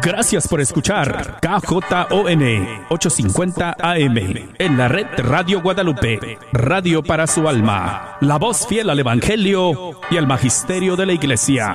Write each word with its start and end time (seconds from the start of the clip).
Gracias 0.00 0.48
por 0.48 0.60
escuchar 0.60 1.38
KJON 1.40 2.42
850 2.88 3.76
AM 3.78 4.16
en 4.58 4.78
la 4.78 4.88
red 4.88 5.06
Radio 5.18 5.60
Guadalupe, 5.60 6.38
radio 6.52 7.02
para 7.02 7.26
su 7.26 7.46
alma, 7.46 8.16
la 8.20 8.38
voz 8.38 8.66
fiel 8.66 8.88
al 8.90 9.00
Evangelio 9.00 10.00
y 10.10 10.16
al 10.16 10.26
Magisterio 10.26 10.96
de 10.96 11.06
la 11.06 11.12
Iglesia. 11.12 11.74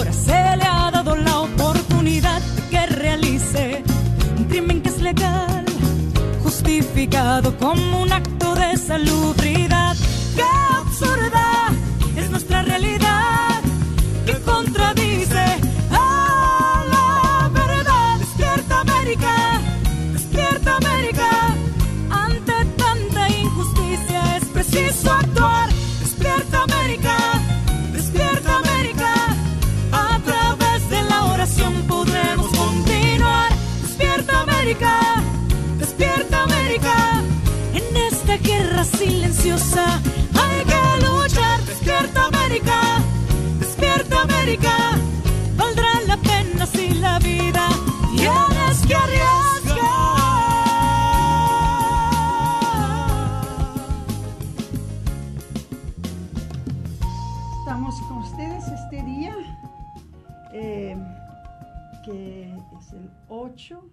como 7.59 8.01
un 8.03 8.11
acto 8.13 8.55
de 8.55 8.77
salubridad. 8.77 9.60
América. 44.61 44.97
Valdrá 45.57 45.87
la 46.07 46.17
pena 46.17 46.65
si 46.65 46.93
la 46.95 47.19
vida 47.19 47.67
tienes 48.15 48.85
que 48.87 48.95
arriesgar. 48.95 49.81
Estamos 57.59 58.01
con 58.01 58.17
ustedes 58.19 58.63
este 58.67 59.03
día, 59.03 59.35
eh, 60.53 60.97
que 62.05 62.53
es 62.79 62.93
el 62.93 63.09
8 63.29 63.89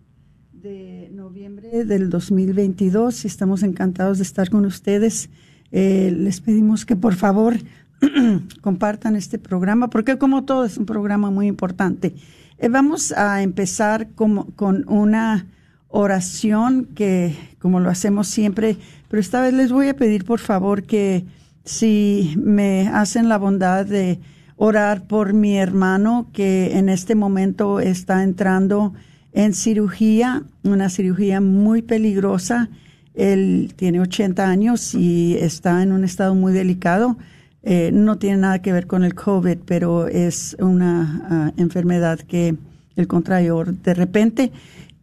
de 0.53 1.11
noviembre 1.13 1.85
del 1.85 2.11
2022 2.11 3.25
y 3.25 3.29
estamos 3.29 3.63
encantados 3.63 4.19
de 4.19 4.25
estar 4.25 4.51
con 4.51 4.67
ustedes. 4.67 5.31
Eh, 5.71 6.11
les 6.17 6.41
pedimos 6.41 6.87
que 6.87 6.97
por 6.97 7.15
favor 7.15 7.55
compartan 8.61 9.17
este 9.17 9.39
programa, 9.39 9.91
porque 9.91 10.19
como 10.19 10.45
todo 10.45 10.65
es 10.65 10.77
un 10.79 10.87
programa 10.87 11.31
muy 11.31 11.47
importante. 11.47 12.15
Eh, 12.59 12.69
vamos 12.69 13.13
a 13.13 13.43
empezar 13.43 14.09
como, 14.15 14.47
con 14.57 14.85
una 14.89 15.47
oración 15.89 16.87
que, 16.95 17.37
como 17.59 17.81
lo 17.81 17.91
hacemos 17.91 18.29
siempre, 18.29 18.77
pero 19.09 19.21
esta 19.21 19.41
vez 19.41 19.55
les 19.55 19.73
voy 19.73 19.89
a 19.89 19.97
pedir 19.97 20.25
por 20.25 20.39
favor 20.39 20.83
que 20.83 21.25
si 21.65 22.35
me 22.37 22.89
hacen 22.89 23.29
la 23.29 23.39
bondad 23.39 23.87
de 23.87 24.21
orar 24.57 25.07
por 25.07 25.33
mi 25.33 25.57
hermano 25.57 26.29
que 26.33 26.77
en 26.79 26.89
este 26.89 27.15
momento 27.15 27.81
está 27.81 28.23
entrando 28.23 28.93
en 29.33 29.55
cirugía, 29.55 30.43
una 30.65 30.89
cirugía 30.89 31.41
muy 31.41 31.83
peligrosa. 31.83 32.69
Él 33.15 33.73
tiene 33.77 34.01
80 34.01 34.49
años 34.49 34.95
y 34.95 35.37
está 35.39 35.83
en 35.83 35.93
un 35.93 36.05
estado 36.05 36.35
muy 36.35 36.53
delicado. 36.53 37.17
Eh, 37.63 37.91
no 37.93 38.19
tiene 38.19 38.39
nada 38.39 38.63
que 38.63 38.73
ver 38.73 38.87
con 38.87 39.05
el 39.05 39.15
COVID, 39.15 39.59
pero 39.67 40.07
es 40.07 40.57
una 40.61 41.27
ah, 41.29 41.53
enfermedad 41.57 42.21
que 42.21 42.57
él 42.97 43.07
contrayó 43.07 43.65
de 43.65 43.95
repente. 43.95 44.53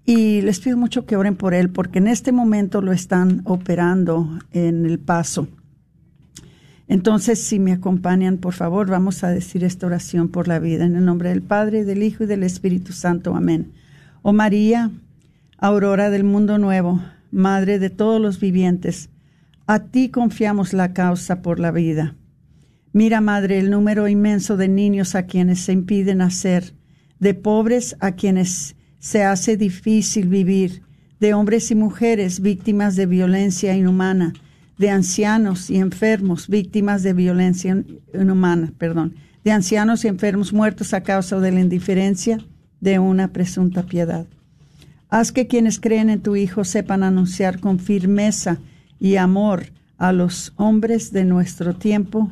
Y 0.06 0.42
les 0.42 0.60
pido 0.60 0.78
mucho 0.78 1.06
que 1.06 1.16
oren 1.16 1.36
por 1.36 1.54
él, 1.54 1.70
porque 1.70 1.98
en 2.00 2.08
este 2.08 2.32
momento 2.32 2.82
lo 2.82 2.92
están 2.92 3.42
operando 3.46 4.40
en 4.52 4.86
el 4.86 5.00
paso. 5.00 5.48
Entonces, 6.88 7.42
si 7.42 7.60
me 7.60 7.72
acompañan, 7.72 8.38
por 8.38 8.54
favor, 8.54 8.88
vamos 8.88 9.24
a 9.24 9.30
decir 9.30 9.64
esta 9.64 9.88
oración 9.88 10.30
por 10.30 10.48
la 10.48 10.60
vida. 10.60 10.86
En 10.86 10.96
el 10.96 11.06
nombre 11.06 11.30
del 11.30 11.42
Padre, 11.42 11.84
del 11.84 12.04
Hijo 12.04 12.26
y 12.26 12.28
del 12.28 12.44
Espíritu 12.44 12.94
Santo. 12.94 13.36
Amén. 13.36 13.72
Oh 14.22 14.34
María, 14.34 14.92
aurora 15.58 16.10
del 16.10 16.24
mundo 16.24 16.58
nuevo, 16.58 17.02
Madre 17.32 17.80
de 17.80 17.90
todos 17.90 18.22
los 18.22 18.40
vivientes, 18.40 19.10
a 19.68 19.80
ti 19.80 20.10
confiamos 20.10 20.74
la 20.74 20.94
causa 20.94 21.42
por 21.42 21.60
la 21.60 21.72
vida. 21.72 22.16
Mira, 22.96 23.20
Madre, 23.20 23.60
el 23.60 23.72
número 23.72 24.08
inmenso 24.08 24.56
de 24.56 24.70
niños 24.70 25.16
a 25.16 25.24
quienes 25.24 25.60
se 25.60 25.74
impide 25.74 26.16
nacer, 26.16 26.76
de 27.20 27.34
pobres 27.34 27.98
a 28.00 28.14
quienes 28.14 28.78
se 29.00 29.22
hace 29.22 29.58
difícil 29.58 30.30
vivir, 30.30 30.82
de 31.20 31.34
hombres 31.34 31.70
y 31.72 31.76
mujeres 31.76 32.40
víctimas 32.40 32.96
de 32.96 33.06
violencia 33.06 33.76
inhumana, 33.76 34.32
de 34.78 34.92
ancianos 34.92 35.70
y 35.70 35.76
enfermos 35.76 36.48
víctimas 36.48 37.04
de 37.04 37.12
violencia 37.12 37.84
inhumana, 38.14 38.72
perdón, 38.78 39.16
de 39.44 39.52
ancianos 39.52 40.06
y 40.06 40.08
enfermos 40.08 40.54
muertos 40.54 40.94
a 40.94 41.04
causa 41.04 41.38
de 41.42 41.52
la 41.52 41.60
indiferencia 41.60 42.38
de 42.80 43.00
una 43.00 43.34
presunta 43.34 43.84
piedad. 43.84 44.26
Haz 45.10 45.34
que 45.34 45.48
quienes 45.48 45.82
creen 45.82 46.10
en 46.10 46.22
tu 46.22 46.38
Hijo 46.38 46.64
sepan 46.64 47.04
anunciar 47.04 47.60
con 47.60 47.78
firmeza 47.78 48.60
y 49.02 49.18
amor 49.18 49.66
a 49.98 50.14
los 50.14 50.54
hombres 50.56 51.12
de 51.12 51.26
nuestro 51.26 51.76
tiempo 51.76 52.32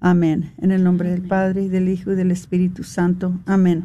Amén. 0.00 0.52
En 0.58 0.70
el 0.70 0.84
nombre 0.84 1.10
del 1.10 1.22
Padre, 1.22 1.62
y 1.62 1.68
del 1.68 1.88
Hijo 1.88 2.12
y 2.12 2.14
del 2.14 2.30
Espíritu 2.30 2.84
Santo. 2.84 3.38
Amén. 3.46 3.84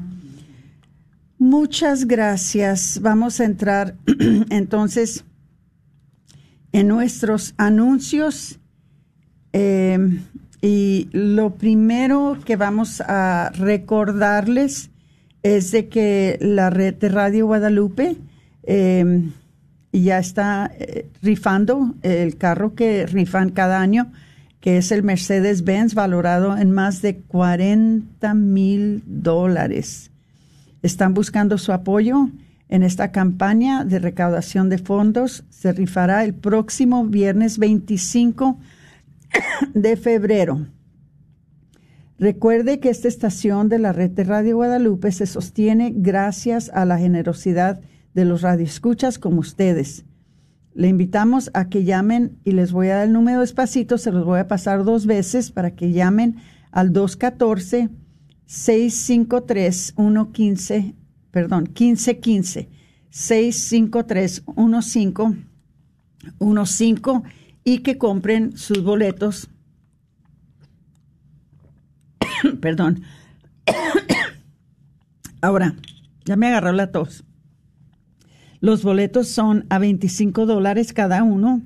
Muchas 1.38 2.06
gracias. 2.06 3.00
Vamos 3.02 3.40
a 3.40 3.46
entrar 3.46 3.96
entonces 4.50 5.26
en 6.72 6.88
nuestros 6.88 7.54
anuncios. 7.58 8.60
Eh, 9.54 10.20
y 10.62 11.10
lo 11.12 11.56
primero 11.56 12.38
que 12.46 12.56
vamos 12.56 13.02
a 13.02 13.52
recordarles 13.54 14.90
es 15.44 15.72
de 15.72 15.90
que 15.90 16.38
la 16.40 16.70
red 16.70 16.96
de 16.96 17.10
Radio 17.10 17.48
Guadalupe 17.48 18.16
eh, 18.64 19.30
ya 19.92 20.18
está 20.18 20.72
eh, 20.80 21.10
rifando 21.22 21.94
el 22.02 22.38
carro 22.38 22.76
que 22.76 23.06
rifan 23.06 23.50
cada 23.50 23.82
año, 23.82 24.12
que 24.64 24.78
es 24.78 24.94
el 24.94 25.04
Mercedes-Benz 25.04 25.94
valorado 25.94 26.58
en 26.58 26.72
más 26.72 27.02
de 27.02 27.18
40 27.18 28.34
mil 28.34 29.04
dólares. 29.06 30.10
Están 30.82 31.14
buscando 31.14 31.58
su 31.58 31.74
apoyo 31.74 32.30
en 32.70 32.84
esta 32.84 33.12
campaña 33.12 33.84
de 33.84 34.00
recaudación 34.00 34.70
de 34.70 34.78
fondos. 34.78 35.44
Se 35.50 35.74
rifará 35.74 36.24
el 36.24 36.34
próximo 36.34 37.04
viernes 37.06 37.58
25 37.58 38.58
de 39.74 39.98
febrero. 39.98 40.66
Recuerde 42.18 42.80
que 42.80 42.90
esta 42.90 43.10
estación 43.10 43.68
de 43.68 43.80
la 43.80 43.92
red 43.92 44.12
de 44.12 44.24
Radio 44.24 44.56
Guadalupe 44.56 45.12
se 45.12 45.26
sostiene 45.26 45.92
gracias 45.94 46.72
a 46.74 46.86
la 46.86 46.98
generosidad 46.98 47.82
de 48.14 48.24
los 48.24 48.44
radioescuchas 48.44 49.20
como 49.20 49.42
ustedes. 49.42 50.06
Le 50.76 50.88
invitamos 50.88 51.52
a 51.54 51.70
que 51.70 51.84
llamen 51.84 52.40
y 52.44 52.54
les 52.54 52.72
voy 52.72 52.88
a 52.88 52.96
dar 52.96 53.08
el 53.08 53.14
número 53.14 53.42
despacito, 53.42 53.98
se 53.98 54.12
los 54.12 54.26
voy 54.26 54.40
a 54.40 54.48
pasar 54.48 54.84
dos 54.84 55.06
veces 55.06 55.52
para 55.52 55.76
que 55.76 55.92
llamen 55.92 56.38
al 56.72 56.94
214 56.94 57.90
653 58.46 59.94
115, 59.96 60.96
perdón, 61.32 61.64
1515 61.64 62.70
653 63.10 64.44
1515 64.48 67.24
y 67.64 67.80
que 67.80 67.98
compren 67.98 68.58
sus 68.58 68.84
boletos. 68.84 69.50
perdón. 72.62 73.04
Ahora, 75.42 75.76
ya 76.26 76.36
me 76.36 76.48
agarró 76.48 76.72
la 76.72 76.92
tos. 76.92 77.24
Los 78.64 78.82
boletos 78.82 79.28
son 79.28 79.66
a 79.68 79.78
25 79.78 80.46
dólares 80.46 80.94
cada 80.94 81.22
uno 81.24 81.62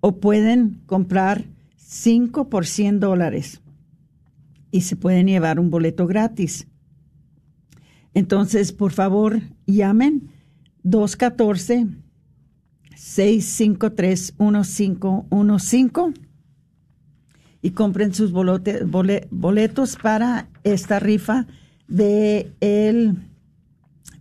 o 0.00 0.16
pueden 0.18 0.82
comprar 0.86 1.44
5 1.76 2.48
por 2.48 2.66
100 2.66 2.98
dólares 2.98 3.60
y 4.72 4.80
se 4.80 4.96
pueden 4.96 5.28
llevar 5.28 5.60
un 5.60 5.70
boleto 5.70 6.08
gratis. 6.08 6.66
Entonces, 8.14 8.72
por 8.72 8.90
favor, 8.90 9.42
llamen 9.64 10.28
214 10.82 11.86
653 12.96 14.34
1515 14.36 16.20
y 17.62 17.70
compren 17.70 18.12
sus 18.12 18.32
boletos 18.32 19.96
para 20.02 20.48
esta 20.64 20.98
rifa 20.98 21.46
de 21.86 22.50
el 22.58 23.33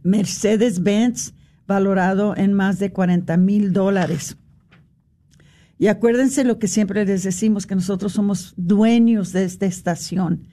Mercedes-Benz 0.04 1.34
valorado 1.68 2.36
en 2.36 2.54
más 2.54 2.80
de 2.80 2.92
40 2.92 3.38
mil 3.38 3.74
dólares. 3.74 4.38
Y 5.80 5.88
acuérdense 5.88 6.44
lo 6.44 6.60
que 6.60 6.68
siempre 6.68 7.06
les 7.06 7.24
decimos, 7.24 7.66
que 7.66 7.76
nosotros 7.76 8.14
somos 8.14 8.54
dueños 8.56 9.34
de 9.34 9.44
esta 9.44 9.66
estación. 9.66 10.48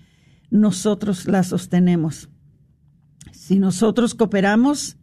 Nosotros 0.51 1.27
la 1.27 1.43
sostenemos. 1.43 2.29
Si 3.33 3.59
nosotros 3.59 4.15
cooperamos, 4.15 4.97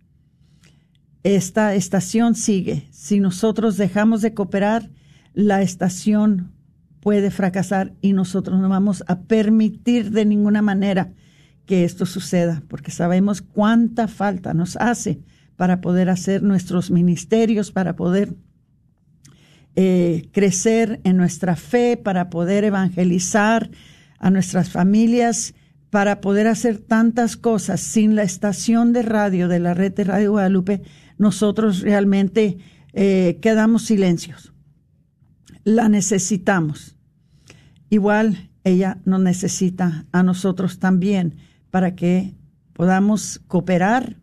esta 1.23 1.75
estación 1.75 2.35
sigue. 2.35 2.87
Si 2.91 3.19
nosotros 3.19 3.77
dejamos 3.77 4.21
de 4.21 4.33
cooperar, 4.33 4.89
la 5.33 5.61
estación 5.61 6.51
puede 6.99 7.31
fracasar 7.31 7.93
y 8.01 8.13
nosotros 8.13 8.59
no 8.59 8.69
vamos 8.69 9.03
a 9.07 9.21
permitir 9.21 10.11
de 10.11 10.25
ninguna 10.25 10.61
manera 10.61 11.13
que 11.67 11.83
esto 11.83 12.05
suceda, 12.07 12.63
porque 12.69 12.91
sabemos 12.91 13.41
cuánta 13.43 14.07
falta 14.07 14.55
nos 14.55 14.77
hace 14.77 15.19
para 15.57 15.81
poder 15.81 16.09
hacer 16.09 16.41
nuestros 16.41 16.89
ministerios, 16.89 17.71
para 17.71 17.95
poder 17.95 18.33
eh, 19.75 20.29
crecer 20.31 21.01
en 21.03 21.17
nuestra 21.17 21.55
fe, 21.55 21.97
para 21.97 22.29
poder 22.29 22.63
evangelizar 22.63 23.69
a 24.17 24.31
nuestras 24.31 24.69
familias, 24.69 25.53
para 25.89 26.21
poder 26.21 26.47
hacer 26.47 26.77
tantas 26.77 27.35
cosas. 27.35 27.81
Sin 27.81 28.15
la 28.15 28.23
estación 28.23 28.93
de 28.93 29.01
radio 29.01 29.49
de 29.49 29.59
la 29.59 29.73
red 29.73 29.93
de 29.93 30.05
Radio 30.05 30.31
Guadalupe, 30.31 30.81
nosotros 31.17 31.81
realmente 31.81 32.59
eh, 32.93 33.39
quedamos 33.41 33.83
silencios. 33.83 34.53
La 35.65 35.89
necesitamos. 35.89 36.95
Igual 37.89 38.49
ella 38.63 38.99
nos 39.03 39.19
necesita 39.19 40.05
a 40.13 40.23
nosotros 40.23 40.79
también 40.79 41.35
para 41.69 41.95
que 41.95 42.33
podamos 42.73 43.41
cooperar 43.47 44.17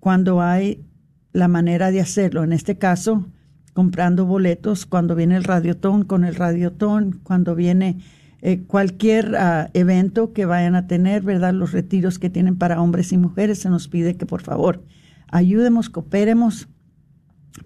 cuando 0.00 0.40
hay 0.40 0.84
la 1.32 1.48
manera 1.48 1.90
de 1.90 2.00
hacerlo. 2.00 2.44
En 2.44 2.52
este 2.52 2.78
caso, 2.78 3.26
comprando 3.72 4.24
boletos 4.24 4.86
cuando 4.86 5.14
viene 5.14 5.36
el 5.36 5.44
radiotón 5.44 6.04
con 6.04 6.24
el 6.24 6.34
radiotón, 6.34 7.20
cuando 7.22 7.54
viene 7.54 7.98
eh, 8.42 8.62
cualquier 8.62 9.36
ah, 9.36 9.70
evento 9.74 10.32
que 10.32 10.46
vayan 10.46 10.74
a 10.74 10.86
tener, 10.86 11.22
¿verdad? 11.22 11.52
Los 11.52 11.72
retiros 11.72 12.18
que 12.18 12.30
tienen 12.30 12.56
para 12.56 12.80
hombres 12.80 13.12
y 13.12 13.18
mujeres, 13.18 13.58
se 13.58 13.68
nos 13.70 13.88
pide 13.88 14.16
que 14.16 14.26
por 14.26 14.42
favor 14.42 14.84
ayudemos, 15.28 15.90
cooperemos, 15.90 16.68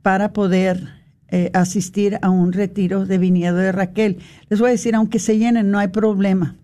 para 0.02 0.32
poder 0.32 0.88
eh, 1.28 1.50
asistir 1.54 2.18
a 2.22 2.30
un 2.30 2.52
retiro 2.52 3.06
de 3.06 3.18
viñedo 3.18 3.56
de 3.56 3.72
Raquel. 3.72 4.18
Les 4.48 4.60
voy 4.60 4.68
a 4.68 4.72
decir, 4.72 4.94
aunque 4.94 5.18
se 5.18 5.38
llenen, 5.38 5.70
no 5.70 5.78
hay 5.78 5.88
problema, 5.88 6.56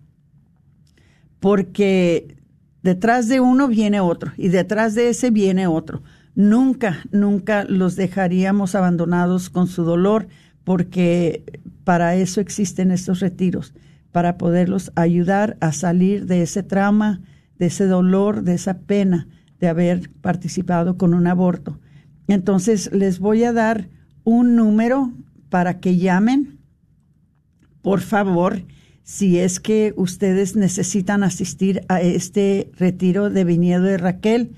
porque 1.39 2.37
Detrás 2.83 3.29
de 3.29 3.39
uno 3.39 3.69
viene 3.69 4.01
otro 4.01 4.33
y 4.37 4.49
detrás 4.49 4.93
de 4.93 5.09
ese 5.09 5.31
viene 5.31 5.67
otro. 5.67 6.03
Nunca, 6.35 6.99
nunca 7.11 7.63
los 7.63 7.95
dejaríamos 7.95 8.75
abandonados 8.75 9.49
con 9.49 9.67
su 9.67 9.83
dolor 9.83 10.27
porque 10.63 11.61
para 11.83 12.15
eso 12.15 12.41
existen 12.41 12.91
estos 12.91 13.21
retiros, 13.21 13.73
para 14.11 14.37
poderlos 14.37 14.91
ayudar 14.95 15.57
a 15.61 15.71
salir 15.71 16.25
de 16.25 16.41
ese 16.41 16.61
trauma, 16.61 17.21
de 17.57 17.67
ese 17.67 17.87
dolor, 17.87 18.43
de 18.43 18.55
esa 18.55 18.79
pena 18.79 19.27
de 19.59 19.69
haber 19.69 20.09
participado 20.21 20.97
con 20.97 21.13
un 21.13 21.25
aborto. 21.25 21.79
Entonces 22.27 22.91
les 22.91 23.19
voy 23.19 23.45
a 23.45 23.53
dar 23.53 23.87
un 24.25 24.57
número 24.57 25.13
para 25.49 25.79
que 25.79 25.97
llamen. 25.97 26.59
Por 27.81 28.01
favor, 28.01 28.63
si 29.03 29.39
es 29.39 29.59
que 29.59 29.93
ustedes 29.97 30.55
necesitan 30.55 31.23
asistir 31.23 31.81
a 31.89 31.99
este 32.01 32.71
retiro 32.77 33.29
de 33.29 33.43
viñedo 33.43 33.83
de 33.83 33.97
Raquel 33.97 34.55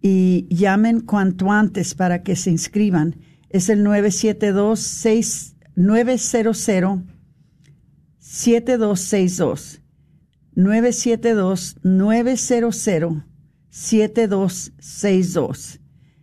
y 0.00 0.46
llamen 0.50 1.00
cuanto 1.00 1.50
antes 1.50 1.94
para 1.94 2.22
que 2.22 2.36
se 2.36 2.50
inscriban. 2.50 3.16
Es 3.48 3.70
el 3.70 3.82
972 3.82 5.04
900 5.74 6.68
7262 8.18 9.80
972 10.54 11.76
900 11.82 12.86
7262. 13.70 15.80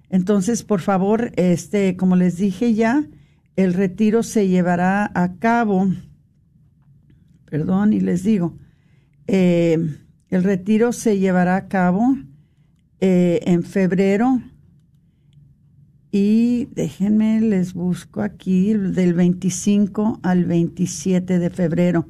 Entonces, 0.10 0.64
por 0.64 0.80
favor, 0.82 1.32
este, 1.36 1.98
como 1.98 2.16
les 2.16 2.38
dije 2.38 2.74
ya, 2.74 3.06
el 3.56 3.74
retiro 3.74 4.24
se 4.24 4.48
llevará 4.48 5.12
a 5.14 5.36
cabo 5.38 5.92
perdón, 7.56 7.94
y 7.94 8.02
les 8.02 8.24
digo, 8.24 8.58
eh, 9.28 9.78
el 10.28 10.44
retiro 10.44 10.92
se 10.92 11.20
llevará 11.20 11.56
a 11.56 11.68
cabo 11.70 12.18
eh, 13.00 13.40
en 13.46 13.64
febrero 13.64 14.42
y 16.12 16.66
déjenme, 16.76 17.40
les 17.40 17.74
busco 17.74 18.22
aquí 18.22 18.74
del 18.74 19.14
25 19.14 20.20
al 20.22 20.44
27 20.44 21.40
de 21.40 21.50
febrero. 21.50 22.08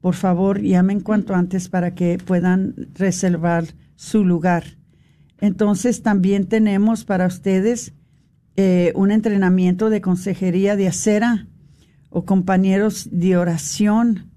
Por 0.00 0.16
favor, 0.16 0.60
llamen 0.60 0.98
cuanto 0.98 1.36
antes 1.36 1.68
para 1.68 1.94
que 1.94 2.18
puedan 2.18 2.74
reservar 2.94 3.66
su 3.94 4.24
lugar. 4.24 4.64
Entonces, 5.40 6.02
también 6.02 6.46
tenemos 6.48 7.04
para 7.04 7.28
ustedes 7.28 7.92
eh, 8.56 8.90
un 8.96 9.12
entrenamiento 9.12 9.90
de 9.90 10.00
consejería 10.00 10.74
de 10.74 10.88
acera 10.88 11.46
o 12.12 12.24
compañeros 12.24 13.08
de 13.12 13.36
oración, 13.36 14.31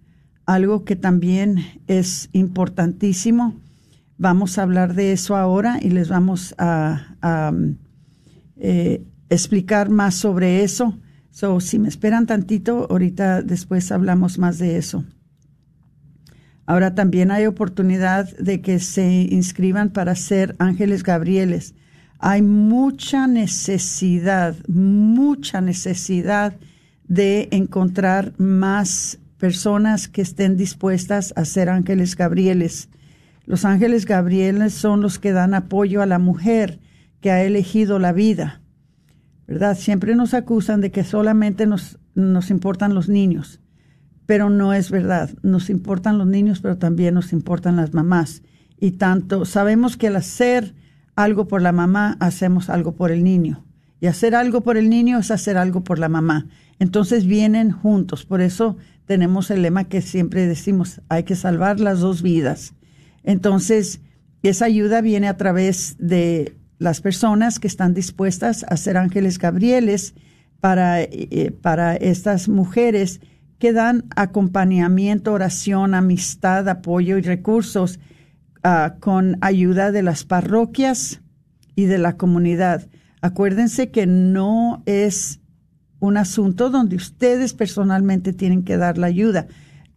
algo 0.46 0.84
que 0.84 0.96
también 0.96 1.66
es 1.88 2.30
importantísimo. 2.32 3.56
Vamos 4.18 4.58
a 4.58 4.64
hablar 4.64 4.94
de 4.94 5.12
eso 5.12 5.36
ahora 5.36 5.80
y 5.82 5.90
les 5.90 6.10
vamos 6.10 6.56
a 6.58 7.52
eh, 8.58 9.04
explicar 9.30 9.90
más 9.90 10.16
sobre 10.16 10.64
eso. 10.64 10.98
So, 11.32 11.60
si 11.60 11.80
me 11.80 11.90
esperan 11.90 12.28
tantito, 12.28 12.88
ahorita 12.90 13.42
después 13.42 13.92
hablamos 13.92 14.38
más 14.38 14.58
de 14.58 14.78
eso. 14.78 15.04
Ahora 16.66 16.96
también 16.96 17.30
hay 17.30 17.46
oportunidad 17.46 18.36
de 18.38 18.62
que 18.62 18.80
se 18.80 19.28
inscriban 19.30 19.90
para 19.90 20.16
ser 20.16 20.56
ángeles 20.60 21.04
gabrieles. 21.04 21.75
Hay 22.20 22.42
mucha 22.42 23.28
necesidad, 23.28 24.56
mucha 24.68 25.62
necesidad 25.62 26.56
de 27.08 27.50
encontrar 27.52 28.34
más 28.40 29.20
personas 29.38 30.08
que 30.08 30.22
estén 30.22 30.58
dispuestas 30.58 31.34
a 31.36 31.46
ser 31.46 31.70
ángeles 31.70 32.15
gabrieles. 32.15 32.89
Los 33.46 33.65
ángeles 33.65 34.06
gabrieles 34.06 34.74
son 34.74 35.01
los 35.01 35.20
que 35.20 35.32
dan 35.32 35.54
apoyo 35.54 36.01
a 36.01 36.06
la 36.06 36.20
mujer 36.20 36.80
que 37.22 37.32
ha 37.32 37.44
elegido 37.44 38.00
la 38.00 38.12
vida. 38.12 38.62
¿Verdad? 39.48 39.77
Siempre 39.77 40.15
nos 40.15 40.34
acusan 40.34 40.82
de 40.82 40.92
que 40.92 41.04
solamente 41.04 41.68
nos, 41.68 42.00
nos 42.15 42.50
importan 42.50 42.96
los 42.96 43.10
niños, 43.10 43.62
pero 44.25 44.50
no 44.50 44.74
es 44.74 44.89
verdad. 44.89 45.30
Nos 45.44 45.70
importan 45.70 46.18
los 46.18 46.27
niños, 46.27 46.62
pero 46.62 46.77
también 46.77 47.13
nos 47.13 47.32
importan 47.34 47.75
las 47.75 47.94
mamás. 47.94 48.42
Y 48.80 48.92
tanto 48.92 49.46
sabemos 49.46 49.98
que 49.98 50.08
al 50.08 50.15
hacer 50.15 50.74
algo 51.15 51.48
por 51.48 51.62
la 51.62 51.72
mamá, 51.72 52.18
hacemos 52.20 52.70
algo 52.70 52.96
por 52.96 53.12
el 53.12 53.24
niño. 53.24 53.65
Y 54.00 54.08
hacer 54.08 54.36
algo 54.36 54.62
por 54.62 54.77
el 54.77 54.89
niño 54.89 55.20
es 55.20 55.32
hacer 55.32 55.58
algo 55.58 55.84
por 55.84 56.00
la 56.00 56.10
mamá. 56.10 56.48
Entonces 56.79 57.25
vienen 57.25 57.72
juntos. 57.72 58.25
Por 58.25 58.41
eso 58.41 58.77
tenemos 59.05 59.51
el 59.51 59.62
lema 59.62 59.86
que 59.86 60.01
siempre 60.01 60.48
decimos, 60.48 61.01
hay 61.10 61.24
que 61.24 61.36
salvar 61.36 61.79
las 61.79 62.00
dos 62.00 62.22
vidas. 62.22 62.74
Entonces, 63.24 64.01
esa 64.44 64.65
ayuda 64.65 65.01
viene 65.01 65.27
a 65.27 65.38
través 65.38 65.96
de 66.00 66.55
las 66.77 67.01
personas 67.01 67.60
que 67.60 67.67
están 67.67 67.94
dispuestas 67.94 68.65
a 68.67 68.77
ser 68.77 68.98
ángeles 68.98 69.39
gabrieles 69.39 70.13
para, 70.60 71.01
eh, 71.01 71.55
para 71.62 71.96
estas 71.96 72.50
mujeres 72.50 73.22
que 73.60 73.72
dan 73.72 74.05
acompañamiento, 74.15 75.34
oración, 75.34 75.94
amistad, 75.94 76.67
apoyo 76.67 77.17
y 77.17 77.22
recursos 77.22 78.00
ah, 78.63 78.96
con 79.00 79.38
ayuda 79.41 79.91
de 79.91 80.03
las 80.03 80.24
parroquias 80.24 81.22
y 81.75 81.86
de 81.86 81.98
la 81.98 82.17
comunidad. 82.17 82.88
Acuérdense 83.22 83.89
que 83.91 84.05
no 84.05 84.84
es 84.86 85.39
un 86.00 86.18
asunto 86.18 86.70
donde 86.70 86.96
ustedes 86.96 87.54
personalmente 87.54 88.34
tienen 88.34 88.64
que 88.64 88.78
dar 88.78 88.98
la 88.98 89.08
ayuda 89.08 89.48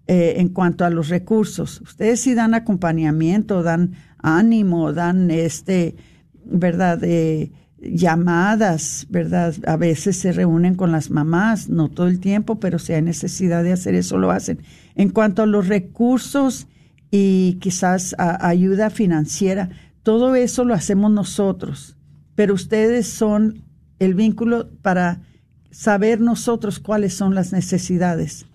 eh, 0.07 0.35
en 0.39 0.49
cuanto 0.49 0.85
a 0.85 0.91
los 0.91 1.09
recursos. 1.09 1.81
Ustedes 1.81 2.21
sí 2.21 2.35
dan 2.35 2.55
acompañamiento, 2.55 3.63
dan 3.63 3.93
ánimo, 4.19 4.93
dan 4.93 5.31
este 5.31 5.97
¿verdad? 6.45 6.99
de 6.99 7.53
llamadas, 7.81 9.07
¿verdad? 9.11 9.55
A 9.67 9.77
veces 9.77 10.17
se 10.17 10.33
reúnen 10.33 10.75
con 10.75 10.93
las 10.93 11.11
mamás, 11.11 11.69
no 11.69 11.89
todo 11.89 12.09
el 12.09 12.21
tiempo, 12.21 12.59
pero 12.59 12.79
si 12.79 12.93
hay 12.93 13.03
necesidad 13.03 13.63
de 13.63 13.73
hacer 13.73 13.95
eso, 13.95 14.19
lo 14.19 14.31
hacen. 14.31 14.61
En 14.95 15.11
cuanto 15.11 15.43
a 15.43 15.47
los 15.47 15.69
recursos 15.69 16.67
y 17.11 17.59
quizás 17.61 18.15
ayuda 18.19 18.91
financiera, 18.91 19.71
todo 20.03 20.35
eso 20.35 20.65
lo 20.65 20.75
hacemos 20.75 21.11
nosotros, 21.11 21.97
pero 22.35 22.55
ustedes 22.55 23.07
son 23.09 23.65
el 23.99 24.15
vínculo 24.15 24.71
para 24.83 25.21
saber 25.71 26.21
nosotros 26.21 26.79
cuáles 26.79 27.15
son 27.15 27.35
las 27.35 27.53
necesidades. 27.53 28.47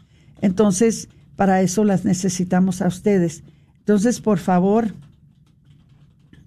Entonces, 0.41 1.09
para 1.35 1.61
eso 1.61 1.83
las 1.83 2.05
necesitamos 2.05 2.81
a 2.81 2.87
ustedes. 2.87 3.43
Entonces, 3.79 4.21
por 4.21 4.39
favor, 4.39 4.93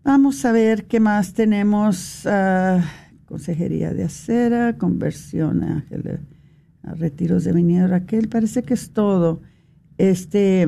Vamos 0.03 0.43
a 0.43 0.51
ver 0.51 0.85
qué 0.85 0.99
más 0.99 1.33
tenemos. 1.33 2.25
Ah, 2.25 2.83
consejería 3.25 3.93
de 3.93 4.03
acera, 4.03 4.77
conversión 4.77 5.63
a, 5.63 5.85
retiros 6.93 7.43
de 7.43 7.53
venida 7.53 7.87
Raquel. 7.87 8.29
Parece 8.29 8.63
que 8.63 8.73
es 8.73 8.91
todo. 8.91 9.41
Este, 9.97 10.67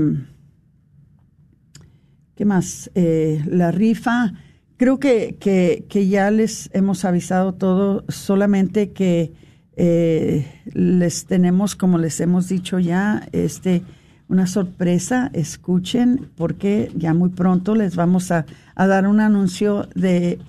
¿qué 2.35 2.45
más? 2.45 2.89
Eh, 2.95 3.43
la 3.47 3.71
rifa. 3.71 4.33
Creo 4.77 4.99
que, 4.99 5.37
que, 5.39 6.07
ya 6.07 6.29
les 6.29 6.69
hemos 6.73 7.03
avisado 7.03 7.53
todo, 7.55 8.05
solamente 8.09 8.91
que 8.91 9.33
eh, 9.75 10.45
les 10.73 11.25
tenemos, 11.25 11.75
como 11.75 11.97
les 11.97 12.19
hemos 12.19 12.47
dicho 12.47 12.77
ya, 12.77 13.27
este 13.31 13.83
una 14.29 14.45
sorpresa, 14.45 15.29
escuchen, 15.33 16.29
porque 16.35 16.91
ya 16.95 17.13
muy 17.13 17.29
pronto 17.29 17.75
les 17.75 17.95
vamos 17.95 18.31
a, 18.31 18.45
dar 18.75 19.07
un 19.07 19.21
anuncio 19.21 19.87
de 19.95 20.39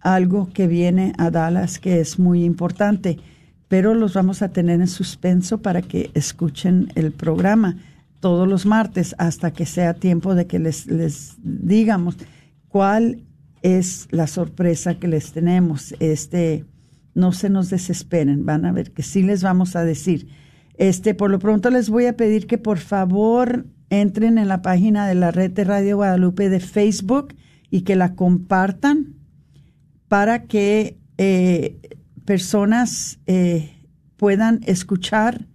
algo 0.00 0.50
que 0.52 0.66
viene 0.66 1.12
a 1.18 1.30
Dallas 1.30 1.78
que 1.78 2.00
es 2.00 2.18
muy 2.18 2.44
importante, 2.44 3.18
pero 3.74 3.92
los 3.92 4.14
vamos 4.14 4.40
a 4.40 4.50
tener 4.50 4.80
en 4.80 4.86
suspenso 4.86 5.58
para 5.58 5.82
que 5.82 6.12
escuchen 6.14 6.92
el 6.94 7.10
programa 7.10 7.76
todos 8.20 8.46
los 8.46 8.66
martes 8.66 9.16
hasta 9.18 9.52
que 9.52 9.66
sea 9.66 9.94
tiempo 9.94 10.36
de 10.36 10.46
que 10.46 10.60
les, 10.60 10.86
les 10.86 11.34
digamos 11.42 12.16
cuál 12.68 13.24
es 13.62 14.06
la 14.12 14.28
sorpresa 14.28 15.00
que 15.00 15.08
les 15.08 15.32
tenemos. 15.32 15.92
Este, 15.98 16.64
no 17.16 17.32
se 17.32 17.50
nos 17.50 17.68
desesperen, 17.68 18.46
van 18.46 18.64
a 18.64 18.70
ver 18.70 18.92
que 18.92 19.02
sí 19.02 19.24
les 19.24 19.42
vamos 19.42 19.74
a 19.74 19.84
decir. 19.84 20.28
Este, 20.78 21.12
por 21.12 21.32
lo 21.32 21.40
pronto 21.40 21.68
les 21.68 21.90
voy 21.90 22.06
a 22.06 22.16
pedir 22.16 22.46
que 22.46 22.58
por 22.58 22.78
favor 22.78 23.66
entren 23.90 24.38
en 24.38 24.46
la 24.46 24.62
página 24.62 25.08
de 25.08 25.16
la 25.16 25.32
red 25.32 25.50
de 25.50 25.64
Radio 25.64 25.96
Guadalupe 25.96 26.48
de 26.48 26.60
Facebook 26.60 27.34
y 27.72 27.80
que 27.80 27.96
la 27.96 28.14
compartan 28.14 29.16
para 30.06 30.44
que 30.44 30.96
eh, 31.18 31.76
personas 32.24 33.18
eh, 33.26 33.74
puedan 34.16 34.60
escuchar 34.66 35.46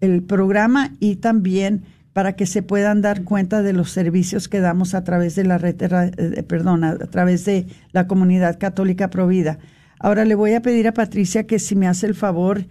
el 0.00 0.22
programa 0.22 0.92
y 0.98 1.16
también 1.16 1.84
para 2.12 2.34
que 2.34 2.46
se 2.46 2.62
puedan 2.62 3.00
dar 3.00 3.24
cuenta 3.24 3.62
de 3.62 3.72
los 3.72 3.90
servicios 3.90 4.48
que 4.48 4.60
damos 4.60 4.94
a 4.94 5.04
través 5.04 5.34
de 5.34 5.44
la 5.44 5.58
red, 5.58 5.76
eh, 5.80 6.42
perdón, 6.42 6.84
a 6.84 6.98
través 6.98 7.44
de 7.44 7.66
la 7.92 8.06
comunidad 8.06 8.58
católica 8.58 9.08
Provida. 9.08 9.58
Ahora 9.98 10.24
le 10.24 10.34
voy 10.34 10.52
a 10.52 10.62
pedir 10.62 10.88
a 10.88 10.94
Patricia 10.94 11.46
que 11.46 11.58
si 11.58 11.76
me 11.76 11.86
hace 11.86 12.06
el 12.06 12.14
favor 12.14 12.66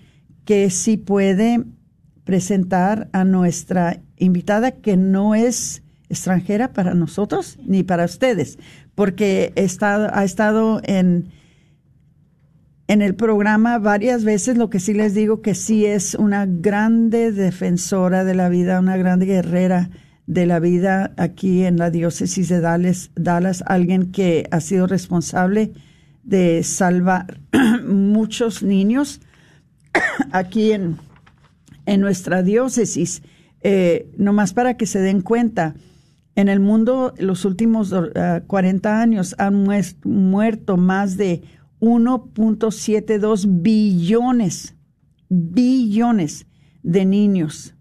que 0.45 0.69
si 0.69 0.97
puede 0.97 1.63
presentar 2.23 3.09
a 3.13 3.23
nuestra 3.23 4.01
invitada 4.17 4.71
que 4.71 4.97
no 4.97 5.33
es 5.33 5.81
extranjera 6.09 6.73
para 6.73 6.93
nosotros 6.93 7.57
ni 7.65 7.83
para 7.83 8.05
ustedes, 8.05 8.59
porque 8.95 9.53
ha 9.55 10.23
estado 10.23 10.81
en, 10.83 11.29
en 12.91 13.01
el 13.01 13.15
programa 13.15 13.79
varias 13.79 14.25
veces, 14.25 14.57
lo 14.57 14.69
que 14.69 14.81
sí 14.81 14.93
les 14.93 15.13
digo 15.13 15.41
que 15.41 15.55
sí 15.55 15.85
es 15.85 16.13
una 16.13 16.45
grande 16.45 17.31
defensora 17.31 18.25
de 18.25 18.35
la 18.35 18.49
vida, 18.49 18.81
una 18.81 18.97
grande 18.97 19.25
guerrera 19.25 19.89
de 20.27 20.45
la 20.45 20.59
vida 20.59 21.13
aquí 21.15 21.63
en 21.63 21.77
la 21.77 21.89
diócesis 21.89 22.49
de 22.49 22.59
Dallas, 22.59 23.11
Dallas 23.15 23.63
alguien 23.65 24.11
que 24.11 24.45
ha 24.51 24.59
sido 24.59 24.87
responsable 24.87 25.71
de 26.23 26.63
salvar 26.63 27.39
muchos 27.87 28.61
niños 28.61 29.21
aquí 30.33 30.73
en, 30.73 30.97
en 31.85 32.01
nuestra 32.01 32.43
diócesis. 32.43 33.23
Eh, 33.61 34.11
nomás 34.17 34.53
para 34.53 34.75
que 34.75 34.85
se 34.85 34.99
den 34.99 35.21
cuenta, 35.21 35.75
en 36.35 36.49
el 36.49 36.59
mundo 36.59 37.13
los 37.17 37.45
últimos 37.45 37.95
40 38.47 38.89
ah, 38.89 39.01
años 39.01 39.33
han 39.37 39.65
muerto 40.03 40.75
más 40.75 41.15
de 41.15 41.41
1.72 41.81 43.45
billones, 43.61 44.75
billones 45.29 46.45
de 46.83 47.05
niños. 47.05 47.75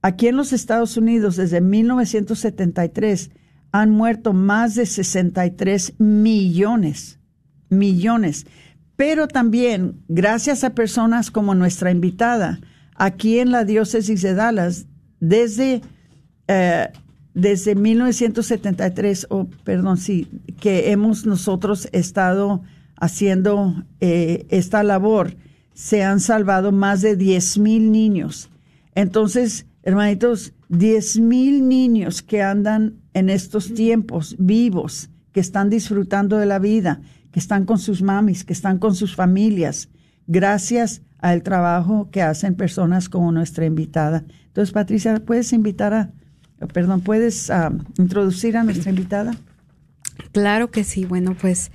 Aquí 0.00 0.28
en 0.28 0.36
los 0.36 0.52
Estados 0.52 0.96
Unidos, 0.96 1.36
desde 1.36 1.60
1973, 1.60 3.30
han 3.72 3.90
muerto 3.90 4.32
más 4.32 4.76
de 4.76 4.86
63 4.86 5.94
millones, 5.98 7.18
millones. 7.68 8.46
Pero 8.96 9.26
también, 9.26 10.04
gracias 10.06 10.62
a 10.62 10.74
personas 10.74 11.32
como 11.32 11.56
nuestra 11.56 11.90
invitada, 11.90 12.60
aquí 12.94 13.40
en 13.40 13.50
la 13.50 13.64
diócesis 13.64 14.22
de 14.22 14.34
Dallas, 14.34 14.86
desde, 15.18 15.80
eh, 16.46 16.88
desde 17.34 17.74
1973, 17.74 19.26
o 19.30 19.48
perdón, 19.64 19.96
sí, 19.96 20.28
que 20.60 20.92
hemos 20.92 21.26
nosotros 21.26 21.88
estado 21.90 22.62
haciendo 22.96 23.84
eh, 24.00 24.46
esta 24.50 24.82
labor, 24.82 25.36
se 25.72 26.02
han 26.02 26.20
salvado 26.20 26.72
más 26.72 27.02
de 27.02 27.16
10 27.16 27.58
mil 27.58 27.90
niños. 27.92 28.50
Entonces, 28.94 29.66
hermanitos, 29.82 30.54
10 30.68 31.20
mil 31.20 31.68
niños 31.68 32.22
que 32.22 32.42
andan 32.42 32.94
en 33.12 33.28
estos 33.28 33.74
tiempos 33.74 34.36
vivos, 34.38 35.10
que 35.32 35.40
están 35.40 35.68
disfrutando 35.70 36.38
de 36.38 36.46
la 36.46 36.58
vida, 36.58 37.00
que 37.32 37.40
están 37.40 37.64
con 37.64 37.78
sus 37.78 38.02
mamis, 38.02 38.44
que 38.44 38.52
están 38.52 38.78
con 38.78 38.94
sus 38.94 39.16
familias, 39.16 39.88
gracias 40.26 41.02
al 41.18 41.42
trabajo 41.42 42.10
que 42.10 42.22
hacen 42.22 42.54
personas 42.54 43.08
como 43.08 43.32
nuestra 43.32 43.66
invitada. 43.66 44.24
Entonces, 44.46 44.72
Patricia, 44.72 45.20
¿puedes 45.24 45.52
invitar 45.52 45.94
a, 45.94 46.10
perdón, 46.72 47.00
puedes 47.00 47.50
ah, 47.50 47.72
introducir 47.98 48.56
a 48.56 48.62
nuestra 48.62 48.90
invitada? 48.90 49.34
Claro 50.32 50.70
que 50.70 50.84
sí. 50.84 51.04
Bueno, 51.04 51.34
pues 51.34 51.72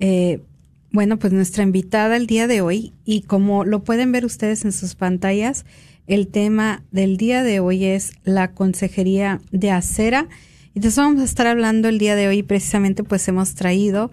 eh, 0.00 0.42
bueno, 0.90 1.18
pues 1.18 1.32
nuestra 1.32 1.62
invitada 1.62 2.16
el 2.16 2.26
día 2.26 2.46
de 2.46 2.60
hoy, 2.60 2.94
y 3.04 3.22
como 3.22 3.64
lo 3.64 3.84
pueden 3.84 4.12
ver 4.12 4.24
ustedes 4.24 4.64
en 4.64 4.72
sus 4.72 4.94
pantallas, 4.94 5.66
el 6.06 6.28
tema 6.28 6.82
del 6.90 7.18
día 7.18 7.42
de 7.42 7.60
hoy 7.60 7.84
es 7.84 8.12
la 8.24 8.52
consejería 8.52 9.40
de 9.52 9.70
acera. 9.70 10.26
Entonces 10.74 10.96
vamos 10.96 11.20
a 11.20 11.24
estar 11.24 11.46
hablando 11.46 11.88
el 11.88 11.98
día 11.98 12.16
de 12.16 12.28
hoy, 12.28 12.42
precisamente 12.42 13.04
pues 13.04 13.28
hemos 13.28 13.54
traído, 13.54 14.10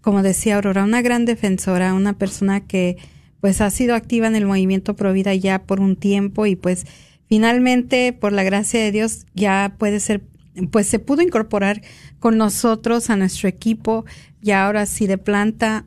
como 0.00 0.22
decía 0.22 0.56
Aurora, 0.56 0.84
una 0.84 1.02
gran 1.02 1.26
defensora, 1.26 1.92
una 1.92 2.14
persona 2.14 2.60
que 2.60 2.96
pues 3.40 3.60
ha 3.60 3.70
sido 3.70 3.94
activa 3.94 4.26
en 4.26 4.36
el 4.36 4.46
movimiento 4.46 4.96
Provida 4.96 5.34
ya 5.34 5.62
por 5.62 5.80
un 5.80 5.96
tiempo 5.96 6.46
y 6.46 6.56
pues 6.56 6.86
finalmente 7.28 8.12
por 8.14 8.32
la 8.32 8.42
gracia 8.42 8.80
de 8.80 8.90
Dios 8.90 9.26
ya 9.34 9.74
puede 9.78 10.00
ser 10.00 10.22
pues 10.72 10.88
se 10.88 10.98
pudo 10.98 11.22
incorporar 11.22 11.82
con 12.18 12.36
nosotros 12.36 13.10
a 13.10 13.16
nuestro 13.16 13.48
equipo 13.48 14.04
y 14.42 14.50
ahora 14.50 14.86
sí 14.86 15.06
de 15.06 15.18
planta 15.18 15.84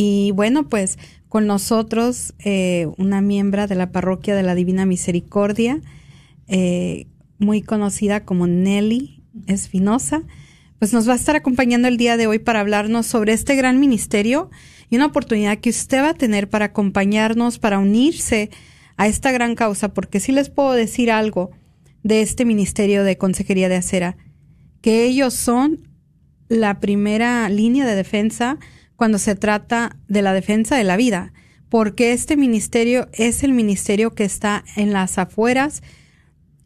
y 0.00 0.30
bueno, 0.30 0.68
pues 0.68 0.96
con 1.28 1.48
nosotros 1.48 2.32
eh, 2.38 2.86
una 2.98 3.20
miembro 3.20 3.66
de 3.66 3.74
la 3.74 3.90
parroquia 3.90 4.36
de 4.36 4.44
la 4.44 4.54
Divina 4.54 4.86
Misericordia, 4.86 5.80
eh, 6.46 7.08
muy 7.40 7.62
conocida 7.62 8.24
como 8.24 8.46
Nelly 8.46 9.24
Espinosa, 9.48 10.22
pues 10.78 10.92
nos 10.92 11.08
va 11.08 11.14
a 11.14 11.16
estar 11.16 11.34
acompañando 11.34 11.88
el 11.88 11.96
día 11.96 12.16
de 12.16 12.28
hoy 12.28 12.38
para 12.38 12.60
hablarnos 12.60 13.06
sobre 13.06 13.32
este 13.32 13.56
gran 13.56 13.80
ministerio 13.80 14.52
y 14.88 14.94
una 14.94 15.06
oportunidad 15.06 15.58
que 15.58 15.70
usted 15.70 16.00
va 16.00 16.10
a 16.10 16.14
tener 16.14 16.48
para 16.48 16.66
acompañarnos, 16.66 17.58
para 17.58 17.80
unirse 17.80 18.50
a 18.98 19.08
esta 19.08 19.32
gran 19.32 19.56
causa, 19.56 19.94
porque 19.94 20.20
sí 20.20 20.30
les 20.30 20.48
puedo 20.48 20.74
decir 20.74 21.10
algo 21.10 21.50
de 22.04 22.22
este 22.22 22.44
ministerio 22.44 23.02
de 23.02 23.18
Consejería 23.18 23.68
de 23.68 23.74
Acera, 23.74 24.16
que 24.80 25.06
ellos 25.06 25.34
son 25.34 25.88
la 26.46 26.78
primera 26.78 27.48
línea 27.48 27.84
de 27.84 27.96
defensa 27.96 28.60
cuando 28.98 29.18
se 29.18 29.36
trata 29.36 29.96
de 30.08 30.22
la 30.22 30.32
defensa 30.32 30.76
de 30.76 30.82
la 30.82 30.96
vida, 30.96 31.32
porque 31.68 32.12
este 32.12 32.36
ministerio 32.36 33.06
es 33.12 33.44
el 33.44 33.52
ministerio 33.52 34.12
que 34.12 34.24
está 34.24 34.64
en 34.74 34.92
las 34.92 35.18
afueras, 35.18 35.84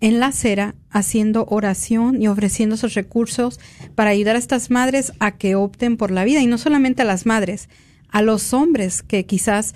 en 0.00 0.18
la 0.18 0.28
acera, 0.28 0.74
haciendo 0.88 1.44
oración 1.50 2.22
y 2.22 2.28
ofreciendo 2.28 2.78
sus 2.78 2.94
recursos 2.94 3.60
para 3.94 4.10
ayudar 4.10 4.36
a 4.36 4.38
estas 4.38 4.70
madres 4.70 5.12
a 5.18 5.32
que 5.32 5.56
opten 5.56 5.98
por 5.98 6.10
la 6.10 6.24
vida, 6.24 6.40
y 6.40 6.46
no 6.46 6.56
solamente 6.56 7.02
a 7.02 7.04
las 7.04 7.26
madres, 7.26 7.68
a 8.08 8.22
los 8.22 8.54
hombres 8.54 9.02
que 9.02 9.26
quizás 9.26 9.74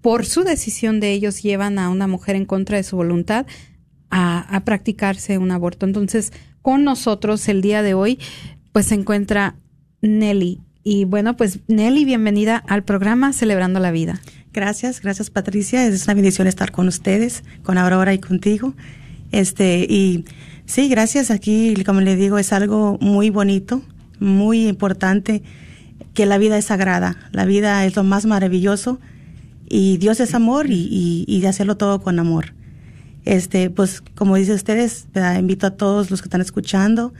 por 0.00 0.26
su 0.26 0.42
decisión 0.42 0.98
de 0.98 1.12
ellos 1.12 1.44
llevan 1.44 1.78
a 1.78 1.90
una 1.90 2.08
mujer 2.08 2.34
en 2.34 2.44
contra 2.44 2.76
de 2.76 2.82
su 2.82 2.96
voluntad 2.96 3.46
a, 4.10 4.40
a 4.52 4.64
practicarse 4.64 5.38
un 5.38 5.52
aborto. 5.52 5.86
Entonces, 5.86 6.32
con 6.60 6.82
nosotros 6.82 7.46
el 7.46 7.60
día 7.60 7.84
de 7.84 7.94
hoy, 7.94 8.18
pues 8.72 8.86
se 8.86 8.96
encuentra 8.96 9.54
Nelly 10.02 10.60
y 10.84 11.04
bueno, 11.04 11.36
pues 11.36 11.60
Nelly, 11.66 12.04
bienvenida 12.04 12.56
al 12.56 12.84
programa 12.84 13.32
Celebrando 13.32 13.80
la 13.80 13.90
Vida. 13.90 14.20
Gracias, 14.52 15.00
gracias 15.00 15.30
Patricia. 15.30 15.86
Es 15.86 16.04
una 16.04 16.14
bendición 16.14 16.46
estar 16.46 16.72
con 16.72 16.88
ustedes, 16.88 17.44
con 17.62 17.78
Aurora 17.78 18.14
y 18.14 18.18
contigo. 18.18 18.74
Este, 19.30 19.86
y 19.88 20.24
sí, 20.66 20.88
gracias. 20.88 21.30
Aquí, 21.30 21.74
como 21.84 22.00
le 22.00 22.16
digo, 22.16 22.38
es 22.38 22.52
algo 22.52 22.96
muy 23.00 23.30
bonito, 23.30 23.82
muy 24.20 24.66
importante, 24.68 25.42
que 26.14 26.26
la 26.26 26.38
vida 26.38 26.56
es 26.56 26.66
sagrada. 26.66 27.16
La 27.32 27.44
vida 27.44 27.84
es 27.84 27.94
lo 27.94 28.04
más 28.04 28.24
maravilloso 28.24 28.98
y 29.68 29.98
Dios 29.98 30.20
es 30.20 30.34
amor 30.34 30.66
y, 30.70 31.24
y, 31.26 31.40
de 31.40 31.48
hacerlo 31.48 31.76
todo 31.76 32.00
con 32.00 32.18
amor. 32.18 32.54
Este, 33.24 33.68
pues, 33.68 34.02
como 34.14 34.36
dicen 34.36 34.54
ustedes, 34.54 35.06
invito 35.38 35.66
a 35.66 35.70
todos 35.72 36.10
los 36.10 36.22
que 36.22 36.28
están 36.28 36.40
escuchando. 36.40 37.12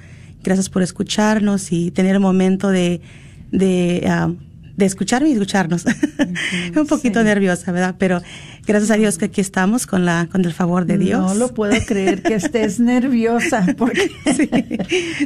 Gracias 0.42 0.70
por 0.70 0.82
escucharnos 0.82 1.72
y 1.72 1.90
tener 1.90 2.14
el 2.14 2.20
momento 2.20 2.68
de, 2.70 3.02
de, 3.50 4.02
uh, 4.06 4.37
de 4.78 4.87
escucharme 4.87 5.28
y 5.28 5.32
escucharnos. 5.32 5.84
un 6.76 6.87
poquito 6.87 7.22
nerviosa, 7.24 7.72
¿verdad? 7.72 7.96
Pero 7.98 8.22
gracias 8.64 8.92
a 8.92 8.96
Dios 8.96 9.18
que 9.18 9.24
aquí 9.24 9.40
estamos 9.40 9.88
con 9.88 10.04
la 10.04 10.28
con 10.30 10.44
el 10.44 10.52
favor 10.52 10.87
de 10.87 10.98
Dios. 10.98 11.20
No 11.20 11.34
lo 11.34 11.52
puedo 11.52 11.74
creer 11.84 12.22
que 12.22 12.34
estés 12.34 12.78
nerviosa 12.94 13.66
porque 13.76 14.08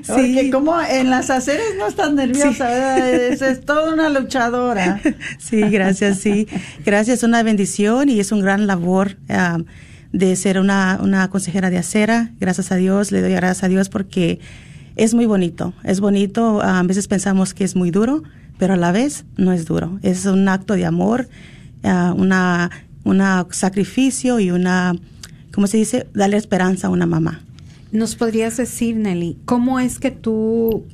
sí, 0.02 0.50
como 0.50 0.80
en 0.80 1.10
las 1.10 1.28
aceras 1.28 1.66
no 1.78 1.86
estás 1.86 2.14
nerviosa, 2.14 2.64
¿verdad? 2.64 3.08
Es, 3.10 3.42
es, 3.42 3.60
toda 3.60 3.92
una 3.92 4.08
luchadora. 4.08 5.00
sí, 5.38 5.60
gracias, 5.60 6.18
sí. 6.18 6.48
Gracias, 6.84 7.22
una 7.22 7.42
bendición 7.42 8.08
y 8.08 8.20
es 8.20 8.32
un 8.32 8.40
gran 8.40 8.66
labor 8.66 9.18
uh, 9.28 9.62
de 10.12 10.34
ser 10.36 10.58
una, 10.58 10.98
una 11.02 11.28
consejera 11.28 11.68
de 11.68 11.76
acera. 11.76 12.30
Gracias 12.40 12.72
a 12.72 12.76
Dios, 12.76 13.12
le 13.12 13.20
doy 13.20 13.32
gracias 13.32 13.64
a 13.64 13.68
Dios 13.68 13.90
porque 13.90 14.40
es 14.96 15.14
muy 15.14 15.26
bonito, 15.26 15.74
es 15.84 16.00
bonito, 16.00 16.62
a 16.62 16.82
veces 16.82 17.08
pensamos 17.08 17.54
que 17.54 17.64
es 17.64 17.76
muy 17.76 17.90
duro, 17.90 18.22
pero 18.58 18.74
a 18.74 18.76
la 18.76 18.92
vez 18.92 19.24
no 19.36 19.52
es 19.52 19.64
duro, 19.64 19.98
es 20.02 20.26
un 20.26 20.48
acto 20.48 20.74
de 20.74 20.84
amor, 20.84 21.28
uh, 21.84 22.12
una, 22.12 22.70
una 23.04 23.46
sacrificio 23.50 24.40
y 24.40 24.50
una, 24.50 24.94
¿cómo 25.52 25.66
se 25.66 25.78
dice?, 25.78 26.06
darle 26.14 26.36
esperanza 26.36 26.88
a 26.88 26.90
una 26.90 27.06
mamá. 27.06 27.42
¿Nos 27.90 28.16
podrías 28.16 28.56
decir, 28.56 28.96
Nelly, 28.96 29.38
cómo 29.44 29.80
es 29.80 29.98
que 29.98 30.10
tú 30.10 30.84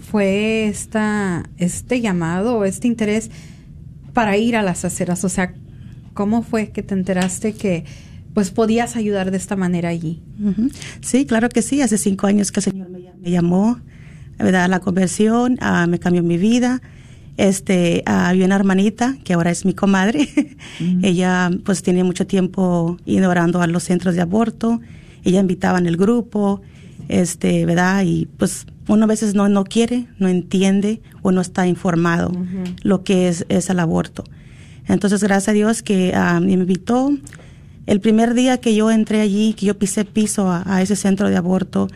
fue 0.00 0.66
esta, 0.66 1.48
este 1.56 2.00
llamado 2.00 2.58
o 2.58 2.64
este 2.64 2.88
interés 2.88 3.30
para 4.12 4.36
ir 4.36 4.56
a 4.56 4.62
las 4.62 4.84
aceras? 4.84 5.24
O 5.24 5.28
sea, 5.28 5.54
¿cómo 6.14 6.42
fue 6.42 6.70
que 6.70 6.82
te 6.82 6.94
enteraste 6.94 7.52
que 7.52 7.84
pues 8.34 8.50
podías 8.50 8.96
ayudar 8.96 9.30
de 9.30 9.36
esta 9.36 9.56
manera 9.56 9.90
allí. 9.90 10.22
Sí, 11.00 11.26
claro 11.26 11.48
que 11.48 11.62
sí. 11.62 11.82
Hace 11.82 11.98
cinco 11.98 12.26
años 12.26 12.50
que 12.50 12.60
el 12.60 12.64
Señor 12.64 12.88
me, 12.88 13.01
llamó, 13.30 13.78
¿verdad? 14.38 14.68
La 14.68 14.80
conversión, 14.80 15.58
uh, 15.62 15.88
me 15.88 15.98
cambió 15.98 16.22
mi 16.22 16.38
vida. 16.38 16.80
Este, 17.36 18.04
uh, 18.06 18.10
había 18.10 18.44
una 18.44 18.56
hermanita 18.56 19.16
que 19.24 19.34
ahora 19.34 19.50
es 19.50 19.64
mi 19.64 19.74
comadre. 19.74 20.28
Ella, 21.02 21.50
pues, 21.64 21.82
tiene 21.82 22.04
mucho 22.04 22.26
tiempo 22.26 22.98
orando 23.26 23.62
a 23.62 23.66
los 23.66 23.84
centros 23.84 24.14
de 24.14 24.22
aborto. 24.22 24.80
Ella 25.24 25.40
invitaba 25.40 25.78
en 25.78 25.86
el 25.86 25.96
grupo, 25.96 26.60
este, 27.08 27.64
¿verdad? 27.66 28.02
Y 28.04 28.26
pues 28.36 28.66
uno 28.88 29.04
a 29.04 29.06
veces 29.06 29.34
no, 29.34 29.48
no 29.48 29.64
quiere, 29.64 30.06
no 30.18 30.28
entiende 30.28 31.00
o 31.22 31.30
no 31.30 31.40
está 31.40 31.66
informado 31.66 32.32
lo 32.82 33.04
que 33.04 33.28
es, 33.28 33.46
es 33.48 33.70
el 33.70 33.78
aborto. 33.78 34.24
Entonces, 34.88 35.22
gracias 35.22 35.50
a 35.50 35.52
Dios 35.52 35.82
que 35.82 36.12
uh, 36.16 36.40
me 36.40 36.52
invitó 36.52 37.12
el 37.86 38.00
primer 38.00 38.34
día 38.34 38.58
que 38.58 38.74
yo 38.74 38.90
entré 38.90 39.20
allí, 39.20 39.54
que 39.54 39.66
yo 39.66 39.78
pisé 39.78 40.04
piso 40.04 40.50
a, 40.50 40.82
ese 40.82 40.96
centro 40.96 41.28
de 41.28 41.36
aborto, 41.36 41.88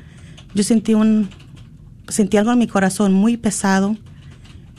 yo 0.57 0.63
sentí 0.63 0.95
un, 0.95 1.29
sentí 2.09 2.39
algo 2.39 2.51
en 2.51 2.59
mi 2.59 2.67
corazón 2.67 3.13
muy 3.13 3.37
pesado, 3.37 3.95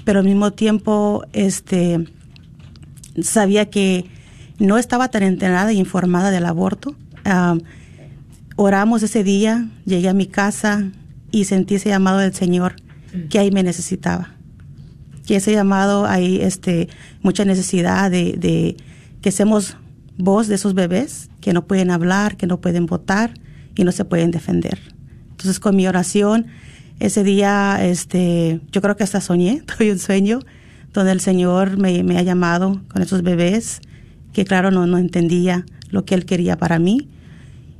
pero 0.05 0.19
al 0.19 0.25
mismo 0.25 0.51
tiempo, 0.51 1.23
este, 1.33 2.03
sabía 3.21 3.69
que 3.69 4.05
no 4.57 4.79
estaba 4.79 5.09
tan 5.09 5.21
enterada 5.21 5.69
e 5.69 5.75
informada 5.75 6.31
del 6.31 6.47
aborto. 6.47 6.95
oramos 8.55 9.03
ese 9.03 9.23
día, 9.23 9.69
llegué 9.85 10.09
a 10.09 10.13
mi 10.13 10.25
casa 10.25 10.91
y 11.29 11.45
sentí 11.45 11.75
ese 11.75 11.89
llamado 11.89 12.17
del 12.17 12.33
Señor 12.33 12.75
que 13.29 13.37
ahí 13.37 13.51
me 13.51 13.61
necesitaba. 13.61 14.31
Que 15.27 15.35
ese 15.35 15.51
llamado, 15.51 16.07
hay 16.07 16.41
este, 16.41 16.89
mucha 17.21 17.45
necesidad 17.45 18.09
de, 18.09 18.33
de 18.33 18.77
que 19.21 19.31
seamos 19.31 19.77
voz 20.17 20.47
de 20.47 20.55
esos 20.55 20.73
bebés 20.73 21.29
que 21.39 21.53
no 21.53 21.67
pueden 21.67 21.91
hablar, 21.91 22.35
que 22.35 22.47
no 22.47 22.59
pueden 22.61 22.87
votar 22.87 23.35
y 23.75 23.83
no 23.83 23.91
se 23.91 24.05
pueden 24.05 24.31
defender. 24.31 24.96
Entonces 25.37 25.59
con 25.59 25.75
mi 25.75 25.85
oración, 25.87 26.47
ese 26.99 27.23
día, 27.23 27.77
este, 27.85 28.59
yo 28.71 28.81
creo 28.81 28.97
que 28.97 29.03
hasta 29.03 29.21
soñé, 29.21 29.61
tuve 29.77 29.91
un 29.91 29.99
sueño 29.99 30.39
donde 30.93 31.11
el 31.11 31.19
Señor 31.19 31.77
me, 31.77 32.01
me 32.03 32.17
ha 32.17 32.23
llamado 32.23 32.81
con 32.87 33.03
esos 33.03 33.21
bebés 33.21 33.81
que 34.33 34.45
claro 34.45 34.71
no, 34.71 34.87
no 34.87 34.97
entendía 34.97 35.63
lo 35.91 36.05
que 36.05 36.15
Él 36.15 36.25
quería 36.25 36.57
para 36.57 36.79
mí. 36.79 37.07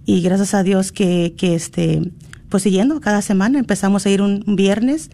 Y 0.06 0.22
gracias 0.22 0.54
a 0.54 0.62
Dios 0.62 0.92
que, 0.92 1.34
que 1.36 1.56
este, 1.56 2.12
pues 2.50 2.62
siguiendo 2.62 3.02
cada 3.02 3.24
semana, 3.24 3.58
empezamos 3.58 4.06
a 4.06 4.10
ir 4.12 4.22
un, 4.22 4.44
viernes, 4.56 5.10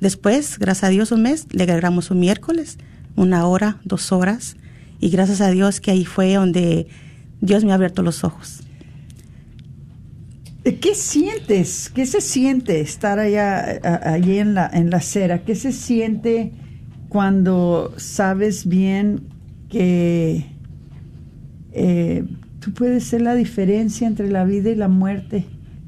después, 0.00 0.56
gracias 0.58 0.84
a 0.84 0.88
Dios 0.88 1.10
un 1.10 1.22
mes, 1.22 1.46
le 1.50 1.64
agregamos 1.64 2.12
un 2.12 2.20
miércoles, 2.20 2.78
una 3.16 3.44
hora, 3.44 3.78
dos 3.82 4.12
horas, 4.12 4.56
y 5.00 5.10
gracias 5.10 5.40
a 5.40 5.50
Dios 5.50 5.80
que 5.80 5.90
ahí 5.90 6.04
fue 6.04 6.34
donde 6.34 6.86
Dios 7.40 7.64
me 7.64 7.72
ha 7.72 7.74
abierto 7.74 8.02
los 8.02 8.22
ojos. 8.22 8.60
¿Qué 10.76 10.94
sientes? 10.94 11.90
¿Qué 11.94 12.04
se 12.04 12.20
siente 12.20 12.80
estar 12.80 13.18
allá, 13.18 13.80
allí 14.02 14.38
en 14.38 14.54
la, 14.54 14.68
en 14.72 14.90
la 14.90 14.98
acera? 14.98 15.44
¿Qué 15.44 15.54
se 15.54 15.72
siente 15.72 16.52
cuando 17.08 17.94
sabes 17.96 18.66
bien 18.66 19.22
que 19.70 20.46
eh, 21.72 22.24
tú 22.60 22.72
puedes 22.74 23.04
ser 23.04 23.22
la 23.22 23.34
diferencia 23.34 24.06
entre 24.06 24.30
la 24.30 24.44
vida 24.44 24.70
y 24.70 24.74
la 24.74 24.88
muerte 24.88 25.46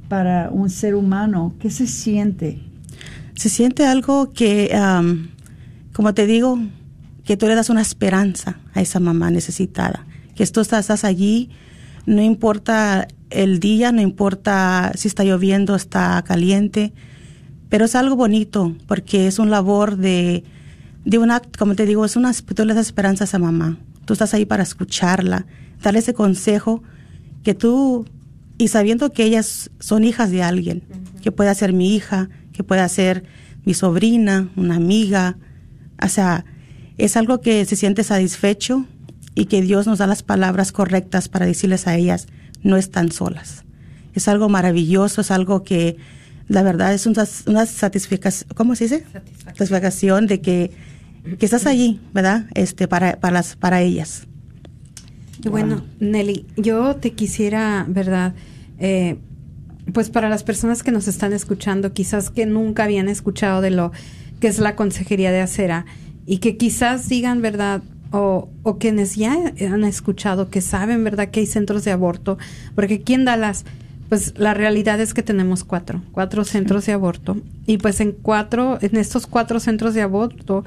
para 0.09 0.51
un 0.51 0.71
ser 0.71 0.95
humano? 0.95 1.55
¿Qué 1.59 1.71
se 1.71 1.87
siente? 1.87 2.61
Se 3.35 3.49
siente 3.49 3.87
algo 3.87 4.33
que, 4.33 4.71
como 5.93 6.15
te 6.15 6.27
digo, 6.27 6.59
que 7.25 7.37
tú 7.37 7.47
le 7.47 7.55
das 7.55 7.71
una 7.71 7.83
esperanza 7.83 8.59
a 8.73 8.81
esa 8.81 9.01
mamá 9.01 9.31
necesitada, 9.31 10.07
que 10.35 10.47
tú 10.47 10.61
estás 10.61 11.05
allí, 11.05 11.51
no 12.07 12.23
importa 12.23 13.07
el 13.31 13.61
día, 13.61 13.93
no 13.93 14.01
importa 14.01 14.93
si 14.97 15.09
está 15.09 15.25
lloviendo, 15.25 15.75
está 15.75 16.23
caliente, 16.27 16.93
pero 17.69 17.85
es 17.85 17.95
algo 17.95 18.17
bonito 18.17 18.77
porque 18.87 19.27
es 19.27 19.39
un 19.39 19.51
labor 19.51 19.97
de, 19.97 20.45
de 21.05 21.19
una, 21.19 21.41
como 21.41 21.75
te 21.75 21.87
digo, 21.87 22.05
es 22.05 22.17
una, 22.17 22.33
tú 22.33 22.65
le 22.65 22.75
das 22.75 22.87
esperanza 22.87 23.25
a 23.33 23.39
mamá. 23.39 23.79
Tú 24.05 24.13
estás 24.13 24.35
ahí 24.35 24.45
para 24.45 24.63
escucharla, 24.63 25.47
darle 25.83 26.01
ese 26.01 26.15
consejo 26.15 26.83
que 27.45 27.55
tú, 27.55 28.07
y 28.59 28.69
sabiendo 28.69 29.13
que 29.13 29.25
ellas 29.25 29.71
son 29.79 30.05
hijas 30.05 30.31
de 30.31 30.43
alguien, 30.43 30.83
que 31.23 31.33
puede 31.33 31.55
ser 31.55 31.73
mi 31.73 31.95
hija, 31.95 32.29
que 32.53 32.65
puede 32.65 32.87
ser 32.89 33.25
mi 33.65 33.75
sobrina, 33.75 34.49
una 34.57 34.77
amiga, 34.77 35.37
o 36.03 36.09
sea, 36.09 36.45
es 36.99 37.17
algo 37.17 37.41
que 37.41 37.65
se 37.65 37.77
siente 37.77 38.05
satisfecho 38.05 38.85
y 39.35 39.47
que 39.47 39.63
Dios 39.63 39.87
nos 39.87 39.99
da 39.99 40.07
las 40.07 40.23
palabras 40.23 40.73
correctas 40.73 41.29
para 41.29 41.47
decirles 41.47 41.87
a 41.87 41.97
ellas, 41.97 42.27
no 42.63 42.77
están 42.77 43.13
solas. 43.13 43.65
Es 44.15 44.29
algo 44.29 44.49
maravilloso, 44.49 45.21
es 45.21 45.31
algo 45.31 45.63
que 45.63 45.97
la 46.49 46.63
verdad 46.63 46.93
es 46.93 47.07
una, 47.07 47.25
una 47.47 47.65
satisfacción, 47.65 48.49
¿cómo 48.57 48.75
se 48.75 48.85
dice? 48.85 49.05
Satisfacción. 49.57 50.27
de 50.27 50.41
que, 50.41 50.73
que, 51.39 51.45
estás 51.47 51.67
allí, 51.67 52.01
¿verdad? 52.13 52.47
Este, 52.55 52.89
para, 52.89 53.21
para, 53.21 53.35
las, 53.35 53.55
para 53.57 53.83
ellas. 53.83 54.27
Bueno, 55.49 55.85
Nelly, 56.01 56.47
yo 56.57 56.97
te 56.97 57.13
quisiera, 57.13 57.87
¿verdad? 57.89 58.35
Eh, 58.79 59.19
pues 59.93 60.11
para 60.11 60.29
las 60.29 60.43
personas 60.43 60.83
que 60.83 60.91
nos 60.91 61.09
están 61.09 61.33
escuchando, 61.33 61.93
quizás 61.93 62.31
que 62.31 62.47
nunca 62.47 62.85
habían 62.85 63.09
escuchado 63.09 63.61
de 63.61 63.71
lo 63.71 63.93
que 64.41 64.49
es 64.49 64.59
la 64.59 64.75
consejería 64.75 65.31
de 65.31 65.41
acera 65.41 65.87
y 66.27 66.39
que 66.39 66.57
quizás 66.57 67.09
digan, 67.09 67.43
¿verdad? 67.43 67.83
O, 68.11 68.49
o 68.63 68.79
quienes 68.79 69.17
ya 69.17 69.53
han 69.61 69.85
escuchado, 69.85 70.51
que 70.51 70.61
saben, 70.61 71.05
¿verdad?, 71.05 71.31
que 71.31 71.41
hay 71.41 71.47
centros 71.47 71.85
de 71.85 71.93
aborto, 71.93 72.39
porque 72.75 72.95
aquí 72.95 73.15
en 73.15 73.25
Dallas, 73.25 73.65
pues 74.09 74.35
la 74.37 74.55
realidad 74.55 75.01
es 75.01 75.15
que 75.15 75.23
tenemos 75.23 75.65
cuatro, 75.65 76.03
cuatro 76.13 76.45
centros 76.45 76.87
de 76.87 76.93
aborto, 76.93 77.37
y 77.67 77.79
pues 77.79 78.01
en 78.01 78.13
cuatro, 78.13 78.79
en 78.81 78.97
estos 78.97 79.27
cuatro 79.27 79.61
centros 79.61 79.95
de 79.95 80.03
aborto, 80.03 80.65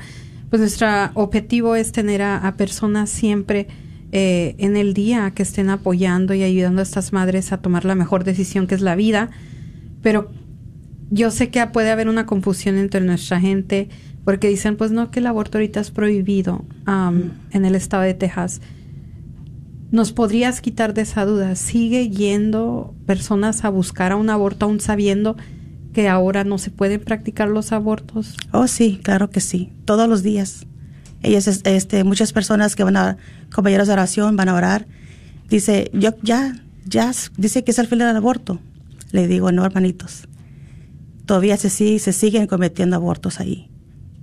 pues 0.50 0.60
nuestro 0.60 0.88
objetivo 1.16 1.76
es 1.76 1.92
tener 1.92 2.22
a, 2.22 2.54
personas 2.56 3.10
siempre 3.10 3.68
eh, 4.12 4.54
en 4.60 4.78
el 4.78 4.94
día 4.94 5.32
que 5.32 5.42
estén 5.42 5.72
apoyando 5.72 6.36
y 6.36 6.44
ayudando 6.44 6.82
a 6.82 6.84
estas 6.84 7.12
madres 7.12 7.52
a 7.52 7.58
tomar 7.58 7.86
la 7.86 7.96
mejor 7.96 8.24
decisión 8.24 8.68
que 8.68 8.76
es 8.76 8.82
la 8.82 8.96
vida, 8.96 9.32
pero 10.04 10.30
yo 11.10 11.32
sé 11.32 11.50
que 11.50 11.66
puede 11.68 11.90
haber 11.90 12.08
una 12.08 12.26
confusión 12.28 12.78
entre 12.78 13.02
nuestra 13.02 13.40
gente, 13.40 13.90
porque 14.24 14.48
dicen, 14.48 14.78
pues 14.78 14.92
no, 14.92 15.12
que 15.12 15.20
el 15.20 15.28
aborto 15.28 15.58
ahorita 15.58 15.80
es 15.80 15.92
prohibido 15.92 16.66
en 16.88 17.66
el 17.66 17.76
estado 17.76 18.04
de 18.04 18.14
Texas. 18.14 18.62
¿Nos 19.92 20.12
podrías 20.12 20.62
quitar 20.62 20.94
de 20.94 21.02
esa 21.02 21.26
duda? 21.26 21.56
¿Sigue 21.56 22.10
yendo 22.10 22.96
personas 23.06 23.64
a 23.64 23.70
buscar 23.70 24.12
a 24.12 24.16
un 24.16 24.30
aborto 24.30 24.66
aún 24.66 24.80
sabiendo 24.80 25.36
que 25.94 26.10
ahora 26.10 26.44
no 26.44 26.58
se 26.58 26.72
pueden 26.72 27.02
practicar 27.02 27.50
los 27.50 27.72
abortos? 27.72 28.36
Oh, 28.52 28.68
sí, 28.68 29.00
claro 29.04 29.30
que 29.30 29.42
sí, 29.42 29.72
todos 29.86 30.10
los 30.10 30.24
días. 30.24 30.66
Ellas, 31.22 31.62
este, 31.66 32.04
muchas 32.04 32.34
personas 32.34 32.76
que 32.76 32.84
van 32.84 32.98
a, 32.98 33.18
compañeros 33.54 33.88
de 33.88 33.94
oración, 33.94 34.36
van 34.36 34.50
a 34.50 34.56
orar, 34.56 34.88
dice, 35.50 35.92
yo 35.94 36.12
ya, 36.22 36.56
ya, 36.86 37.12
dice 37.38 37.64
que 37.64 37.72
es 37.72 37.80
el 37.80 37.88
fin 37.88 38.00
del 38.00 38.16
aborto. 38.16 38.60
Le 39.12 39.28
digo, 39.28 39.52
no, 39.52 39.64
hermanitos, 39.64 40.28
todavía 41.26 41.56
se, 41.58 41.70
se 41.70 42.14
siguen 42.14 42.48
cometiendo 42.48 42.96
abortos 42.96 43.40
ahí 43.40 43.70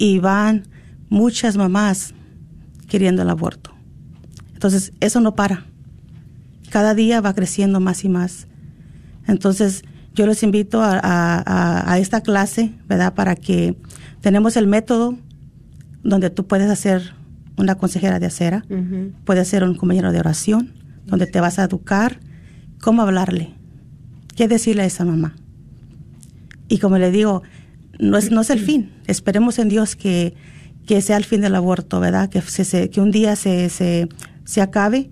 y 0.00 0.18
van 0.18 0.66
muchas 1.10 1.58
mamás 1.58 2.14
queriendo 2.88 3.20
el 3.20 3.28
aborto. 3.28 3.70
Entonces, 4.54 4.94
eso 5.00 5.20
no 5.20 5.34
para. 5.36 5.66
Cada 6.70 6.94
día 6.94 7.20
va 7.20 7.34
creciendo 7.34 7.80
más 7.80 8.02
y 8.02 8.08
más. 8.08 8.46
Entonces, 9.26 9.82
yo 10.14 10.26
les 10.26 10.42
invito 10.42 10.80
a, 10.82 11.96
esta 11.98 12.22
clase, 12.22 12.72
¿verdad? 12.88 13.12
Para 13.12 13.36
que 13.36 13.76
tenemos 14.22 14.56
el 14.56 14.66
método 14.66 15.18
donde 16.02 16.30
tú 16.30 16.46
puedes 16.46 16.70
hacer 16.70 17.14
una 17.58 17.74
consejera 17.74 18.18
de 18.18 18.26
acera, 18.26 18.64
puedes 19.24 19.48
ser 19.48 19.64
un 19.64 19.74
compañero 19.74 20.12
de 20.12 20.18
oración, 20.18 20.72
donde 21.04 21.26
te 21.26 21.42
vas 21.42 21.58
a 21.58 21.64
educar 21.64 22.20
cómo 22.80 23.02
hablarle, 23.02 23.52
qué 24.34 24.48
decirle 24.48 24.82
a 24.82 24.86
esa 24.86 25.04
mamá. 25.04 25.36
Y 26.68 26.78
como 26.78 26.96
le 26.96 27.10
digo, 27.10 27.42
no 28.00 28.18
es, 28.18 28.30
no 28.30 28.40
es 28.40 28.50
el 28.50 28.60
fin. 28.60 28.90
Esperemos 29.06 29.58
en 29.58 29.68
Dios 29.68 29.96
que, 29.96 30.34
que 30.86 31.00
sea 31.02 31.16
el 31.16 31.24
fin 31.24 31.40
del 31.40 31.54
aborto, 31.54 32.00
¿verdad? 32.00 32.28
Que, 32.28 32.40
se, 32.40 32.90
que 32.90 33.00
un 33.00 33.10
día 33.10 33.36
se, 33.36 33.68
se, 33.68 34.08
se 34.44 34.60
acabe, 34.60 35.10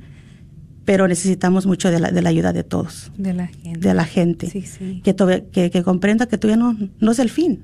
pero 0.84 1.06
necesitamos 1.06 1.66
mucho 1.66 1.90
de 1.90 2.00
la, 2.00 2.10
de 2.10 2.22
la 2.22 2.30
ayuda 2.30 2.52
de 2.52 2.64
todos. 2.64 3.12
De 3.16 3.34
la 3.34 3.46
gente. 3.48 3.78
De 3.78 3.94
la 3.94 4.04
gente. 4.04 4.50
Sí, 4.50 4.62
sí. 4.62 5.02
Que, 5.04 5.14
que, 5.52 5.70
que, 5.70 5.82
comprenda 5.82 6.26
que 6.26 6.38
todavía 6.38 6.62
no, 6.62 6.76
no 6.98 7.12
es 7.12 7.18
el 7.18 7.30
fin. 7.30 7.62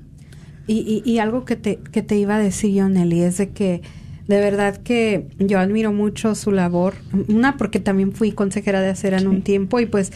Y, 0.67 1.03
y, 1.05 1.09
y, 1.09 1.19
algo 1.19 1.45
que 1.45 1.55
te, 1.55 1.77
que 1.77 2.01
te 2.01 2.17
iba 2.17 2.35
a 2.35 2.39
decir 2.39 2.73
yo, 2.73 2.89
Nelly, 2.89 3.21
es 3.21 3.37
de 3.37 3.49
que 3.49 3.81
de 4.27 4.39
verdad 4.39 4.77
que 4.77 5.27
yo 5.37 5.59
admiro 5.59 5.93
mucho 5.93 6.33
su 6.33 6.51
labor. 6.51 6.95
Una, 7.27 7.57
porque 7.57 7.79
también 7.79 8.11
fui 8.11 8.31
consejera 8.31 8.81
de 8.81 8.89
acera 8.89 9.19
en 9.19 9.27
un 9.27 9.43
tiempo 9.43 9.79
y 9.79 9.85
pues 9.85 10.11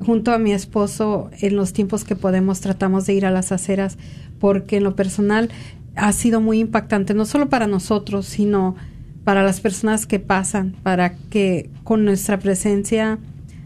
junto 0.00 0.32
a 0.32 0.38
mi 0.38 0.52
esposo 0.52 1.30
en 1.40 1.56
los 1.56 1.72
tiempos 1.72 2.04
que 2.04 2.16
podemos 2.16 2.60
tratamos 2.60 3.06
de 3.06 3.14
ir 3.14 3.26
a 3.26 3.30
las 3.30 3.52
aceras 3.52 3.98
porque 4.40 4.78
en 4.78 4.84
lo 4.84 4.96
personal 4.96 5.50
ha 5.94 6.12
sido 6.12 6.40
muy 6.40 6.58
impactante, 6.58 7.14
no 7.14 7.26
solo 7.26 7.48
para 7.48 7.68
nosotros, 7.68 8.26
sino 8.26 8.74
para 9.22 9.44
las 9.44 9.60
personas 9.60 10.06
que 10.06 10.18
pasan, 10.18 10.74
para 10.82 11.14
que 11.14 11.70
con 11.84 12.04
nuestra 12.04 12.38
presencia 12.38 13.18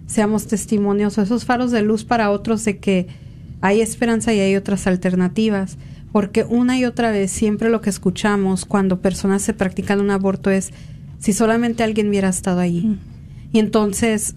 seamos 0.06 0.46
testimonios 0.46 1.16
o 1.16 1.22
esos 1.22 1.44
faros 1.44 1.70
de 1.70 1.82
luz 1.82 2.04
para 2.04 2.30
otros 2.30 2.64
de 2.64 2.78
que 2.78 3.06
hay 3.60 3.80
esperanza 3.80 4.34
y 4.34 4.40
hay 4.40 4.56
otras 4.56 4.87
alternativas. 4.87 5.78
Porque 6.12 6.44
una 6.44 6.78
y 6.78 6.84
otra 6.84 7.10
vez 7.10 7.32
siempre 7.32 7.70
lo 7.70 7.80
que 7.80 7.90
escuchamos 7.90 8.66
cuando 8.66 9.00
personas 9.00 9.42
se 9.42 9.52
practican 9.52 10.00
un 10.00 10.10
aborto 10.10 10.50
es 10.50 10.70
si 11.18 11.32
solamente 11.32 11.82
alguien 11.82 12.08
hubiera 12.08 12.28
estado 12.28 12.60
allí. 12.60 12.82
Mm. 12.82 12.98
Y 13.52 13.58
entonces, 13.58 14.34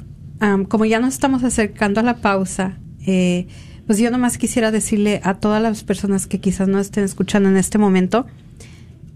como 0.69 0.85
ya 0.85 0.99
nos 0.99 1.13
estamos 1.13 1.43
acercando 1.43 1.99
a 1.99 2.03
la 2.03 2.17
pausa, 2.17 2.77
eh, 3.05 3.47
pues 3.87 3.97
yo 3.99 4.11
nomás 4.11 4.37
quisiera 4.37 4.69
decirle 4.69 5.21
a 5.23 5.35
todas 5.35 5.61
las 5.61 5.83
personas 5.83 6.27
que 6.27 6.39
quizás 6.39 6.67
no 6.67 6.79
estén 6.79 7.05
escuchando 7.05 7.49
en 7.49 7.57
este 7.57 7.77
momento 7.77 8.27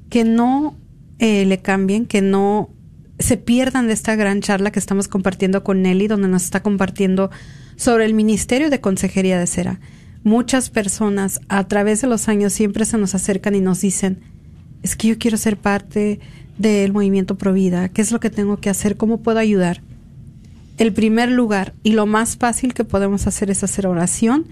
que 0.09 0.23
no 0.23 0.77
eh, 1.19 1.45
le 1.45 1.59
cambien, 1.59 2.05
que 2.05 2.21
no 2.21 2.69
se 3.19 3.37
pierdan 3.37 3.87
de 3.87 3.93
esta 3.93 4.15
gran 4.15 4.41
charla 4.41 4.71
que 4.71 4.79
estamos 4.79 5.07
compartiendo 5.07 5.63
con 5.63 5.81
Nelly, 5.81 6.07
donde 6.07 6.27
nos 6.27 6.43
está 6.43 6.63
compartiendo 6.63 7.29
sobre 7.75 8.05
el 8.05 8.13
Ministerio 8.13 8.69
de 8.69 8.81
Consejería 8.81 9.39
de 9.39 9.47
Cera. 9.47 9.79
muchas 10.23 10.69
personas 10.69 11.41
a 11.49 11.67
través 11.67 12.01
de 12.01 12.07
los 12.07 12.27
años 12.27 12.53
siempre 12.53 12.85
se 12.85 12.97
nos 12.97 13.15
acercan 13.15 13.55
y 13.55 13.61
nos 13.61 13.81
dicen, 13.81 14.19
es 14.83 14.95
que 14.95 15.09
yo 15.09 15.17
quiero 15.17 15.37
ser 15.37 15.57
parte 15.57 16.19
del 16.57 16.93
movimiento 16.93 17.37
Provida, 17.37 17.89
¿qué 17.89 18.01
es 18.01 18.11
lo 18.11 18.19
que 18.19 18.29
tengo 18.29 18.57
que 18.57 18.69
hacer? 18.69 18.97
¿Cómo 18.97 19.21
puedo 19.21 19.39
ayudar? 19.39 19.81
El 20.77 20.93
primer 20.93 21.29
lugar 21.31 21.73
y 21.83 21.93
lo 21.93 22.05
más 22.05 22.37
fácil 22.37 22.73
que 22.73 22.83
podemos 22.83 23.27
hacer 23.27 23.49
es 23.49 23.63
hacer 23.63 23.87
oración 23.87 24.47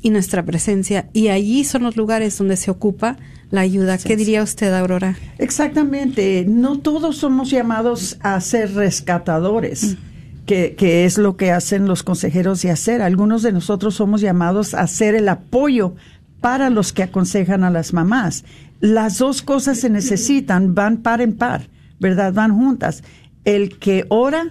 y 0.00 0.10
nuestra 0.10 0.44
presencia. 0.44 1.08
Y 1.12 1.28
allí 1.28 1.64
son 1.64 1.82
los 1.82 1.96
lugares 1.96 2.36
donde 2.38 2.56
se 2.56 2.70
ocupa 2.70 3.16
la 3.50 3.62
ayuda. 3.62 3.98
¿Qué 3.98 4.16
diría 4.16 4.42
usted, 4.42 4.72
Aurora? 4.72 5.16
Exactamente. 5.38 6.44
No 6.48 6.78
todos 6.78 7.16
somos 7.16 7.50
llamados 7.50 8.18
a 8.20 8.40
ser 8.40 8.74
rescatadores. 8.74 9.96
Mm 9.98 10.12
que, 10.46 11.04
es 11.04 11.18
lo 11.18 11.36
que 11.36 11.52
hacen 11.52 11.86
los 11.86 12.02
consejeros 12.02 12.62
de 12.62 12.70
hacer. 12.70 13.02
Algunos 13.02 13.42
de 13.42 13.52
nosotros 13.52 13.94
somos 13.94 14.20
llamados 14.20 14.74
a 14.74 14.80
hacer 14.80 15.14
el 15.14 15.28
apoyo 15.28 15.94
para 16.40 16.70
los 16.70 16.92
que 16.92 17.02
aconsejan 17.02 17.64
a 17.64 17.70
las 17.70 17.92
mamás. 17.92 18.44
Las 18.80 19.18
dos 19.18 19.42
cosas 19.42 19.78
se 19.78 19.90
necesitan, 19.90 20.74
van 20.74 20.98
par 20.98 21.20
en 21.20 21.36
par, 21.36 21.68
¿verdad? 22.00 22.32
Van 22.32 22.54
juntas. 22.54 23.04
El 23.44 23.78
que 23.78 24.06
ora 24.08 24.50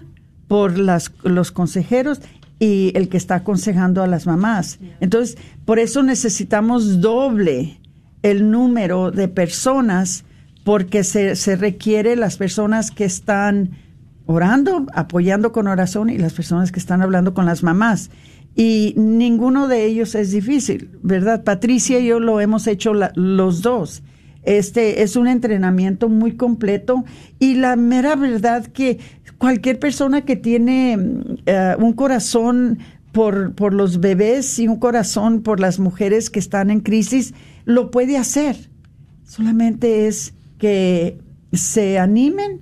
por 0.51 0.77
las, 0.77 1.13
los 1.23 1.53
consejeros 1.53 2.19
y 2.59 2.91
el 2.95 3.07
que 3.07 3.15
está 3.15 3.35
aconsejando 3.35 4.03
a 4.03 4.07
las 4.07 4.27
mamás. 4.27 4.79
Entonces, 4.99 5.37
por 5.63 5.79
eso 5.79 6.03
necesitamos 6.03 6.99
doble 6.99 7.79
el 8.21 8.51
número 8.51 9.11
de 9.11 9.29
personas 9.29 10.25
porque 10.65 11.05
se, 11.05 11.55
requiere 11.55 12.17
las 12.17 12.35
personas 12.35 12.91
que 12.91 13.05
están 13.05 13.77
orando, 14.25 14.87
apoyando 14.93 15.53
con 15.53 15.67
oración 15.67 16.09
y 16.09 16.17
las 16.17 16.33
personas 16.33 16.73
que 16.73 16.79
están 16.79 17.01
hablando 17.01 17.33
con 17.33 17.45
las 17.45 17.63
mamás. 17.63 18.11
Y 18.53 18.93
ninguno 18.97 19.69
de 19.69 19.85
ellos 19.85 20.15
es 20.15 20.31
difícil, 20.31 20.89
¿verdad? 21.01 21.45
Patricia 21.45 21.97
y 22.01 22.07
yo 22.07 22.19
lo 22.19 22.41
hemos 22.41 22.67
hecho 22.67 22.91
los 23.15 23.61
dos. 23.61 24.03
Este 24.43 25.03
es 25.03 25.15
un 25.15 25.27
entrenamiento 25.27 26.09
muy 26.09 26.35
completo 26.35 27.05
y 27.37 27.55
la 27.55 27.75
mera 27.75 28.15
verdad 28.15 28.65
que 28.65 28.99
cualquier 29.41 29.79
persona 29.79 30.21
que 30.21 30.35
tiene 30.35 30.99
eh, 31.47 31.75
un 31.79 31.93
corazón 31.93 32.77
por, 33.11 33.55
por 33.55 33.73
los 33.73 33.99
bebés 33.99 34.59
y 34.59 34.67
un 34.67 34.77
corazón 34.77 35.41
por 35.41 35.59
las 35.59 35.79
mujeres 35.79 36.29
que 36.29 36.37
están 36.37 36.69
en 36.69 36.79
crisis, 36.79 37.33
lo 37.65 37.89
puede 37.89 38.17
hacer. 38.17 38.69
Solamente 39.23 40.05
es 40.07 40.35
que 40.59 41.17
se 41.53 41.97
animen 41.97 42.61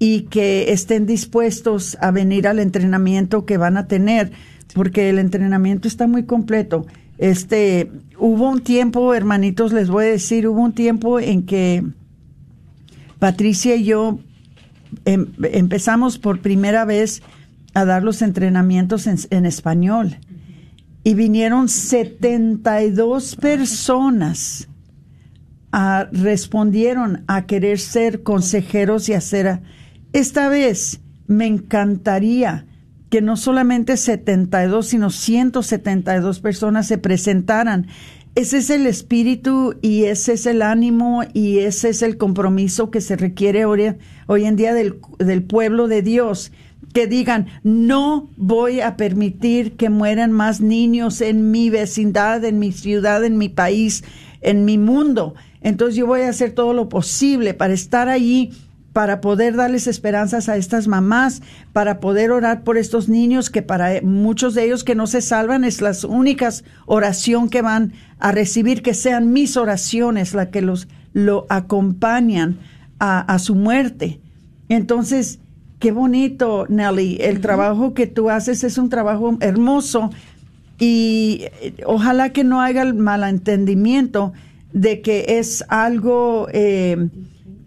y 0.00 0.22
que 0.22 0.72
estén 0.72 1.06
dispuestos 1.06 1.96
a 2.00 2.10
venir 2.10 2.48
al 2.48 2.58
entrenamiento 2.58 3.46
que 3.46 3.56
van 3.56 3.76
a 3.76 3.86
tener, 3.86 4.32
porque 4.74 5.08
el 5.08 5.20
entrenamiento 5.20 5.86
está 5.86 6.08
muy 6.08 6.24
completo. 6.24 6.84
Este, 7.18 7.92
hubo 8.18 8.50
un 8.50 8.60
tiempo, 8.60 9.14
hermanitos, 9.14 9.72
les 9.72 9.88
voy 9.88 10.06
a 10.06 10.08
decir, 10.08 10.48
hubo 10.48 10.62
un 10.62 10.72
tiempo 10.72 11.20
en 11.20 11.44
que 11.46 11.84
Patricia 13.20 13.76
y 13.76 13.84
yo 13.84 14.18
em, 15.04 15.26
empezamos 15.52 16.18
por 16.18 16.40
primera 16.40 16.84
vez 16.84 17.22
a 17.74 17.84
dar 17.84 18.02
los 18.02 18.22
entrenamientos 18.22 19.06
en, 19.06 19.46
español 19.46 20.18
y 21.04 21.14
vinieron 21.14 21.68
72 21.68 23.36
personas 23.36 24.68
a, 25.72 26.08
respondieron 26.12 27.24
a 27.26 27.46
querer 27.46 27.78
ser 27.78 28.22
consejeros 28.22 29.08
y 29.08 29.14
hacer 29.14 29.60
esta 30.12 30.48
vez 30.48 31.00
me 31.26 31.46
encantaría 31.46 32.66
que 33.12 33.20
no 33.20 33.36
solamente 33.36 33.98
72, 33.98 34.86
sino 34.86 35.10
172 35.10 36.40
personas 36.40 36.86
se 36.86 36.96
presentaran. 36.96 37.88
Ese 38.34 38.58
es 38.58 38.70
el 38.70 38.86
espíritu 38.86 39.74
y 39.82 40.04
ese 40.04 40.32
es 40.32 40.46
el 40.46 40.62
ánimo 40.62 41.22
y 41.34 41.58
ese 41.58 41.90
es 41.90 42.00
el 42.00 42.16
compromiso 42.16 42.90
que 42.90 43.02
se 43.02 43.14
requiere 43.14 43.66
hoy, 43.66 43.84
en 44.44 44.56
día 44.56 44.72
del, 44.72 45.00
del 45.18 45.42
pueblo 45.42 45.86
de 45.86 46.00
Dios 46.00 46.50
que 46.94 47.06
digan, 47.06 47.48
no 47.62 48.30
voy 48.38 48.80
a 48.80 48.96
permitir 48.96 49.76
que 49.76 49.90
mueran 49.90 50.32
más 50.32 50.62
niños 50.62 51.20
en 51.20 51.50
mi 51.50 51.68
vecindad, 51.68 52.42
en 52.44 52.58
mi 52.58 52.72
ciudad, 52.72 53.22
en 53.24 53.36
mi 53.36 53.50
país, 53.50 54.02
en 54.40 54.64
mi 54.64 54.78
mundo. 54.78 55.34
Entonces 55.60 55.96
yo 55.96 56.06
voy 56.06 56.22
a 56.22 56.30
hacer 56.30 56.52
todo 56.52 56.72
lo 56.72 56.88
posible 56.88 57.52
para 57.52 57.74
estar 57.74 58.08
allí 58.08 58.52
para 58.92 59.20
poder 59.20 59.56
darles 59.56 59.86
esperanzas 59.86 60.48
a 60.48 60.56
estas 60.56 60.86
mamás, 60.86 61.42
para 61.72 61.98
poder 62.00 62.30
orar 62.30 62.62
por 62.62 62.76
estos 62.76 63.08
niños 63.08 63.48
que 63.48 63.62
para 63.62 64.02
muchos 64.02 64.54
de 64.54 64.64
ellos 64.64 64.84
que 64.84 64.94
no 64.94 65.06
se 65.06 65.22
salvan 65.22 65.64
es 65.64 65.80
la 65.80 65.92
única 66.08 66.50
oración 66.86 67.48
que 67.48 67.62
van 67.62 67.92
a 68.18 68.32
recibir, 68.32 68.82
que 68.82 68.94
sean 68.94 69.32
mis 69.32 69.56
oraciones 69.56 70.34
las 70.34 70.48
que 70.48 70.62
los 70.62 70.88
lo 71.14 71.46
acompañan 71.50 72.58
a, 72.98 73.38
su 73.40 73.56
muerte. 73.56 74.20
Entonces, 74.68 75.40
qué 75.80 75.90
bonito, 75.90 76.66
Nelly, 76.68 77.18
el 77.20 77.40
trabajo 77.40 77.94
que 77.94 78.06
tú 78.06 78.30
haces 78.30 78.62
es 78.62 78.78
un 78.78 78.88
trabajo 78.88 79.36
hermoso 79.40 80.10
y 80.78 81.46
eh, 81.60 81.74
ojalá 81.84 82.30
que 82.30 82.44
no 82.44 82.60
haya 82.60 82.82
el 82.82 82.94
malentendimiento 82.94 84.32
de 84.72 85.00
que 85.00 85.38
es 85.38 85.64
algo... 85.68 86.46
Eh, 86.52 87.08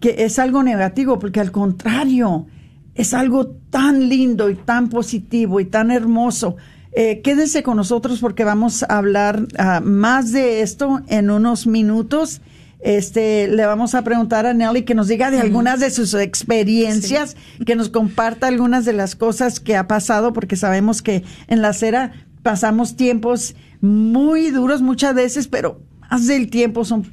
que 0.05 0.23
es 0.23 0.37
algo 0.37 0.61
negativo, 0.61 1.17
porque 1.17 1.39
al 1.39 1.51
contrario, 1.51 2.45
es 2.93 3.15
algo 3.15 3.47
tan 3.71 4.07
lindo 4.07 4.51
y 4.51 4.55
tan 4.55 4.87
positivo 4.87 5.59
y 5.59 5.65
tan 5.65 5.89
hermoso. 5.89 6.57
Eh, 6.91 7.21
quédese 7.23 7.63
con 7.63 7.77
nosotros 7.77 8.19
porque 8.19 8.43
vamos 8.43 8.83
a 8.83 8.99
hablar 8.99 9.47
ah, 9.57 9.81
más 9.83 10.31
de 10.31 10.61
esto 10.61 11.01
en 11.07 11.31
unos 11.31 11.65
minutos. 11.65 12.43
Este, 12.81 13.47
le 13.47 13.65
vamos 13.65 13.95
a 13.95 14.03
preguntar 14.03 14.45
a 14.45 14.53
Nelly 14.53 14.83
que 14.83 14.93
nos 14.93 15.07
diga 15.07 15.31
de 15.31 15.39
algunas 15.39 15.79
de 15.79 15.89
sus 15.89 16.13
experiencias, 16.13 17.35
que 17.65 17.75
nos 17.75 17.89
comparta 17.89 18.45
algunas 18.45 18.85
de 18.85 18.93
las 18.93 19.15
cosas 19.15 19.59
que 19.59 19.75
ha 19.75 19.87
pasado, 19.87 20.33
porque 20.33 20.55
sabemos 20.55 21.01
que 21.01 21.23
en 21.47 21.63
la 21.63 21.69
acera 21.69 22.11
pasamos 22.43 22.95
tiempos 22.95 23.55
muy 23.81 24.51
duros 24.51 24.83
muchas 24.83 25.15
veces, 25.15 25.47
pero 25.47 25.81
más 26.11 26.27
del 26.27 26.51
tiempo 26.51 26.85
son 26.85 27.07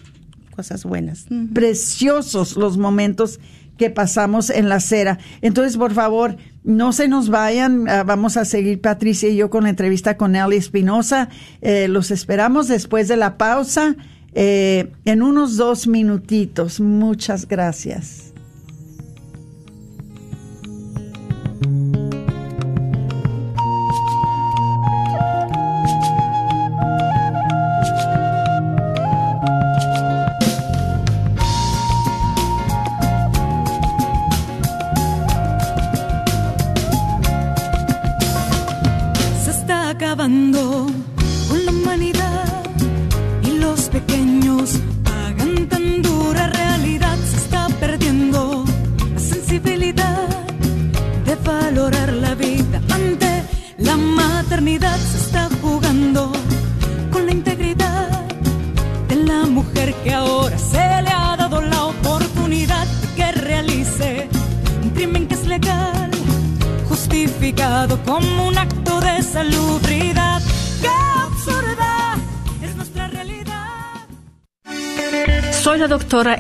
cosas 0.53 0.85
buenas. 0.85 1.27
Preciosos 1.53 2.57
los 2.57 2.79
momentos 2.79 3.41
que 3.77 3.91
pasamos 3.91 4.51
en 4.51 4.69
la 4.69 4.77
acera. 4.77 5.19
Entonces, 5.41 5.77
por 5.77 5.93
favor, 5.93 6.37
no 6.62 6.93
se 6.93 7.09
nos 7.09 7.29
vayan. 7.29 7.88
Ah, 7.88 8.05
vamos 8.05 8.37
a 8.37 8.45
seguir 8.45 8.81
Patricia 8.81 9.29
y 9.29 9.37
yo 9.37 9.51
con 9.51 9.65
la 9.65 9.71
entrevista 9.71 10.17
con 10.17 10.33
Nelly 10.33 10.57
Espinosa. 10.57 11.29
Eh, 11.61 11.88
los 11.88 12.11
esperamos 12.11 12.69
después 12.69 13.09
de 13.09 13.17
la 13.17 13.38
pausa 13.38 13.97
eh, 14.35 14.93
en 15.05 15.23
unos 15.23 15.57
dos 15.57 15.87
minutitos. 15.87 16.81
Muchas 16.81 17.49
gracias. 17.49 18.32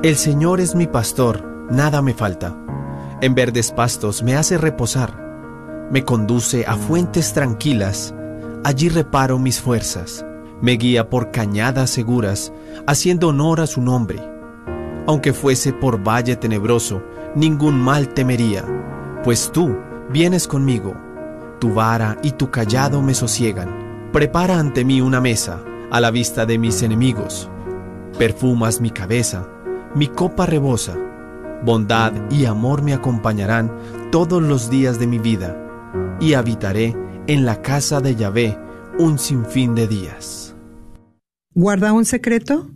El 0.00 0.14
Señor 0.14 0.60
es 0.60 0.76
mi 0.76 0.86
pastor, 0.86 1.66
nada 1.72 2.02
me 2.02 2.14
falta. 2.14 2.56
En 3.20 3.34
verdes 3.34 3.72
pastos 3.72 4.22
me 4.22 4.36
hace 4.36 4.56
reposar. 4.56 5.88
Me 5.90 6.04
conduce 6.04 6.64
a 6.66 6.76
fuentes 6.76 7.32
tranquilas. 7.32 8.14
Allí 8.62 8.90
reparo 8.90 9.40
mis 9.40 9.60
fuerzas. 9.60 10.24
Me 10.62 10.74
guía 10.74 11.10
por 11.10 11.32
cañadas 11.32 11.90
seguras, 11.90 12.52
haciendo 12.86 13.30
honor 13.30 13.60
a 13.60 13.66
su 13.66 13.80
nombre. 13.80 14.22
Aunque 15.08 15.32
fuese 15.32 15.72
por 15.72 16.06
valle 16.06 16.36
tenebroso, 16.36 17.02
ningún 17.34 17.80
mal 17.80 18.14
temería, 18.14 18.64
pues 19.24 19.50
tú 19.52 19.76
vienes 20.10 20.46
conmigo. 20.46 20.94
Tu 21.58 21.74
vara 21.74 22.18
y 22.22 22.30
tu 22.30 22.52
callado 22.52 23.02
me 23.02 23.14
sosiegan. 23.14 24.10
Prepara 24.12 24.60
ante 24.60 24.84
mí 24.84 25.00
una 25.00 25.20
mesa, 25.20 25.58
a 25.90 26.00
la 26.00 26.12
vista 26.12 26.46
de 26.46 26.56
mis 26.56 26.84
enemigos. 26.84 27.50
Perfumas 28.16 28.80
mi 28.80 28.90
cabeza, 28.90 29.48
mi 29.94 30.08
copa 30.08 30.46
rebosa. 30.46 30.96
Bondad 31.64 32.12
y 32.30 32.44
amor 32.44 32.82
me 32.82 32.94
acompañarán 32.94 33.72
todos 34.10 34.42
los 34.42 34.70
días 34.70 34.98
de 34.98 35.06
mi 35.06 35.18
vida, 35.18 35.56
y 36.20 36.34
habitaré 36.34 36.96
en 37.26 37.44
la 37.44 37.62
casa 37.62 38.00
de 38.00 38.14
Yahvé 38.14 38.58
un 38.98 39.18
sinfín 39.18 39.74
de 39.74 39.86
días. 39.86 40.54
¿Guarda 41.54 41.92
un 41.92 42.04
secreto? 42.04 42.70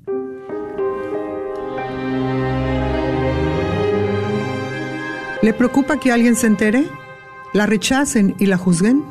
¿Le 5.42 5.53
preocupa 5.53 5.98
que 5.98 6.12
alguien 6.12 6.37
se 6.37 6.46
entere? 6.46 6.87
¿La 7.53 7.66
rechacen 7.66 8.35
y 8.38 8.46
la 8.46 8.57
juzguen? 8.57 9.05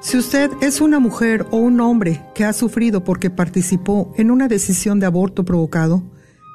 Si 0.00 0.16
usted 0.16 0.50
es 0.60 0.80
una 0.80 0.98
mujer 0.98 1.46
o 1.50 1.56
un 1.58 1.80
hombre 1.80 2.22
que 2.34 2.44
ha 2.44 2.52
sufrido 2.52 3.04
porque 3.04 3.30
participó 3.30 4.12
en 4.16 4.30
una 4.30 4.48
decisión 4.48 5.00
de 5.00 5.06
aborto 5.06 5.44
provocado, 5.44 6.02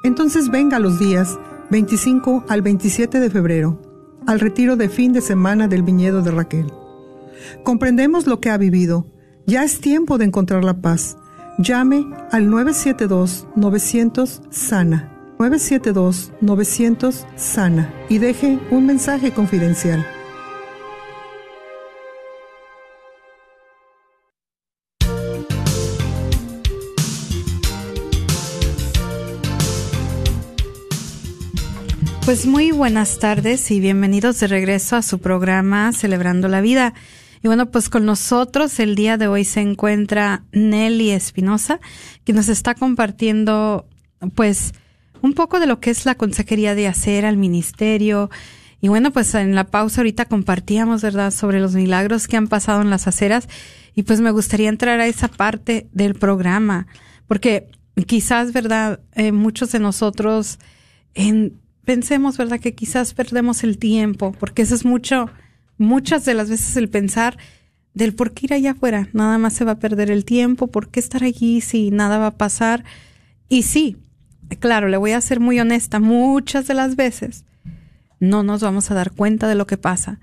entonces 0.04 0.50
venga 0.50 0.78
los 0.78 1.00
días 1.00 1.36
25 1.70 2.44
al 2.48 2.62
27 2.62 3.18
de 3.18 3.30
febrero, 3.30 3.82
al 4.26 4.38
retiro 4.38 4.76
de 4.76 4.88
fin 4.88 5.12
de 5.12 5.20
semana 5.20 5.66
del 5.66 5.82
viñedo 5.82 6.22
de 6.22 6.30
Raquel. 6.30 6.72
Comprendemos 7.64 8.26
lo 8.26 8.40
que 8.40 8.50
ha 8.50 8.56
vivido. 8.56 9.08
Ya 9.46 9.64
es 9.64 9.80
tiempo 9.80 10.16
de 10.18 10.26
encontrar 10.26 10.62
la 10.64 10.80
paz. 10.80 11.16
Llame 11.58 12.06
al 12.30 12.48
972-900-SANA. 12.48 15.10
972-900-SANA 15.38 17.92
y 18.08 18.18
deje 18.18 18.60
un 18.70 18.86
mensaje 18.86 19.32
confidencial. 19.32 20.06
Pues 32.24 32.46
muy 32.46 32.70
buenas 32.70 33.18
tardes 33.18 33.70
y 33.70 33.80
bienvenidos 33.80 34.40
de 34.40 34.46
regreso 34.46 34.96
a 34.96 35.02
su 35.02 35.18
programa 35.18 35.92
Celebrando 35.92 36.48
la 36.48 36.62
Vida. 36.62 36.94
Y 37.42 37.48
bueno, 37.48 37.70
pues 37.70 37.90
con 37.90 38.06
nosotros 38.06 38.80
el 38.80 38.94
día 38.94 39.18
de 39.18 39.28
hoy 39.28 39.44
se 39.44 39.60
encuentra 39.60 40.42
Nelly 40.52 41.10
Espinosa, 41.10 41.80
que 42.24 42.32
nos 42.32 42.48
está 42.48 42.74
compartiendo 42.74 43.86
pues 44.34 44.72
un 45.20 45.34
poco 45.34 45.60
de 45.60 45.66
lo 45.66 45.80
que 45.80 45.90
es 45.90 46.06
la 46.06 46.14
consejería 46.14 46.74
de 46.74 46.88
hacer 46.88 47.26
al 47.26 47.36
ministerio. 47.36 48.30
Y 48.80 48.88
bueno, 48.88 49.10
pues 49.10 49.34
en 49.34 49.54
la 49.54 49.64
pausa 49.64 50.00
ahorita 50.00 50.24
compartíamos, 50.24 51.02
¿verdad?, 51.02 51.30
sobre 51.30 51.60
los 51.60 51.74
milagros 51.74 52.26
que 52.26 52.38
han 52.38 52.48
pasado 52.48 52.80
en 52.80 52.88
las 52.88 53.06
aceras. 53.06 53.48
Y 53.94 54.04
pues 54.04 54.22
me 54.22 54.30
gustaría 54.30 54.70
entrar 54.70 54.98
a 54.98 55.06
esa 55.06 55.28
parte 55.28 55.88
del 55.92 56.14
programa, 56.14 56.86
porque 57.28 57.68
quizás, 58.06 58.54
¿verdad?, 58.54 59.00
eh, 59.12 59.30
muchos 59.30 59.72
de 59.72 59.78
nosotros 59.78 60.58
en, 61.12 61.60
pensemos, 61.84 62.36
¿verdad?, 62.36 62.60
que 62.60 62.74
quizás 62.74 63.14
perdemos 63.14 63.64
el 63.64 63.78
tiempo, 63.78 64.32
porque 64.38 64.62
eso 64.62 64.74
es 64.74 64.84
mucho 64.84 65.30
muchas 65.78 66.24
de 66.24 66.34
las 66.34 66.48
veces 66.50 66.76
el 66.76 66.88
pensar 66.88 67.36
del 67.94 68.14
por 68.14 68.32
qué 68.32 68.46
ir 68.46 68.54
allá 68.54 68.72
afuera, 68.72 69.08
nada 69.12 69.38
más 69.38 69.54
se 69.54 69.64
va 69.64 69.72
a 69.72 69.78
perder 69.78 70.10
el 70.10 70.24
tiempo, 70.24 70.66
por 70.66 70.88
qué 70.88 71.00
estar 71.00 71.22
allí 71.22 71.60
si 71.60 71.90
nada 71.90 72.18
va 72.18 72.28
a 72.28 72.36
pasar. 72.36 72.84
Y 73.48 73.62
sí, 73.62 73.96
claro, 74.58 74.88
le 74.88 74.96
voy 74.96 75.12
a 75.12 75.20
ser 75.20 75.40
muy 75.40 75.60
honesta, 75.60 76.00
muchas 76.00 76.66
de 76.66 76.74
las 76.74 76.96
veces 76.96 77.44
no 78.20 78.42
nos 78.42 78.62
vamos 78.62 78.90
a 78.90 78.94
dar 78.94 79.12
cuenta 79.12 79.48
de 79.48 79.54
lo 79.54 79.66
que 79.66 79.76
pasa. 79.76 80.18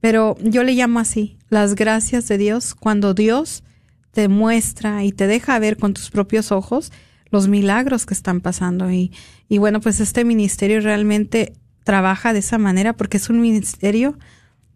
Pero 0.00 0.36
yo 0.42 0.62
le 0.62 0.72
llamo 0.72 1.00
así, 1.00 1.36
las 1.48 1.74
gracias 1.74 2.28
de 2.28 2.38
Dios, 2.38 2.74
cuando 2.74 3.12
Dios 3.12 3.64
te 4.12 4.28
muestra 4.28 5.04
y 5.04 5.12
te 5.12 5.26
deja 5.26 5.58
ver 5.58 5.76
con 5.76 5.94
tus 5.94 6.10
propios 6.10 6.52
ojos 6.52 6.92
los 7.30 7.48
milagros 7.48 8.06
que 8.06 8.14
están 8.14 8.40
pasando. 8.40 8.90
Y, 8.90 9.12
y 9.48 9.58
bueno, 9.58 9.80
pues 9.80 10.00
este 10.00 10.24
ministerio 10.24 10.80
realmente 10.80 11.52
trabaja 11.84 12.32
de 12.32 12.40
esa 12.40 12.58
manera 12.58 12.94
porque 12.94 13.16
es 13.16 13.30
un 13.30 13.40
ministerio 13.40 14.18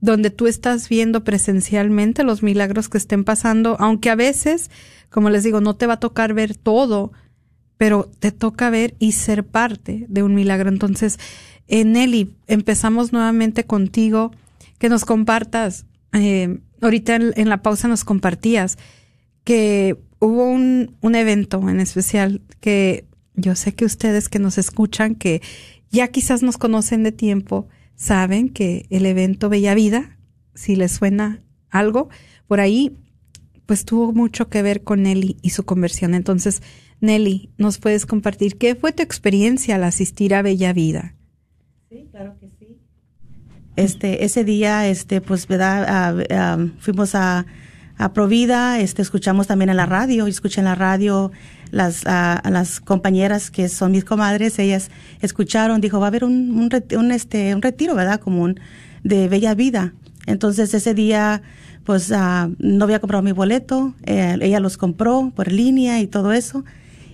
donde 0.01 0.31
tú 0.31 0.47
estás 0.47 0.89
viendo 0.89 1.25
presencialmente 1.25 2.25
los 2.25 2.43
milagros 2.43 2.89
que 2.89 2.99
estén 2.99 3.25
pasando, 3.25 3.77
aunque 3.81 4.11
a 4.11 4.15
veces, 4.15 4.71
como 5.11 5.31
les 5.31 5.45
digo, 5.45 5.63
no 5.63 5.77
te 5.77 5.87
va 5.87 5.95
a 5.95 6.01
tocar 6.01 6.35
ver 6.35 6.55
todo, 6.57 7.13
pero 7.79 8.11
te 8.19 8.31
toca 8.31 8.69
ver 8.69 8.95
y 8.99 9.13
ser 9.13 9.45
parte 9.47 10.05
de 10.09 10.23
un 10.23 10.35
milagro. 10.35 10.69
Entonces, 10.69 11.19
en 11.69 11.93
Nelly, 11.93 12.35
empezamos 12.47 13.13
nuevamente 13.13 13.65
contigo, 13.65 14.31
que 14.79 14.91
nos 14.91 15.05
compartas, 15.07 15.87
eh, 16.13 16.59
ahorita 16.83 17.17
en, 17.17 17.49
la 17.49 17.63
pausa 17.63 17.89
nos 17.89 18.05
compartías 18.05 18.77
que 19.45 19.97
hubo 20.25 20.47
un, 20.47 20.97
un 21.03 21.15
evento 21.15 21.69
en 21.69 21.81
especial 21.81 22.41
que 22.61 23.05
yo 23.35 23.55
sé 23.55 23.75
que 23.75 23.85
ustedes 23.85 24.31
que 24.31 24.39
nos 24.39 24.57
escuchan, 24.57 25.17
que 25.17 25.43
ya 25.91 26.09
quizás 26.09 26.43
nos 26.43 26.57
conocen 26.57 27.03
de 27.03 27.13
tiempo, 27.13 27.69
saben 27.95 28.49
que 28.49 28.87
el 28.89 29.05
evento 29.05 29.51
Bella 29.51 29.75
Vida, 29.75 30.17
si 30.55 30.77
les 30.77 30.93
suena 30.93 31.43
algo, 31.69 32.09
por 32.47 32.61
ahí, 32.61 32.97
pues 33.67 33.85
tuvo 33.85 34.13
mucho 34.13 34.49
que 34.49 34.63
ver 34.63 34.83
con 34.83 35.03
Nelly 35.03 35.37
y 35.43 35.51
su 35.51 35.65
conversión. 35.65 36.15
Entonces, 36.15 36.63
Nelly, 37.01 37.51
¿nos 37.59 37.79
puedes 37.79 38.07
compartir 38.07 38.57
qué 38.57 38.75
fue 38.75 38.93
tu 38.93 39.03
experiencia 39.03 39.75
al 39.75 39.85
asistir 39.85 40.35
a 40.35 40.41
Bella 40.41 40.73
Vida? 40.73 41.15
Sí, 41.91 42.09
claro 42.11 42.39
que 42.41 42.49
sí. 42.59 42.79
Este, 43.77 44.25
ese 44.25 44.45
día, 44.45 44.89
este, 44.89 45.21
pues, 45.21 45.47
¿verdad? 45.49 45.85
Ah, 45.87 46.15
ah, 46.31 46.67
fuimos 46.79 47.15
a, 47.15 47.45
a 47.97 48.13
Provida, 48.13 48.81
este, 48.81 49.03
escuchamos 49.03 49.47
también 49.47 49.71
en 49.71 49.77
la 49.77 49.87
radio, 49.87 50.27
escuché 50.27 50.61
en 50.61 50.65
la 50.65 50.75
radio 50.75 51.31
las, 51.71 52.07
a, 52.07 52.43
las 52.51 52.81
compañeras 52.81 53.51
que 53.51 53.69
son 53.69 53.93
mis 53.93 54.05
comadres, 54.05 54.59
ellas 54.59 54.91
escucharon, 55.21 55.81
dijo, 55.81 56.01
va 56.01 56.07
a 56.07 56.09
haber 56.09 56.25
un, 56.25 56.71
un, 56.97 57.13
este, 57.13 57.55
un 57.55 57.63
retiro, 57.63 57.95
¿verdad? 57.95 58.21
Común 58.21 58.59
de 59.03 59.29
Bella 59.29 59.55
Vida. 59.55 59.93
Entonces 60.27 60.75
ese 60.75 60.95
día, 60.95 61.43
pues 61.85 62.11
uh, 62.11 62.55
no 62.59 62.85
había 62.85 63.01
comprado 63.01 63.23
mi 63.23 63.33
boleto, 63.33 63.95
eh, 64.05 64.37
ella 64.41 64.61
los 64.61 64.77
compró 64.77 65.33
por 65.35 65.53
línea 65.53 66.01
y 66.01 66.07
todo 66.07 66.33
eso. 66.33 66.65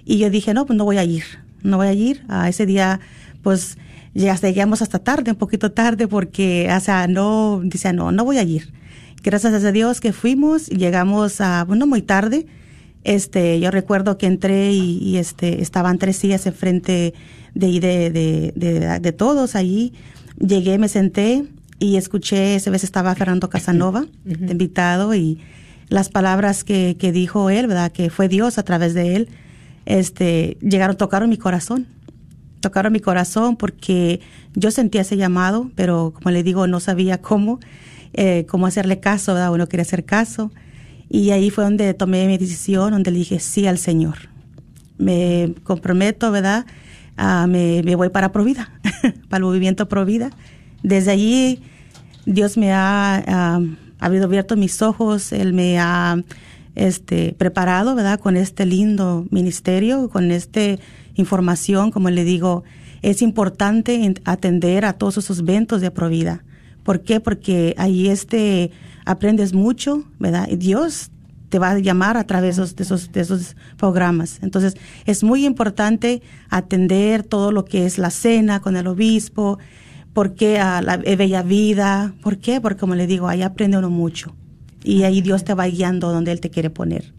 Y 0.05 0.19
yo 0.19 0.31
dije, 0.31 0.55
no, 0.55 0.66
pues 0.66 0.77
no 0.77 0.85
voy 0.85 0.99
a 0.99 1.05
ir, 1.05 1.25
no 1.62 1.77
voy 1.77 1.88
a 1.88 1.93
ir. 1.93 2.25
Ese 2.47 2.66
día, 2.66 3.01
pues 3.43 3.77
ya 4.14 4.35
llegamos 4.37 4.83
hasta 4.83 4.99
tarde, 4.99 5.33
un 5.33 5.37
poquito 5.37 5.73
tarde, 5.73 6.09
porque, 6.09 6.69
o 6.75 6.81
sea, 6.81 7.07
no, 7.07 7.61
dice, 7.62 7.93
no, 7.93 8.11
no 8.12 8.25
voy 8.25 8.38
a 8.38 8.43
ir. 8.43 8.73
Gracias 9.22 9.64
a 9.64 9.72
Dios 9.72 10.00
que 10.00 10.12
fuimos, 10.12 10.68
llegamos 10.68 11.40
a, 11.40 11.64
bueno, 11.64 11.87
muy 11.87 12.00
tarde, 12.00 12.46
este, 13.04 13.61
yo 13.61 13.70
recuerdo 13.70 14.18
que 14.18 14.26
entré 14.26 14.72
y, 14.72 15.16
este, 15.16 15.62
estaban 15.62 15.98
tres 15.98 16.16
sillas 16.16 16.46
enfrente 16.46 17.14
de, 17.54 17.80
de, 17.80 18.11
de, 18.11 19.00
de, 19.00 19.12
todos 19.12 19.56
ahí. 19.56 19.92
Llegué, 20.38 20.78
me 20.78 20.88
senté 20.88 21.44
y 21.78 21.96
escuché, 21.96 22.56
esa 22.56 22.70
vez 22.70 22.85
estaba 22.85 23.14
Fernando 23.14 23.48
Casanova, 23.48 24.06
invitado, 24.24 25.14
y 25.14 25.38
las 25.88 26.09
palabras 26.09 26.62
que, 26.64 26.97
que 26.99 27.12
dijo 27.12 27.51
él, 27.51 27.66
¿verdad? 27.66 27.92
Que 27.92 28.11
fue 28.11 28.28
Dios 28.28 28.59
a 28.59 28.62
través 28.64 28.95
de 28.95 29.16
él, 29.16 29.28
este, 29.86 30.59
llegaron, 30.61 30.97
tocaron 30.97 31.28
mi 31.30 31.38
corazón. 31.38 31.86
Tocaron 32.61 32.92
mi 32.92 33.01
corazón 33.01 33.57
porque 33.57 34.20
yo 34.55 34.70
sentía 34.70 35.01
ese 35.01 35.16
llamado, 35.16 35.70
pero 35.74 36.12
como 36.14 36.30
le 36.30 36.42
digo, 36.42 36.66
no 36.66 36.78
sabía 36.78 37.18
cómo, 37.18 37.59
eh, 38.12 38.46
cómo 38.48 38.66
hacerle 38.66 39.00
caso, 39.00 39.34
¿verdad? 39.34 39.52
Uno 39.52 39.68
quería 39.68 39.82
hacer 39.82 40.04
caso. 40.04 40.50
Y 41.08 41.30
ahí 41.30 41.50
fue 41.50 41.64
donde 41.64 41.92
tomé 41.94 42.26
mi 42.26 42.38
decisión, 42.38 42.92
donde 42.92 43.11
le 43.11 43.18
dije 43.18 43.40
sí 43.40 43.66
al 43.66 43.78
Señor. 43.78 44.30
Me 44.98 45.54
comprometo, 45.64 46.30
¿verdad? 46.30 46.66
Me, 47.48 47.82
voy 47.96 48.08
para 48.08 48.32
Provida, 48.32 48.72
para 49.28 49.38
el 49.38 49.44
movimiento 49.44 49.88
Provida. 49.88 50.30
Desde 50.82 51.11
allí 51.11 51.62
Dios 52.26 52.56
me 52.56 52.72
ha 52.72 53.22
ah, 53.26 53.61
abierto 53.98 54.56
mis 54.56 54.80
ojos, 54.82 55.32
Él 55.32 55.52
me 55.52 55.78
ha 55.78 56.22
este, 56.74 57.34
preparado, 57.36 57.94
¿verdad? 57.94 58.20
Con 58.20 58.36
este 58.36 58.64
lindo 58.64 59.26
ministerio, 59.30 60.08
con 60.08 60.30
esta 60.30 60.61
información, 61.14 61.90
como 61.90 62.08
le 62.11 62.24
digo, 62.24 62.62
es 63.02 63.20
importante 63.20 64.14
atender 64.24 64.84
a 64.84 64.94
todos 64.94 65.18
esos 65.18 65.40
eventos 65.40 65.80
de 65.80 65.90
Provida 65.90 66.44
¿Por 66.91 67.03
qué? 67.03 67.20
Porque 67.20 67.76
ahí 67.78 68.09
este 68.09 68.72
aprendes 69.05 69.53
mucho, 69.53 70.03
¿verdad? 70.18 70.49
Y 70.51 70.57
Dios 70.57 71.12
te 71.49 71.61
va 71.61 71.70
a 71.70 71.78
llamar 71.78 72.16
a 72.16 72.24
través 72.24 72.57
de 72.57 72.82
esos, 72.82 73.12
de 73.12 73.20
esos 73.20 73.55
programas. 73.76 74.41
Entonces, 74.43 74.74
es 75.05 75.22
muy 75.22 75.47
importante 75.47 76.20
atender 76.49 77.22
todo 77.22 77.53
lo 77.53 77.64
que 77.64 77.86
es 77.86 77.97
la 77.97 78.11
cena 78.11 78.59
con 78.59 78.74
el 78.74 78.88
obispo, 78.88 79.61
porque 80.12 80.59
a 80.59 80.82
la 80.82 80.97
bella 80.97 81.45
vida, 81.45 82.12
¿por 82.22 82.38
qué? 82.38 82.61
Porque 82.61 82.80
como 82.80 82.97
le 82.97 83.07
digo, 83.07 83.28
ahí 83.28 83.43
aprende 83.43 83.78
uno 83.78 83.88
mucho 83.88 84.34
y 84.82 85.05
ahí 85.05 85.20
Dios 85.20 85.45
te 85.45 85.55
va 85.55 85.66
guiando 85.68 86.11
donde 86.11 86.32
Él 86.32 86.41
te 86.41 86.51
quiere 86.51 86.70
poner. 86.70 87.14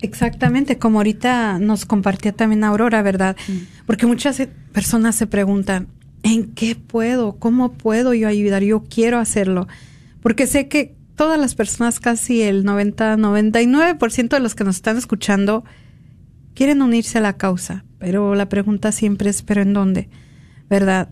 Exactamente, 0.00 0.78
como 0.78 0.98
ahorita 0.98 1.60
nos 1.60 1.86
compartía 1.86 2.32
también 2.32 2.64
Aurora, 2.64 3.00
¿verdad? 3.02 3.36
Mm. 3.46 3.52
Porque 3.86 4.06
muchas 4.06 4.42
personas 4.72 5.14
se 5.14 5.28
preguntan, 5.28 5.86
¿en 6.22 6.52
qué 6.52 6.74
puedo? 6.74 7.36
¿Cómo 7.38 7.72
puedo 7.72 8.14
yo 8.14 8.28
ayudar? 8.28 8.62
Yo 8.62 8.84
quiero 8.84 9.18
hacerlo. 9.18 9.68
Porque 10.20 10.46
sé 10.46 10.68
que 10.68 10.94
todas 11.16 11.38
las 11.38 11.54
personas, 11.54 12.00
casi 12.00 12.42
el 12.42 12.64
90, 12.64 13.16
99% 13.16 14.28
de 14.28 14.40
los 14.40 14.54
que 14.54 14.64
nos 14.64 14.76
están 14.76 14.96
escuchando, 14.96 15.64
quieren 16.54 16.82
unirse 16.82 17.18
a 17.18 17.22
la 17.22 17.36
causa. 17.36 17.84
Pero 17.98 18.34
la 18.34 18.48
pregunta 18.48 18.92
siempre 18.92 19.30
es, 19.30 19.42
¿pero 19.42 19.62
en 19.62 19.72
dónde? 19.72 20.08
¿Verdad? 20.68 21.10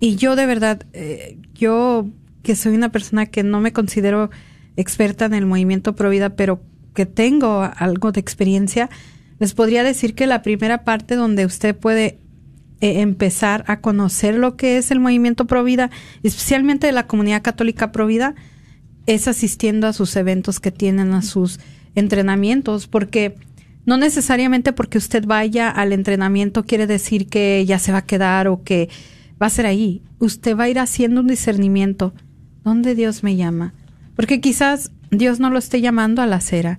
Y 0.00 0.16
yo 0.16 0.36
de 0.36 0.46
verdad, 0.46 0.84
eh, 0.92 1.38
yo 1.54 2.08
que 2.42 2.56
soy 2.56 2.74
una 2.74 2.92
persona 2.92 3.26
que 3.26 3.42
no 3.42 3.60
me 3.60 3.72
considero 3.72 4.30
experta 4.76 5.24
en 5.24 5.34
el 5.34 5.46
movimiento 5.46 5.94
Provida, 5.94 6.36
pero 6.36 6.62
que 6.94 7.06
tengo 7.06 7.68
algo 7.76 8.12
de 8.12 8.20
experiencia, 8.20 8.90
les 9.38 9.54
podría 9.54 9.82
decir 9.82 10.14
que 10.14 10.26
la 10.26 10.42
primera 10.42 10.84
parte 10.84 11.16
donde 11.16 11.46
usted 11.46 11.76
puede 11.76 12.18
eh, 12.84 13.00
empezar 13.00 13.64
a 13.66 13.80
conocer 13.80 14.34
lo 14.34 14.58
que 14.58 14.76
es 14.76 14.90
el 14.90 15.00
movimiento 15.00 15.46
Provida, 15.46 15.90
especialmente 16.22 16.86
de 16.86 16.92
la 16.92 17.06
comunidad 17.06 17.40
católica 17.40 17.92
Provida, 17.92 18.34
es 19.06 19.26
asistiendo 19.26 19.86
a 19.86 19.94
sus 19.94 20.14
eventos 20.16 20.60
que 20.60 20.70
tienen, 20.70 21.14
a 21.14 21.22
sus 21.22 21.60
entrenamientos, 21.94 22.86
porque 22.86 23.36
no 23.86 23.96
necesariamente 23.96 24.74
porque 24.74 24.98
usted 24.98 25.24
vaya 25.24 25.70
al 25.70 25.94
entrenamiento 25.94 26.64
quiere 26.64 26.86
decir 26.86 27.26
que 27.26 27.64
ya 27.64 27.78
se 27.78 27.90
va 27.90 27.98
a 27.98 28.04
quedar 28.04 28.48
o 28.48 28.62
que 28.62 28.90
va 29.42 29.46
a 29.46 29.50
ser 29.50 29.64
ahí. 29.64 30.02
Usted 30.18 30.54
va 30.54 30.64
a 30.64 30.68
ir 30.68 30.78
haciendo 30.78 31.22
un 31.22 31.26
discernimiento. 31.26 32.12
¿Dónde 32.64 32.94
Dios 32.94 33.22
me 33.22 33.34
llama? 33.34 33.72
Porque 34.14 34.42
quizás 34.42 34.90
Dios 35.10 35.40
no 35.40 35.48
lo 35.48 35.58
esté 35.58 35.80
llamando 35.80 36.20
a 36.20 36.26
la 36.26 36.36
acera. 36.36 36.78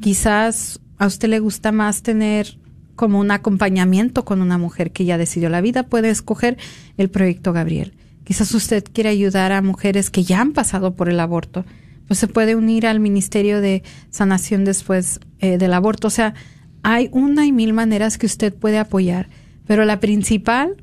Quizás 0.00 0.80
a 0.96 1.06
usted 1.06 1.28
le 1.28 1.40
gusta 1.40 1.70
más 1.70 2.02
tener 2.02 2.56
como 2.96 3.18
un 3.18 3.30
acompañamiento 3.30 4.24
con 4.24 4.40
una 4.40 4.58
mujer 4.58 4.92
que 4.92 5.04
ya 5.04 5.18
decidió 5.18 5.48
la 5.48 5.60
vida. 5.60 5.84
Puede 5.84 6.10
escoger 6.10 6.56
el 6.96 7.10
proyecto 7.10 7.52
Gabriel. 7.52 7.94
Quizás 8.24 8.54
usted 8.54 8.84
quiere 8.92 9.10
ayudar 9.10 9.52
a 9.52 9.62
mujeres 9.62 10.10
que 10.10 10.24
ya 10.24 10.40
han 10.40 10.52
pasado 10.52 10.94
por 10.94 11.08
el 11.08 11.20
aborto. 11.20 11.64
Pues 12.06 12.18
se 12.18 12.28
puede 12.28 12.54
unir 12.54 12.86
al 12.86 13.00
Ministerio 13.00 13.60
de 13.60 13.82
Sanación 14.10 14.64
después 14.64 15.20
eh, 15.40 15.58
del 15.58 15.74
aborto. 15.74 16.08
O 16.08 16.10
sea, 16.10 16.34
hay 16.82 17.08
una 17.12 17.46
y 17.46 17.52
mil 17.52 17.72
maneras 17.72 18.18
que 18.18 18.26
usted 18.26 18.54
puede 18.54 18.78
apoyar. 18.78 19.28
Pero 19.66 19.84
la 19.84 20.00
principal, 20.00 20.76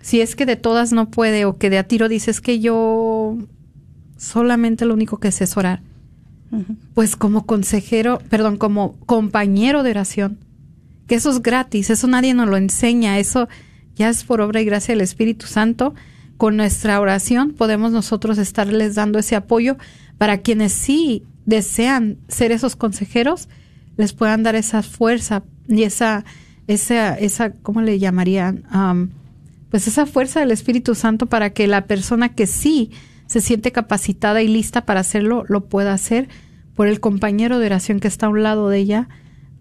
si 0.00 0.20
es 0.20 0.36
que 0.36 0.46
de 0.46 0.56
todas 0.56 0.92
no 0.92 1.10
puede 1.10 1.44
o 1.44 1.56
que 1.58 1.70
de 1.70 1.78
a 1.78 1.84
tiro 1.84 2.08
dices 2.08 2.40
que 2.40 2.60
yo 2.60 3.38
solamente 4.16 4.84
lo 4.84 4.94
único 4.94 5.18
que 5.18 5.32
sé 5.32 5.44
es 5.44 5.56
orar. 5.56 5.82
Pues 6.94 7.16
como 7.16 7.46
consejero, 7.46 8.20
perdón, 8.30 8.58
como 8.58 8.92
compañero 9.06 9.82
de 9.82 9.90
oración, 9.90 10.38
que 11.06 11.16
eso 11.16 11.30
es 11.30 11.42
gratis, 11.42 11.90
eso 11.90 12.06
nadie 12.06 12.34
nos 12.34 12.48
lo 12.48 12.56
enseña, 12.56 13.18
eso 13.18 13.48
ya 13.94 14.08
es 14.08 14.24
por 14.24 14.40
obra 14.40 14.60
y 14.60 14.64
gracia 14.64 14.94
del 14.94 15.02
Espíritu 15.02 15.46
Santo. 15.46 15.94
Con 16.36 16.56
nuestra 16.56 17.00
oración 17.00 17.52
podemos 17.52 17.92
nosotros 17.92 18.38
estarles 18.38 18.94
dando 18.94 19.18
ese 19.18 19.36
apoyo 19.36 19.76
para 20.18 20.38
quienes 20.38 20.72
sí 20.72 21.24
desean 21.46 22.18
ser 22.28 22.52
esos 22.52 22.76
consejeros, 22.76 23.48
les 23.96 24.12
puedan 24.12 24.42
dar 24.42 24.54
esa 24.54 24.82
fuerza 24.82 25.44
y 25.68 25.82
esa, 25.82 26.24
esa, 26.66 27.14
esa, 27.14 27.52
¿cómo 27.52 27.82
le 27.82 27.98
llamarían? 27.98 28.64
pues 29.70 29.88
esa 29.88 30.06
fuerza 30.06 30.40
del 30.40 30.52
Espíritu 30.52 30.94
Santo 30.94 31.26
para 31.26 31.50
que 31.50 31.66
la 31.66 31.86
persona 31.86 32.34
que 32.34 32.46
sí 32.46 32.90
se 33.26 33.40
siente 33.40 33.72
capacitada 33.72 34.42
y 34.42 34.48
lista 34.48 34.86
para 34.86 35.00
hacerlo, 35.00 35.44
lo 35.48 35.66
pueda 35.66 35.92
hacer 35.92 36.28
por 36.74 36.86
el 36.86 37.00
compañero 37.00 37.58
de 37.58 37.66
oración 37.66 38.00
que 38.00 38.08
está 38.08 38.26
a 38.26 38.28
un 38.30 38.42
lado 38.42 38.68
de 38.68 38.78
ella 38.78 39.08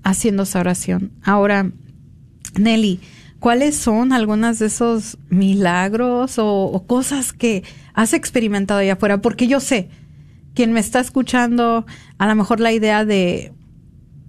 haciendo 0.03 0.43
esa 0.43 0.59
oración. 0.59 1.11
Ahora, 1.23 1.71
Nelly, 2.57 2.99
¿cuáles 3.39 3.75
son 3.75 4.13
algunas 4.13 4.59
de 4.59 4.67
esos 4.67 5.17
milagros 5.29 6.35
o, 6.37 6.83
cosas 6.87 7.33
que 7.33 7.63
has 7.93 8.13
experimentado 8.13 8.79
allá 8.79 8.93
afuera? 8.93 9.21
Porque 9.21 9.47
yo 9.47 9.59
sé, 9.59 9.89
quien 10.53 10.73
me 10.73 10.79
está 10.79 10.99
escuchando, 10.99 11.85
a 12.17 12.27
lo 12.27 12.35
mejor 12.35 12.59
la 12.59 12.71
idea 12.71 13.05
de, 13.05 13.53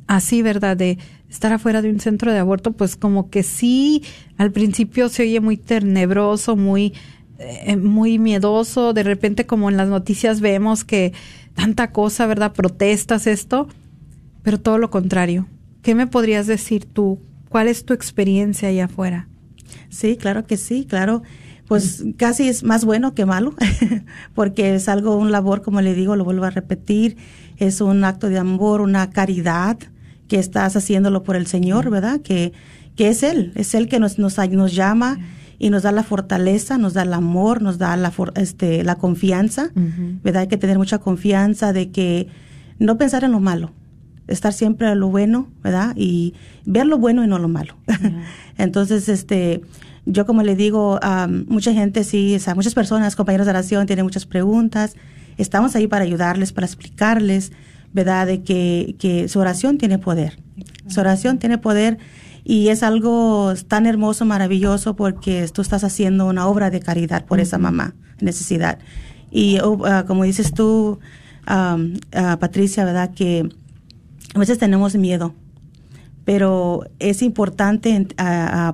así, 0.06 0.42
¿verdad? 0.42 0.76
De 0.76 0.98
estar 1.28 1.52
afuera 1.52 1.82
de 1.82 1.90
un 1.90 2.00
centro 2.00 2.32
de 2.32 2.38
aborto, 2.38 2.72
pues 2.72 2.96
como 2.96 3.28
que 3.28 3.42
sí, 3.42 4.02
al 4.38 4.52
principio 4.52 5.08
se 5.08 5.24
oye 5.24 5.40
muy 5.40 5.56
tenebroso, 5.56 6.56
muy 6.56 6.94
eh, 7.38 7.76
muy 7.76 8.20
miedoso, 8.20 8.92
de 8.92 9.02
repente 9.02 9.44
como 9.44 9.68
en 9.68 9.76
las 9.76 9.88
noticias 9.88 10.40
vemos 10.40 10.84
que 10.84 11.12
tanta 11.54 11.90
cosa, 11.90 12.26
¿verdad? 12.26 12.52
Protestas, 12.52 13.26
esto, 13.26 13.68
pero 14.42 14.60
todo 14.60 14.78
lo 14.78 14.88
contrario. 14.90 15.46
¿Qué 15.84 15.94
me 15.94 16.06
podrías 16.06 16.46
decir 16.46 16.86
tú? 16.86 17.20
¿Cuál 17.50 17.68
es 17.68 17.84
tu 17.84 17.92
experiencia 17.92 18.70
allá 18.70 18.86
afuera? 18.86 19.28
Sí, 19.90 20.16
claro 20.16 20.46
que 20.46 20.56
sí, 20.56 20.86
claro. 20.88 21.22
Pues 21.68 22.02
casi 22.16 22.48
es 22.48 22.64
más 22.64 22.86
bueno 22.86 23.14
que 23.14 23.26
malo, 23.26 23.54
porque 24.34 24.74
es 24.74 24.88
algo, 24.88 25.14
un 25.16 25.30
labor, 25.30 25.60
como 25.60 25.82
le 25.82 25.94
digo, 25.94 26.16
lo 26.16 26.24
vuelvo 26.24 26.46
a 26.46 26.50
repetir, 26.50 27.18
es 27.58 27.82
un 27.82 28.02
acto 28.02 28.30
de 28.30 28.38
amor, 28.38 28.80
una 28.80 29.10
caridad 29.10 29.76
que 30.26 30.38
estás 30.38 30.74
haciéndolo 30.74 31.22
por 31.22 31.36
el 31.36 31.46
Señor, 31.46 31.90
¿verdad? 31.90 32.22
Que, 32.22 32.54
que 32.96 33.08
es 33.08 33.22
Él, 33.22 33.52
es 33.54 33.74
Él 33.74 33.86
que 33.86 34.00
nos, 34.00 34.18
nos, 34.18 34.38
nos 34.38 34.74
llama 34.74 35.18
y 35.58 35.68
nos 35.68 35.82
da 35.82 35.92
la 35.92 36.02
fortaleza, 36.02 36.78
nos 36.78 36.94
da 36.94 37.02
el 37.02 37.12
amor, 37.12 37.60
nos 37.60 37.76
da 37.76 37.94
la, 37.98 38.10
este, 38.36 38.84
la 38.84 38.94
confianza, 38.94 39.70
¿verdad? 39.74 40.42
Hay 40.42 40.48
que 40.48 40.56
tener 40.56 40.78
mucha 40.78 40.98
confianza 40.98 41.74
de 41.74 41.90
que 41.90 42.28
no 42.78 42.96
pensar 42.96 43.22
en 43.24 43.32
lo 43.32 43.40
malo, 43.40 43.72
estar 44.28 44.52
siempre 44.52 44.90
en 44.90 45.00
lo 45.00 45.08
bueno, 45.08 45.48
¿verdad? 45.62 45.94
Y 45.96 46.34
ver 46.64 46.86
lo 46.86 46.98
bueno 46.98 47.24
y 47.24 47.26
no 47.26 47.38
lo 47.38 47.48
malo. 47.48 47.76
Entonces, 48.58 49.08
este, 49.08 49.62
yo 50.06 50.26
como 50.26 50.42
le 50.42 50.56
digo, 50.56 50.98
a 51.02 51.26
mucha 51.26 51.72
gente 51.72 52.04
sí, 52.04 52.34
o 52.34 52.38
sea, 52.38 52.54
muchas 52.54 52.74
personas, 52.74 53.16
compañeros 53.16 53.46
de 53.46 53.50
oración, 53.50 53.86
tienen 53.86 54.04
muchas 54.04 54.26
preguntas. 54.26 54.96
Estamos 55.38 55.74
ahí 55.76 55.86
para 55.86 56.04
ayudarles, 56.04 56.52
para 56.52 56.66
explicarles, 56.66 57.52
¿verdad? 57.92 58.26
De 58.26 58.42
que, 58.42 58.96
que 58.98 59.28
su 59.28 59.40
oración 59.40 59.78
tiene 59.78 59.98
poder. 59.98 60.38
Su 60.88 61.00
oración 61.00 61.38
tiene 61.38 61.58
poder 61.58 61.98
y 62.44 62.68
es 62.68 62.82
algo 62.82 63.54
tan 63.68 63.86
hermoso, 63.86 64.26
maravilloso, 64.26 64.94
porque 64.94 65.48
tú 65.52 65.62
estás 65.62 65.82
haciendo 65.82 66.26
una 66.26 66.46
obra 66.46 66.70
de 66.70 66.80
caridad 66.80 67.24
por 67.24 67.40
esa 67.40 67.56
mamá 67.56 67.94
necesidad. 68.20 68.78
Y 69.30 69.58
ah, 69.86 70.04
como 70.06 70.24
dices 70.24 70.52
tú, 70.52 71.00
ah, 71.46 71.78
Patricia, 72.38 72.84
¿verdad? 72.84 73.12
Que 73.14 73.48
a 74.34 74.38
veces 74.38 74.58
tenemos 74.58 74.96
miedo, 74.96 75.34
pero 76.24 76.84
es 76.98 77.22
importante 77.22 78.06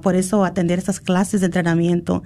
por 0.03 0.17
eso 0.17 0.45
atender 0.45 0.79
esas 0.79 1.01
clases 1.01 1.41
de 1.41 1.47
entrenamiento. 1.47 2.23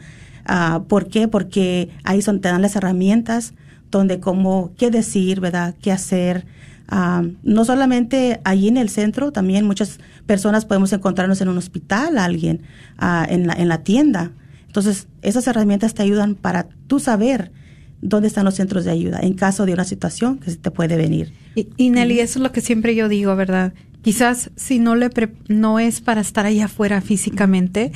Uh, 0.49 0.85
¿Por 0.85 1.09
qué? 1.09 1.27
Porque 1.27 1.91
ahí 2.05 2.23
son, 2.23 2.41
te 2.41 2.49
dan 2.49 2.63
las 2.63 2.77
herramientas 2.77 3.55
donde 3.91 4.21
cómo, 4.21 4.73
qué 4.77 4.91
decir, 4.91 5.41
¿verdad? 5.41 5.75
¿Qué 5.81 5.93
hacer? 5.93 6.47
no 7.43 7.65
solamente 7.65 8.41
allí 8.45 8.69
en 8.69 8.77
el 8.77 8.89
centro, 8.89 9.33
también 9.33 9.67
muchas 9.67 9.99
personas 10.27 10.65
podemos 10.65 10.93
encontrarnos 10.93 11.41
en 11.41 11.49
un 11.49 11.59
hospital, 11.59 12.19
alguien, 12.19 12.63
ah, 12.99 13.27
en, 13.29 13.47
la, 13.47 13.55
en 13.55 13.69
la 13.69 13.79
tienda. 13.79 14.33
Entonces, 14.67 15.09
esas 15.23 15.47
herramientas 15.49 15.95
te 15.95 16.03
ayudan 16.03 16.35
para 16.35 16.69
tú 16.87 17.01
saber 17.01 17.51
dónde 18.01 18.29
están 18.29 18.45
los 18.45 18.55
centros 18.55 18.85
de 18.85 18.91
ayuda 18.91 19.21
en 19.21 19.35
caso 19.35 19.67
de 19.67 19.73
una 19.73 19.85
situación 19.85 20.39
que 20.39 20.51
se 20.51 20.57
te 20.57 20.71
puede 20.71 20.97
venir. 20.97 21.33
Y, 21.55 21.91
Nelly, 21.91 22.21
eso 22.21 22.39
es 22.39 22.43
lo 22.43 22.53
que 22.53 22.61
siempre 22.61 22.95
yo 22.95 23.09
digo, 23.09 23.35
¿verdad? 23.37 23.73
Quizás 24.03 24.51
si 24.57 24.79
no, 24.79 24.95
le 24.97 25.11
no 25.49 25.79
es 25.79 26.01
para 26.01 26.21
estar 26.21 26.47
allá 26.47 26.67
afuera 26.67 27.01
físicamente, 27.01 27.93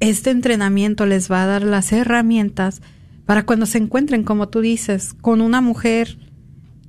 este 0.00 0.30
entrenamiento 0.30 1.06
les 1.06 1.30
va 1.30 1.42
a 1.42 1.46
dar 1.46 1.62
las 1.62 1.92
herramientas 1.92 2.82
para 3.26 3.44
cuando 3.46 3.66
se 3.66 3.78
encuentren, 3.78 4.22
como 4.22 4.48
tú 4.48 4.60
dices, 4.60 5.14
con 5.14 5.40
una 5.40 5.60
mujer 5.60 6.18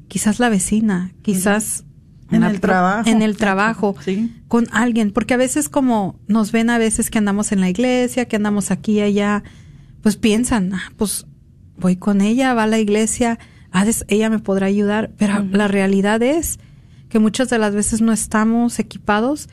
quizás 0.07 0.39
la 0.39 0.49
vecina, 0.49 1.11
quizás 1.21 1.85
en 2.31 2.43
el 2.43 2.59
trabajo, 2.59 3.09
en 3.09 3.21
el 3.21 3.37
trabajo, 3.37 3.95
con 4.47 4.67
alguien, 4.71 5.11
porque 5.11 5.33
a 5.33 5.37
veces 5.37 5.69
como 5.69 6.19
nos 6.27 6.51
ven 6.51 6.69
a 6.69 6.77
veces 6.77 7.09
que 7.09 7.17
andamos 7.17 7.51
en 7.51 7.61
la 7.61 7.69
iglesia, 7.69 8.25
que 8.25 8.35
andamos 8.35 8.71
aquí 8.71 8.93
y 8.93 9.01
allá, 9.01 9.43
pues 10.01 10.17
piensan, 10.17 10.73
ah, 10.73 10.91
pues 10.97 11.25
voy 11.77 11.95
con 11.95 12.21
ella, 12.21 12.53
va 12.53 12.63
a 12.63 12.67
la 12.67 12.79
iglesia, 12.79 13.39
ella 14.07 14.29
me 14.29 14.39
podrá 14.39 14.67
ayudar, 14.67 15.11
pero 15.17 15.43
la 15.51 15.67
realidad 15.67 16.21
es 16.21 16.59
que 17.09 17.19
muchas 17.19 17.49
de 17.49 17.57
las 17.57 17.73
veces 17.73 18.01
no 18.01 18.11
estamos 18.11 18.79
equipados 18.79 19.49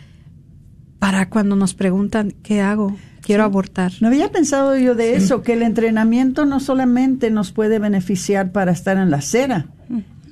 para 0.99 1.29
cuando 1.29 1.57
nos 1.57 1.75
preguntan 1.75 2.33
qué 2.43 2.61
hago, 2.61 2.97
quiero 3.23 3.43
abortar. 3.43 3.93
No 4.01 4.09
había 4.09 4.31
pensado 4.31 4.77
yo 4.77 4.95
de 4.95 5.16
eso, 5.16 5.43
que 5.43 5.55
el 5.55 5.62
entrenamiento 5.62 6.45
no 6.45 6.61
solamente 6.61 7.31
nos 7.31 7.53
puede 7.53 7.79
beneficiar 7.79 8.53
para 8.53 8.73
estar 8.73 8.97
en 8.97 9.11
la 9.11 9.18
acera, 9.18 9.66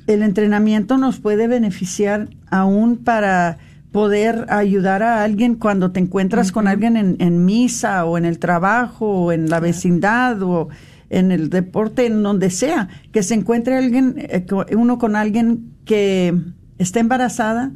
el 0.06 0.22
entrenamiento 0.22 0.96
nos 0.96 1.18
puede 1.18 1.46
beneficiar 1.46 2.28
aún 2.48 2.96
para 2.96 3.58
poder 3.92 4.46
ayudar 4.48 5.02
a 5.02 5.24
alguien 5.24 5.56
cuando 5.56 5.90
te 5.90 6.00
encuentras 6.00 6.52
con 6.52 6.68
alguien 6.68 6.96
en, 6.96 7.16
en, 7.18 7.44
misa 7.44 8.04
o 8.04 8.18
en 8.18 8.24
el 8.24 8.38
trabajo 8.38 9.06
o 9.06 9.32
en 9.32 9.50
la 9.50 9.58
vecindad 9.58 10.40
o 10.42 10.68
en 11.10 11.32
el 11.32 11.50
deporte, 11.50 12.06
en 12.06 12.22
donde 12.22 12.50
sea, 12.50 12.88
que 13.12 13.22
se 13.22 13.34
encuentre 13.34 13.76
alguien, 13.76 14.14
eh, 14.16 14.46
uno 14.76 14.98
con 14.98 15.16
alguien 15.16 15.72
que 15.84 16.34
está 16.78 17.00
embarazada, 17.00 17.72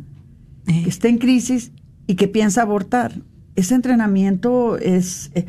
que 0.67 0.73
Eh. 0.73 0.85
está 0.87 1.09
en 1.09 1.19
crisis 1.19 1.73
y 2.07 2.15
que 2.15 2.29
piensa 2.29 2.63
abortar. 2.63 3.21
Ese 3.57 3.75
entrenamiento 3.75 4.79
es... 4.79 5.31
eh, 5.35 5.45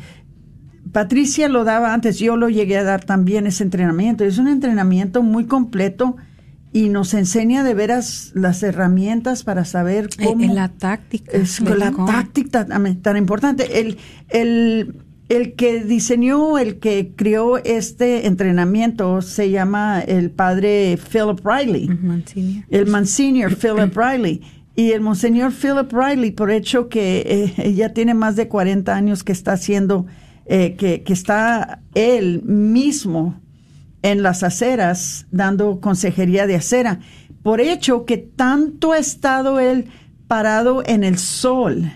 Patricia 0.92 1.48
lo 1.48 1.64
daba 1.64 1.92
antes, 1.94 2.18
yo 2.18 2.36
lo 2.36 2.48
llegué 2.48 2.76
a 2.78 2.84
dar 2.84 3.04
también 3.04 3.46
ese 3.46 3.64
entrenamiento. 3.64 4.24
Es 4.24 4.38
un 4.38 4.48
entrenamiento 4.48 5.22
muy 5.22 5.44
completo 5.46 6.16
y 6.72 6.88
nos 6.88 7.14
enseña 7.14 7.64
de 7.64 7.74
veras 7.74 8.32
las 8.34 8.62
herramientas 8.62 9.42
para 9.42 9.64
saber 9.64 10.08
cómo... 10.22 10.44
eh, 10.44 10.48
la 10.54 10.68
táctica. 10.68 11.32
Es 11.32 11.60
la 11.60 11.90
táctica 11.92 12.66
tan, 12.66 13.00
tan 13.02 13.16
importante. 13.16 13.80
El, 13.80 13.96
el, 14.28 14.94
el 15.28 15.54
que 15.54 15.82
diseñó, 15.82 16.58
el 16.58 16.78
que 16.78 17.12
creó 17.16 17.58
este 17.58 18.26
entrenamiento 18.26 19.22
se 19.22 19.50
llama 19.50 20.00
el 20.00 20.30
padre 20.30 20.98
Philip 21.10 21.40
Riley, 21.44 21.88
Monsignor. 21.88 22.64
el 22.70 22.86
Monsignor 22.86 23.56
Philip 23.56 23.96
Riley. 23.96 24.42
Y 24.78 24.92
el 24.92 25.00
Monseñor 25.00 25.52
Philip 25.54 25.90
Riley, 25.90 26.32
por 26.32 26.50
hecho 26.50 26.90
que 26.90 27.54
eh, 27.56 27.72
ya 27.72 27.94
tiene 27.94 28.12
más 28.12 28.36
de 28.36 28.46
40 28.46 28.94
años 28.94 29.24
que 29.24 29.32
está 29.32 29.54
haciendo, 29.54 30.04
eh, 30.44 30.76
que, 30.76 31.02
que 31.02 31.14
está 31.14 31.80
él 31.94 32.42
mismo 32.42 33.40
en 34.02 34.22
las 34.22 34.42
aceras 34.42 35.26
dando 35.30 35.80
consejería 35.80 36.46
de 36.46 36.56
acera. 36.56 37.00
Por 37.42 37.62
hecho 37.62 38.04
que 38.04 38.18
tanto 38.18 38.92
ha 38.92 38.98
estado 38.98 39.60
él 39.60 39.86
parado 40.28 40.82
en 40.84 41.04
el 41.04 41.16
sol, 41.16 41.90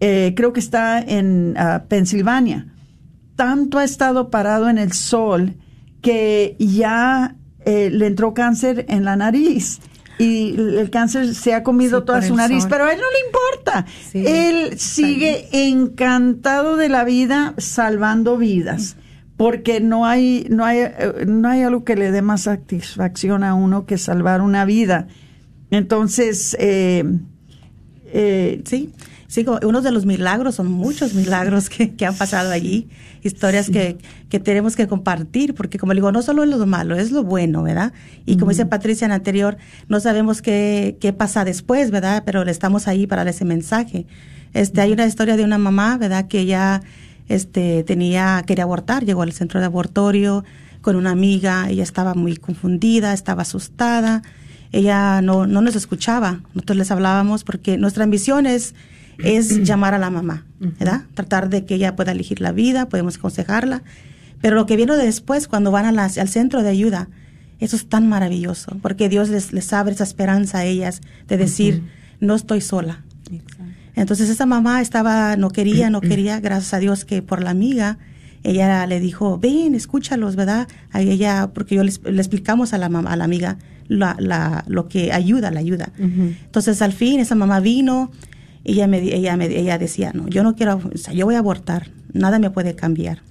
eh, 0.00 0.34
creo 0.36 0.52
que 0.52 0.60
está 0.60 1.00
en 1.00 1.54
ah, 1.56 1.84
Pensilvania, 1.88 2.66
tanto 3.36 3.78
ha 3.78 3.84
estado 3.84 4.30
parado 4.30 4.68
en 4.68 4.78
el 4.78 4.92
sol 4.92 5.54
que 6.02 6.56
ya 6.58 7.36
eh, 7.64 7.90
le 7.90 8.06
entró 8.06 8.34
cáncer 8.34 8.86
en 8.88 9.04
la 9.04 9.16
nariz. 9.16 9.80
Y 10.18 10.54
el 10.56 10.88
cáncer 10.88 11.34
se 11.34 11.52
ha 11.52 11.62
comido 11.62 12.00
Sí, 12.00 12.06
toda 12.06 12.22
su 12.22 12.34
nariz, 12.34 12.62
sol. 12.62 12.70
pero 12.70 12.84
a 12.84 12.92
él 12.92 12.98
no 12.98 13.04
le 13.04 13.26
importa. 13.26 13.84
Sí, 14.10 14.24
él 14.26 14.78
sigue 14.78 15.46
encantado 15.52 16.76
de 16.76 16.88
la 16.88 17.04
vida, 17.04 17.52
salvando 17.58 18.38
vidas, 18.38 18.96
porque 19.36 19.80
no 19.82 20.06
hay, 20.06 20.46
no 20.48 20.64
hay, 20.64 20.78
eh, 20.78 21.24
no 21.26 21.48
hay 21.50 21.60
algo 21.62 21.84
que 21.84 21.96
le 21.96 22.12
dé 22.12 22.22
más 22.22 22.42
satisfacción 22.42 23.44
a 23.44 23.52
uno 23.54 23.84
que 23.84 23.98
salvar 23.98 24.40
una 24.40 24.64
vida. 24.64 25.06
Entonces, 25.70 26.56
eh, 26.58 27.04
eh, 28.06 28.62
Sí, 28.64 28.92
sí, 29.28 29.44
uno 29.62 29.82
de 29.82 29.90
los 29.90 30.06
milagros, 30.06 30.56
son 30.56 30.70
muchos 30.70 31.14
milagros 31.14 31.68
que, 31.68 31.94
que 31.94 32.06
han 32.06 32.14
pasado 32.14 32.50
allí, 32.50 32.88
historias 33.22 33.70
que, 33.70 33.98
que 34.28 34.40
tenemos 34.40 34.76
que 34.76 34.86
compartir, 34.86 35.54
porque 35.54 35.78
como 35.78 35.92
le 35.92 35.98
digo, 35.98 36.12
no 36.12 36.22
solo 36.22 36.44
es 36.44 36.50
lo 36.50 36.66
malo, 36.66 36.96
es 36.96 37.10
lo 37.10 37.24
bueno, 37.24 37.62
¿verdad? 37.62 37.92
Y 38.24 38.36
como 38.36 38.50
dice 38.50 38.66
Patricia 38.66 39.04
en 39.04 39.12
anterior, 39.12 39.56
no 39.88 40.00
sabemos 40.00 40.42
qué, 40.42 40.96
qué 41.00 41.12
pasa 41.12 41.44
después, 41.44 41.90
¿verdad? 41.90 42.22
Pero 42.24 42.44
le 42.44 42.50
estamos 42.50 42.88
ahí 42.88 43.06
para 43.06 43.24
dar 43.24 43.28
ese 43.28 43.44
mensaje. 43.44 44.06
Este, 44.52 44.80
hay 44.80 44.92
una 44.92 45.06
historia 45.06 45.36
de 45.36 45.44
una 45.44 45.58
mamá, 45.58 45.98
¿verdad? 45.98 46.28
Que 46.28 46.40
ella, 46.40 46.82
este, 47.28 47.84
tenía, 47.84 48.42
quería 48.46 48.64
abortar, 48.64 49.04
llegó 49.04 49.22
al 49.22 49.32
centro 49.32 49.60
de 49.60 49.66
abortorio 49.66 50.44
con 50.80 50.96
una 50.96 51.10
amiga, 51.10 51.68
ella 51.68 51.82
estaba 51.82 52.14
muy 52.14 52.36
confundida, 52.36 53.12
estaba 53.12 53.42
asustada, 53.42 54.22
ella 54.72 55.20
no, 55.20 55.46
no 55.46 55.60
nos 55.60 55.74
escuchaba. 55.74 56.40
Nosotros 56.54 56.78
les 56.78 56.90
hablábamos 56.90 57.42
porque 57.42 57.76
nuestra 57.76 58.04
ambición 58.04 58.46
es, 58.46 58.74
es 59.24 59.62
llamar 59.64 59.94
a 59.94 59.98
la 59.98 60.10
mamá, 60.10 60.44
¿verdad? 60.78 61.02
Tratar 61.14 61.48
de 61.48 61.64
que 61.64 61.74
ella 61.76 61.96
pueda 61.96 62.12
elegir 62.12 62.40
la 62.40 62.52
vida, 62.52 62.88
podemos 62.88 63.16
aconsejarla. 63.16 63.82
Pero 64.40 64.56
lo 64.56 64.66
que 64.66 64.76
viene 64.76 64.96
después, 64.96 65.48
cuando 65.48 65.70
van 65.70 65.86
a 65.86 65.92
las- 65.92 66.18
al 66.18 66.28
centro 66.28 66.62
de 66.62 66.68
ayuda, 66.68 67.08
eso 67.58 67.76
es 67.76 67.88
tan 67.88 68.06
maravilloso, 68.08 68.76
porque 68.82 69.08
Dios 69.08 69.28
les, 69.30 69.52
les 69.52 69.72
abre 69.72 69.94
esa 69.94 70.04
esperanza 70.04 70.58
a 70.58 70.64
ellas 70.64 71.00
de 71.28 71.36
decir, 71.38 71.82
no 72.20 72.34
estoy 72.34 72.60
sola. 72.60 73.02
Entonces 73.94 74.28
esa 74.28 74.44
mamá 74.44 74.82
estaba, 74.82 75.36
no 75.36 75.48
quería, 75.50 75.88
no 75.88 76.00
quería, 76.02 76.38
gracias 76.40 76.74
a 76.74 76.78
Dios 76.78 77.04
que 77.06 77.22
por 77.22 77.42
la 77.42 77.50
amiga, 77.50 77.98
ella 78.42 78.86
le 78.86 79.00
dijo, 79.00 79.38
ven, 79.38 79.74
escúchalos, 79.74 80.36
¿verdad? 80.36 80.68
A 80.92 81.00
ella, 81.00 81.50
porque 81.54 81.74
yo 81.74 81.82
le 81.82 81.90
explicamos 81.90 82.74
a 82.74 82.78
la 82.78 82.88
mamá, 82.90 83.12
a 83.12 83.16
la 83.16 83.24
amiga, 83.24 83.56
la, 83.88 84.14
la, 84.18 84.64
lo 84.68 84.86
que 84.88 85.12
ayuda, 85.12 85.50
la 85.50 85.60
ayuda. 85.60 85.92
Entonces 86.44 86.82
al 86.82 86.92
fin 86.92 87.20
esa 87.20 87.34
mamá 87.34 87.60
vino, 87.60 88.10
ella 88.66 88.86
me, 88.88 88.98
ella 88.98 89.36
me, 89.36 89.46
ella 89.46 89.78
decía, 89.78 90.10
no, 90.12 90.28
yo 90.28 90.42
no 90.42 90.56
quiero, 90.56 90.80
o 90.92 90.98
sea, 90.98 91.14
yo 91.14 91.24
voy 91.24 91.36
a 91.36 91.38
abortar, 91.38 91.90
nada 92.12 92.38
me 92.38 92.50
puede 92.50 92.74
cambiar. 92.74 93.22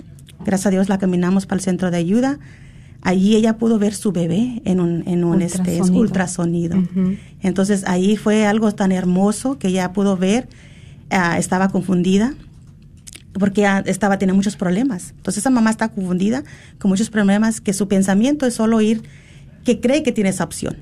Gracias 0.46 0.68
a 0.68 0.70
Dios 0.70 0.88
la 0.90 0.98
caminamos 0.98 1.46
para 1.46 1.58
el 1.58 1.64
centro 1.64 1.92
de 1.92 1.98
ayuda. 1.98 2.40
Allí 3.02 3.36
ella 3.36 3.58
pudo 3.58 3.78
ver 3.78 3.94
su 3.94 4.12
bebé 4.12 4.62
en 4.66 4.80
un, 4.80 5.04
en 5.08 5.24
un 5.24 5.42
este, 5.42 5.60
Ultrasonido. 5.82 6.78
ultrasonido. 6.78 6.84
Entonces 7.42 7.84
ahí 7.86 8.16
fue 8.16 8.48
algo 8.48 8.72
tan 8.72 8.92
hermoso 8.92 9.60
que 9.60 9.68
ella 9.68 9.92
pudo 9.94 10.18
ver, 10.18 10.48
ah, 11.10 11.38
estaba 11.38 11.70
confundida 11.70 12.34
porque 13.34 13.68
estaba 13.86 14.18
tenía 14.18 14.34
muchos 14.34 14.56
problemas. 14.56 15.14
Entonces 15.18 15.44
esa 15.44 15.50
mamá 15.50 15.70
está 15.70 15.90
confundida 15.90 16.44
con 16.80 16.90
muchos 16.90 17.10
problemas 17.10 17.60
que 17.60 17.74
su 17.74 17.88
pensamiento 17.88 18.46
es 18.46 18.54
solo 18.54 18.80
ir 18.82 19.04
que 19.66 19.82
cree 19.82 20.02
que 20.02 20.12
tiene 20.12 20.30
esa 20.30 20.46
opción. 20.46 20.78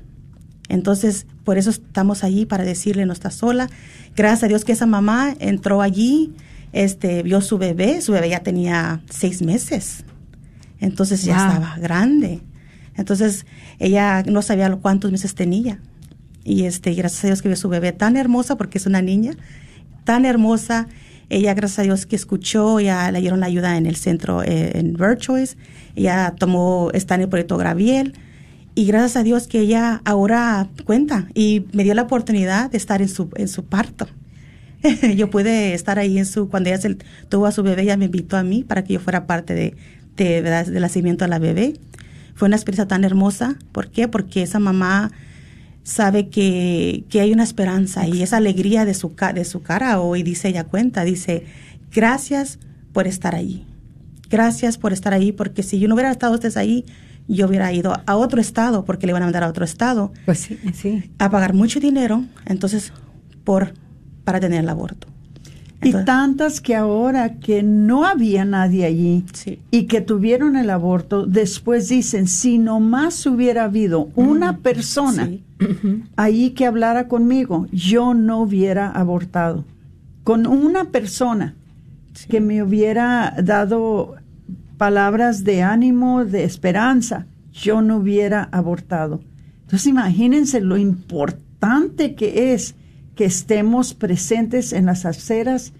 Entonces, 0.68 1.26
por 1.44 1.58
eso 1.58 1.70
estamos 1.70 2.24
allí 2.24 2.46
para 2.46 2.64
decirle 2.64 3.06
no 3.06 3.12
está 3.12 3.30
sola. 3.30 3.68
Gracias 4.16 4.44
a 4.44 4.48
Dios 4.48 4.64
que 4.64 4.72
esa 4.72 4.86
mamá 4.86 5.34
entró 5.38 5.82
allí, 5.82 6.32
este, 6.72 7.22
vio 7.22 7.40
su 7.40 7.58
bebé, 7.58 8.00
su 8.00 8.12
bebé 8.12 8.30
ya 8.30 8.40
tenía 8.40 9.02
seis 9.10 9.42
meses. 9.42 10.04
Entonces 10.80 11.24
ya 11.24 11.36
estaba 11.36 11.76
grande. 11.78 12.40
Entonces 12.96 13.46
ella 13.78 14.22
no 14.22 14.42
sabía 14.42 14.74
cuántos 14.76 15.10
meses 15.10 15.34
tenía. 15.34 15.80
Y 16.44 16.64
este, 16.64 16.92
gracias 16.94 17.24
a 17.24 17.26
Dios 17.28 17.42
que 17.42 17.48
vio 17.48 17.56
su 17.56 17.68
bebé 17.68 17.92
tan 17.92 18.16
hermosa, 18.16 18.56
porque 18.56 18.78
es 18.78 18.86
una 18.86 19.02
niña, 19.02 19.32
tan 20.04 20.24
hermosa. 20.24 20.88
Ella, 21.30 21.54
gracias 21.54 21.78
a 21.78 21.82
Dios 21.82 22.06
que 22.06 22.16
escuchó, 22.16 22.80
ya 22.80 23.10
le 23.10 23.20
dieron 23.20 23.40
la 23.40 23.46
ayuda 23.46 23.76
en 23.76 23.86
el 23.86 23.96
centro, 23.96 24.42
eh, 24.42 24.78
en 24.78 24.92
Virtues. 24.94 25.56
Ella 25.96 26.34
tomó, 26.38 26.90
está 26.92 27.14
en 27.14 27.22
el 27.22 27.28
proyecto 27.28 27.56
Graviel. 27.56 28.14
Y 28.74 28.86
gracias 28.86 29.16
a 29.16 29.22
Dios 29.22 29.46
que 29.46 29.60
ella 29.60 30.02
ahora 30.04 30.68
cuenta 30.84 31.28
y 31.34 31.66
me 31.72 31.84
dio 31.84 31.94
la 31.94 32.02
oportunidad 32.02 32.70
de 32.70 32.76
estar 32.76 33.02
en 33.02 33.08
su, 33.08 33.30
en 33.36 33.48
su 33.48 33.64
parto. 33.64 34.08
yo 35.16 35.30
pude 35.30 35.74
estar 35.74 35.98
ahí 35.98 36.18
en 36.18 36.26
su, 36.26 36.48
cuando 36.48 36.70
ella 36.70 36.80
se- 36.80 36.96
tuvo 37.28 37.46
a 37.46 37.52
su 37.52 37.62
bebé, 37.62 37.82
ella 37.82 37.96
me 37.96 38.06
invitó 38.06 38.36
a 38.36 38.42
mí 38.42 38.64
para 38.64 38.82
que 38.84 38.94
yo 38.94 39.00
fuera 39.00 39.26
parte 39.26 39.54
de, 39.54 39.76
de, 40.16 40.40
¿verdad? 40.42 40.66
del 40.66 40.82
nacimiento 40.82 41.24
de 41.24 41.28
la 41.28 41.38
bebé. 41.38 41.74
Fue 42.34 42.46
una 42.46 42.56
experiencia 42.56 42.88
tan 42.88 43.04
hermosa. 43.04 43.56
¿Por 43.70 43.90
qué? 43.90 44.08
Porque 44.08 44.42
esa 44.42 44.58
mamá 44.58 45.12
sabe 45.84 46.28
que, 46.28 47.04
que 47.08 47.20
hay 47.20 47.32
una 47.32 47.44
esperanza 47.44 48.08
y 48.08 48.22
esa 48.22 48.38
alegría 48.38 48.84
de 48.84 48.94
su, 48.94 49.12
de 49.34 49.44
su 49.44 49.62
cara 49.62 50.00
hoy, 50.00 50.22
dice 50.24 50.48
ella 50.48 50.64
cuenta, 50.64 51.04
dice, 51.04 51.44
gracias 51.94 52.58
por 52.92 53.06
estar 53.06 53.34
allí. 53.34 53.64
Gracias 54.30 54.78
por 54.78 54.92
estar 54.92 55.12
ahí, 55.14 55.30
porque 55.30 55.62
si 55.62 55.78
yo 55.78 55.86
no 55.86 55.94
hubiera 55.94 56.10
estado 56.10 56.34
ustedes 56.34 56.56
ahí, 56.56 56.84
yo 57.28 57.46
hubiera 57.48 57.72
ido 57.72 57.94
a 58.06 58.16
otro 58.16 58.40
estado, 58.40 58.84
porque 58.84 59.06
le 59.06 59.12
van 59.12 59.22
a 59.22 59.26
mandar 59.26 59.44
a 59.44 59.48
otro 59.48 59.64
estado, 59.64 60.12
Pues 60.26 60.38
sí, 60.40 60.58
sí. 60.74 61.10
a 61.18 61.30
pagar 61.30 61.54
mucho 61.54 61.80
dinero, 61.80 62.24
entonces, 62.46 62.92
por, 63.44 63.72
para 64.24 64.40
tener 64.40 64.60
el 64.60 64.68
aborto. 64.68 65.06
y 65.82 65.92
tantas 66.06 66.62
que 66.62 66.74
ahora 66.74 67.34
que 67.40 67.62
no 67.62 68.06
había 68.06 68.46
nadie 68.46 68.86
allí 68.86 69.24
Sí. 69.34 69.58
y 69.70 69.82
que 69.84 70.00
tuvieron 70.00 70.56
el 70.56 70.70
aborto, 70.70 71.26
después 71.26 71.88
dicen, 71.90 72.26
si 72.26 72.56
nomás 72.56 73.26
hubiera 73.26 73.64
habido 73.64 74.08
una 74.14 74.58
persona 74.58 75.26
sí. 75.26 75.44
ahí 76.16 76.50
que 76.52 76.64
hablara 76.64 77.06
conmigo, 77.06 77.66
yo 77.70 78.14
no 78.14 78.40
hubiera 78.40 78.88
abortado. 78.90 79.64
Con 80.22 80.46
una 80.46 80.84
persona 80.86 81.54
que 82.30 82.40
me 82.40 82.62
hubiera 82.62 83.34
dado 83.42 84.14
palabras 84.76 85.44
de 85.44 85.62
ánimo, 85.62 86.24
de 86.24 86.44
esperanza, 86.44 87.26
yo 87.52 87.82
no 87.82 87.98
hubiera 87.98 88.48
abortado. 88.52 89.20
Entonces 89.62 89.86
imagínense 89.86 90.60
lo 90.60 90.76
importante 90.76 92.14
que 92.14 92.52
es 92.52 92.74
que 93.14 93.24
estemos 93.24 93.94
presentes 93.94 94.72
en 94.72 94.86
las 94.86 95.06
aceras, 95.06 95.72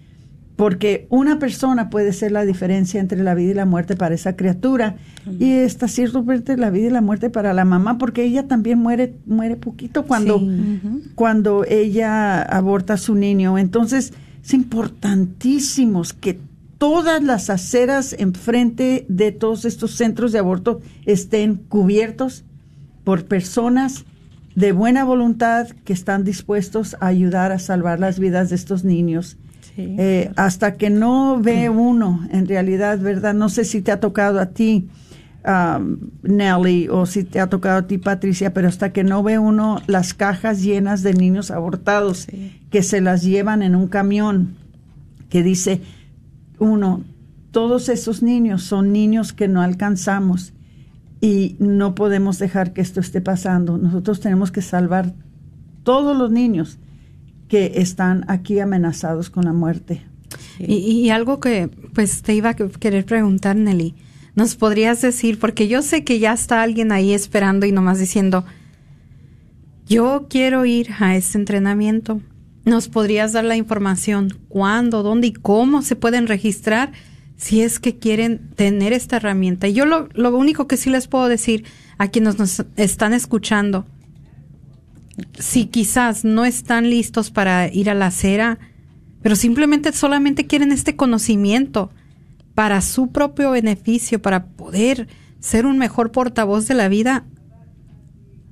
porque 0.55 1.05
una 1.09 1.37
persona 1.37 1.89
puede 1.89 2.13
ser 2.13 2.31
la 2.31 2.45
diferencia 2.45 3.01
entre 3.01 3.21
la 3.21 3.35
vida 3.35 3.51
y 3.51 3.55
la 3.55 3.65
muerte 3.65 3.97
para 3.97 4.15
esa 4.15 4.37
criatura 4.37 4.95
y 5.37 5.51
está 5.51 5.89
ciertamente 5.89 6.55
la 6.55 6.69
vida 6.69 6.87
y 6.87 6.91
la 6.91 7.01
muerte 7.01 7.29
para 7.29 7.53
la 7.53 7.65
mamá, 7.65 7.97
porque 7.97 8.23
ella 8.23 8.47
también 8.47 8.79
muere 8.79 9.15
muere 9.25 9.57
poquito 9.57 10.03
cuando 10.05 10.39
Sí. 10.39 10.79
cuando 11.15 11.65
ella 11.67 12.41
aborta 12.41 12.93
a 12.93 12.97
su 12.97 13.15
niño. 13.15 13.57
Entonces, 13.57 14.13
es 14.41 14.53
importantísimo 14.53 16.03
que 16.21 16.39
todas 16.77 17.23
las 17.23 17.49
aceras 17.49 18.13
enfrente 18.17 19.05
de 19.09 19.31
todos 19.31 19.65
estos 19.65 19.95
centros 19.95 20.31
de 20.31 20.39
aborto 20.39 20.81
estén 21.05 21.55
cubiertos 21.55 22.43
por 23.03 23.25
personas 23.25 24.05
de 24.55 24.71
buena 24.71 25.03
voluntad 25.03 25.67
que 25.83 25.93
están 25.93 26.23
dispuestos 26.23 26.95
a 26.99 27.07
ayudar 27.07 27.51
a 27.51 27.59
salvar 27.59 27.99
las 27.99 28.19
vidas 28.19 28.49
de 28.49 28.55
estos 28.55 28.83
niños. 28.83 29.37
Eh, 29.77 30.31
hasta 30.37 30.75
que 30.75 30.89
no 30.89 31.37
ve 31.41 31.69
uno, 31.69 32.25
en 32.31 32.47
realidad, 32.47 32.97
¿verdad? 32.97 33.33
No 33.33 33.49
sé 33.49 33.65
si 33.65 33.81
te 33.81 33.91
ha 33.91 33.99
tocado 33.99 34.39
a 34.39 34.45
ti, 34.45 34.87
um, 35.45 35.97
Nelly, 36.23 36.87
o 36.87 37.05
si 37.05 37.25
te 37.25 37.41
ha 37.41 37.47
tocado 37.47 37.79
a 37.79 37.87
ti, 37.87 37.97
Patricia, 37.97 38.53
pero 38.53 38.69
hasta 38.69 38.93
que 38.93 39.03
no 39.03 39.21
ve 39.21 39.37
uno 39.37 39.81
las 39.87 40.13
cajas 40.13 40.63
llenas 40.63 41.03
de 41.03 41.13
niños 41.13 41.51
abortados 41.51 42.27
que 42.71 42.83
se 42.83 43.01
las 43.01 43.21
llevan 43.21 43.61
en 43.61 43.75
un 43.75 43.89
camión, 43.89 44.55
que 45.29 45.43
dice 45.43 45.81
uno, 46.59 47.03
todos 47.51 47.89
esos 47.89 48.21
niños 48.21 48.63
son 48.63 48.91
niños 48.91 49.33
que 49.33 49.47
no 49.47 49.61
alcanzamos 49.61 50.53
y 51.21 51.55
no 51.59 51.95
podemos 51.95 52.37
dejar 52.37 52.73
que 52.73 52.81
esto 52.81 52.99
esté 52.99 53.21
pasando. 53.21 53.77
Nosotros 53.77 54.19
tenemos 54.19 54.51
que 54.51 54.61
salvar 54.61 55.13
todos 55.83 56.17
los 56.17 56.31
niños 56.31 56.79
que 57.47 57.73
están 57.75 58.25
aquí 58.27 58.59
amenazados 58.59 59.29
con 59.29 59.45
la 59.45 59.53
muerte. 59.53 60.05
Y, 60.59 61.09
algo 61.09 61.39
que 61.39 61.69
pues 61.93 62.21
te 62.21 62.33
iba 62.33 62.49
a 62.49 62.55
querer 62.55 63.05
preguntar, 63.05 63.55
Nelly, 63.55 63.95
¿nos 64.35 64.55
podrías 64.55 65.01
decir? 65.01 65.39
Porque 65.39 65.67
yo 65.67 65.81
sé 65.81 66.03
que 66.03 66.19
ya 66.19 66.33
está 66.33 66.61
alguien 66.61 66.91
ahí 66.91 67.13
esperando 67.13 67.65
y 67.65 67.71
nomás 67.71 67.99
diciendo, 67.99 68.45
yo 69.87 70.27
quiero 70.29 70.65
ir 70.65 70.89
a 70.99 71.15
este 71.15 71.37
entrenamiento. 71.37 72.21
¿Nos 72.65 72.89
podrías 72.89 73.31
dar 73.31 73.45
la 73.45 73.55
información 73.55 74.39
cuándo, 74.49 75.03
dónde 75.03 75.27
y 75.27 75.33
cómo 75.33 75.83
se 75.83 75.95
pueden 75.95 76.27
registrar 76.27 76.91
si 77.37 77.61
es 77.61 77.79
que 77.79 77.99
quieren 77.99 78.49
tener 78.55 78.91
esta 78.91 79.17
herramienta? 79.17 79.67
Yo 79.67 79.85
lo, 79.85 80.09
lo 80.13 80.35
único 80.35 80.67
que 80.67 80.75
sí 80.75 80.89
les 80.89 81.07
puedo 81.07 81.27
decir 81.27 81.63
a 81.99 82.07
quienes 82.07 82.39
nos 82.39 82.65
están 82.75 83.13
escuchando, 83.13 83.85
si 85.37 85.65
quizás 85.65 86.25
no 86.25 86.43
están 86.43 86.89
listos 86.89 87.29
para 87.29 87.71
ir 87.71 87.89
a 87.89 87.93
la 87.93 88.07
acera, 88.07 88.57
pero 89.21 89.35
simplemente 89.35 89.91
solamente 89.93 90.47
quieren 90.47 90.71
este 90.71 90.95
conocimiento 90.95 91.91
para 92.55 92.81
su 92.81 93.11
propio 93.11 93.51
beneficio, 93.51 94.21
para 94.21 94.47
poder 94.47 95.07
ser 95.39 95.65
un 95.65 95.77
mejor 95.77 96.11
portavoz 96.11 96.67
de 96.67 96.73
la 96.73 96.89
vida, 96.89 97.25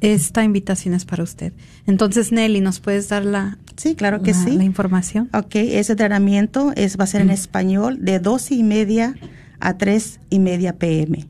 esta 0.04 0.44
invitación 0.44 0.94
es 0.94 1.06
para 1.06 1.24
usted. 1.24 1.54
Entonces, 1.88 2.34
Nelly, 2.34 2.60
¿nos 2.60 2.82
puedes 2.82 3.08
dar 3.08 3.24
la, 3.24 3.58
sí, 3.78 3.96
claro 3.96 4.22
que 4.22 4.34
sí. 4.34 4.52
la 4.52 4.66
información? 4.66 5.30
Ok, 5.34 5.56
ese 5.56 5.94
entrenamiento 5.94 6.74
es, 6.76 7.00
va 7.00 7.06
a 7.06 7.08
ser 7.08 7.22
en 7.22 7.28
mm. 7.28 7.32
español 7.32 7.98
de 8.02 8.20
dos 8.20 8.52
y 8.52 8.64
media 8.64 9.16
a 9.62 9.78
tres 9.78 10.20
y 10.30 10.40
media 10.40 10.74
pm. 10.78 11.26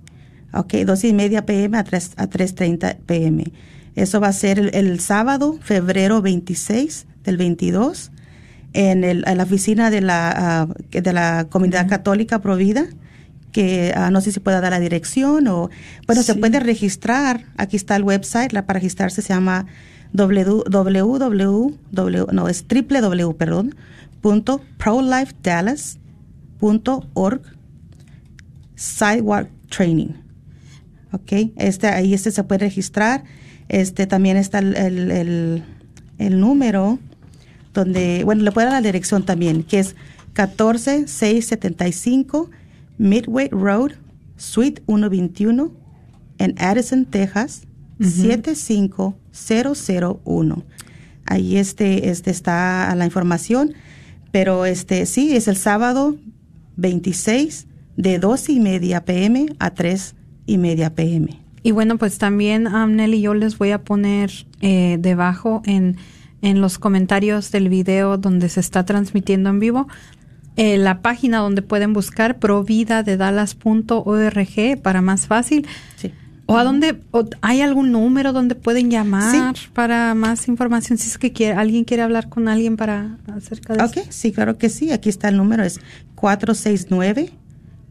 Ok, 0.53 0.74
dos 0.86 1.03
y 1.03 1.13
media 1.13 1.45
pm 1.45 1.78
a 1.78 1.84
tres 1.84 2.13
a 2.17 2.28
3.30 2.28 2.97
pm. 3.05 3.45
Eso 3.95 4.19
va 4.19 4.30
a 4.30 4.34
ser 4.34 4.71
el, 4.74 4.99
sábado, 4.99 5.59
febrero 5.61 6.24
26 6.24 7.05
del 7.24 7.38
22, 7.38 8.11
en, 8.74 9.03
el, 9.03 9.24
en 9.28 9.38
la 9.38 9.43
oficina 9.43 9.91
de 9.91 10.01
la, 10.01 10.67
uh, 10.67 11.01
de 11.01 11.13
la 11.13 11.45
Comunidad 11.47 11.88
Católica 11.88 12.39
Provida 12.39 12.88
que 13.54 13.93
uh, 13.95 14.12
no 14.12 14.20
sé 14.20 14.34
si 14.34 14.41
pueda 14.41 14.60
dar 14.60 14.72
la 14.72 14.82
dirección 14.82 15.47
o, 15.47 15.70
bueno, 16.06 16.24
se 16.24 16.36
puede 16.36 16.60
registrar. 16.60 17.45
Aquí 17.56 17.78
está 17.78 17.95
el 17.95 18.04
website, 18.04 18.51
la 18.51 18.66
para 18.66 18.80
registrarse 18.80 19.22
se 19.22 19.34
llama 19.34 19.66
www, 20.12 21.78
no, 22.34 22.49
es 22.49 22.66
www, 22.68 23.38
perdón, 23.38 23.76
punto 24.20 24.60
prolifedallas.org 24.78 27.41
sidewalk 28.76 29.49
training. 29.70 30.10
Ok, 31.14 31.32
este, 31.56 31.88
ahí 31.88 32.14
este 32.14 32.32
se 32.32 32.43
puede 32.43 32.66
registrar 32.66 33.24
este 33.70 34.08
también 34.08 34.38
está 34.38 34.60
el, 34.60 35.64
el, 36.18 36.39
número 36.39 36.99
donde, 37.74 38.24
bueno, 38.24 38.43
le 38.43 38.51
puedo 38.51 38.70
dar 38.70 38.82
la 38.82 38.86
dirección 38.86 39.26
también, 39.26 39.64
que 39.64 39.80
es 39.80 39.95
14675 40.34 42.49
Midway 42.98 43.50
Road, 43.50 43.91
Suite 44.38 44.82
121, 44.88 45.72
en 46.38 46.56
Addison, 46.58 47.06
Texas, 47.06 47.68
75001. 48.00 50.64
Ahí 51.26 51.58
este, 51.58 52.10
este 52.10 52.32
está 52.32 52.94
la 52.96 53.06
información, 53.06 53.74
pero 54.32 54.66
este 54.66 55.06
sí, 55.06 55.36
es 55.36 55.48
el 55.48 55.58
sábado 55.58 56.18
26 56.78 57.68
de 57.96 58.20
2 58.20 58.50
y 58.50 58.60
media 58.60 59.06
pm 59.06 59.46
a 59.60 59.72
3 59.72 60.16
y 60.46 60.58
media 60.58 60.94
pm. 60.94 61.39
Y 61.62 61.72
bueno, 61.72 61.98
pues 61.98 62.18
también, 62.18 62.68
um, 62.68 62.96
Nelly, 62.96 63.22
yo 63.22 63.34
les 63.34 63.58
voy 63.58 63.72
a 63.72 63.84
poner 63.84 64.32
eh, 64.60 64.98
debajo 65.00 65.62
en, 65.66 65.96
en 66.41 66.60
los 66.60 66.78
comentarios 66.78 67.52
del 67.52 67.70
video 67.70 68.18
donde 68.18 68.50
se 68.50 68.60
está 68.60 68.84
transmitiendo 68.84 69.50
en 69.50 69.60
vivo 69.60 69.88
eh, 70.56 70.78
la 70.78 71.01
página 71.01 71.39
donde 71.39 71.62
pueden 71.62 71.91
buscar 71.93 72.39
providadedalas.org 72.39 74.82
para 74.82 75.01
más 75.01 75.28
fácil. 75.28 75.68
Sí. 75.95 76.12
¿O 76.45 76.58
a 76.58 76.66
dónde, 76.66 76.99
hay 77.41 77.62
algún 77.62 77.93
número 77.93 78.34
donde 78.34 78.56
pueden 78.56 78.91
llamar 78.91 79.56
para 79.74 80.14
más 80.14 80.49
información? 80.49 80.97
Si 80.97 81.08
es 81.08 81.18
que 81.18 81.32
quiere, 81.32 81.58
alguien 81.58 81.86
quiere 81.86 82.04
hablar 82.04 82.28
con 82.28 82.49
alguien 82.49 82.76
para 82.76 83.18
acerca 83.34 83.74
de 83.74 83.84
Ok, 83.84 83.99
sí, 84.10 84.34
claro 84.34 84.58
que 84.58 84.68
sí. 84.70 84.91
Aquí 84.91 85.08
está 85.10 85.30
el 85.30 85.38
número, 85.38 85.64
es 85.64 85.80
469 86.16 87.32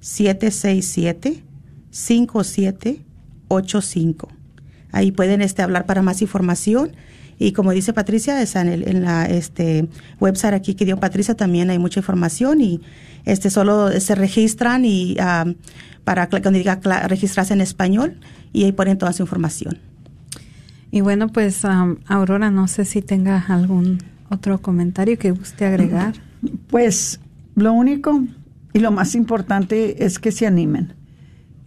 767 0.01 1.43
57 1.91 3.01
85. 3.49 4.29
Ahí 4.93 5.13
pueden 5.13 5.41
este, 5.41 5.63
hablar 5.63 5.87
para 5.87 6.03
más 6.03 6.21
información. 6.21 6.93
Y 7.43 7.53
como 7.53 7.73
dice 7.73 7.93
Patricia, 7.93 8.41
es 8.41 8.55
en, 8.55 8.69
el, 8.69 8.89
en 8.89 9.03
la 9.03 9.27
este, 9.27 9.89
website 10.21 10.55
aquí 10.55 10.75
que 10.75 10.85
dio 10.85 10.99
Patricia 10.99 11.35
también 11.35 11.71
hay 11.71 11.79
mucha 11.79 11.99
información 11.99 12.61
y 12.61 12.81
este 13.25 13.51
solo 13.51 13.91
se 14.01 14.15
registran 14.15 14.85
y 14.85 15.17
para 16.05 16.29
cuando 16.29 16.53
diga 16.53 16.79
registrarse 17.09 17.53
en 17.53 17.61
español 17.61 18.21
y 18.53 18.65
ahí 18.65 18.73
ponen 18.73 18.97
toda 18.97 19.13
su 19.13 19.23
información. 19.23 19.79
Y 20.93 21.01
bueno, 21.01 21.29
pues 21.29 21.65
Aurora, 22.07 22.53
no 22.53 22.69
sé 22.69 22.85
si 22.85 23.03
tenga 23.03 23.45
algún 23.49 23.99
otro 24.29 24.63
comentario 24.63 25.19
que 25.19 25.33
guste 25.33 25.67
agregar. 25.67 26.15
Pues 26.67 27.21
lo 27.55 27.73
único 27.73 28.25
y 28.73 28.81
lo 28.81 28.91
más 28.91 29.15
importante 29.15 30.05
es 30.05 30.19
que 30.19 30.33
se 30.33 30.45
animen 30.45 30.93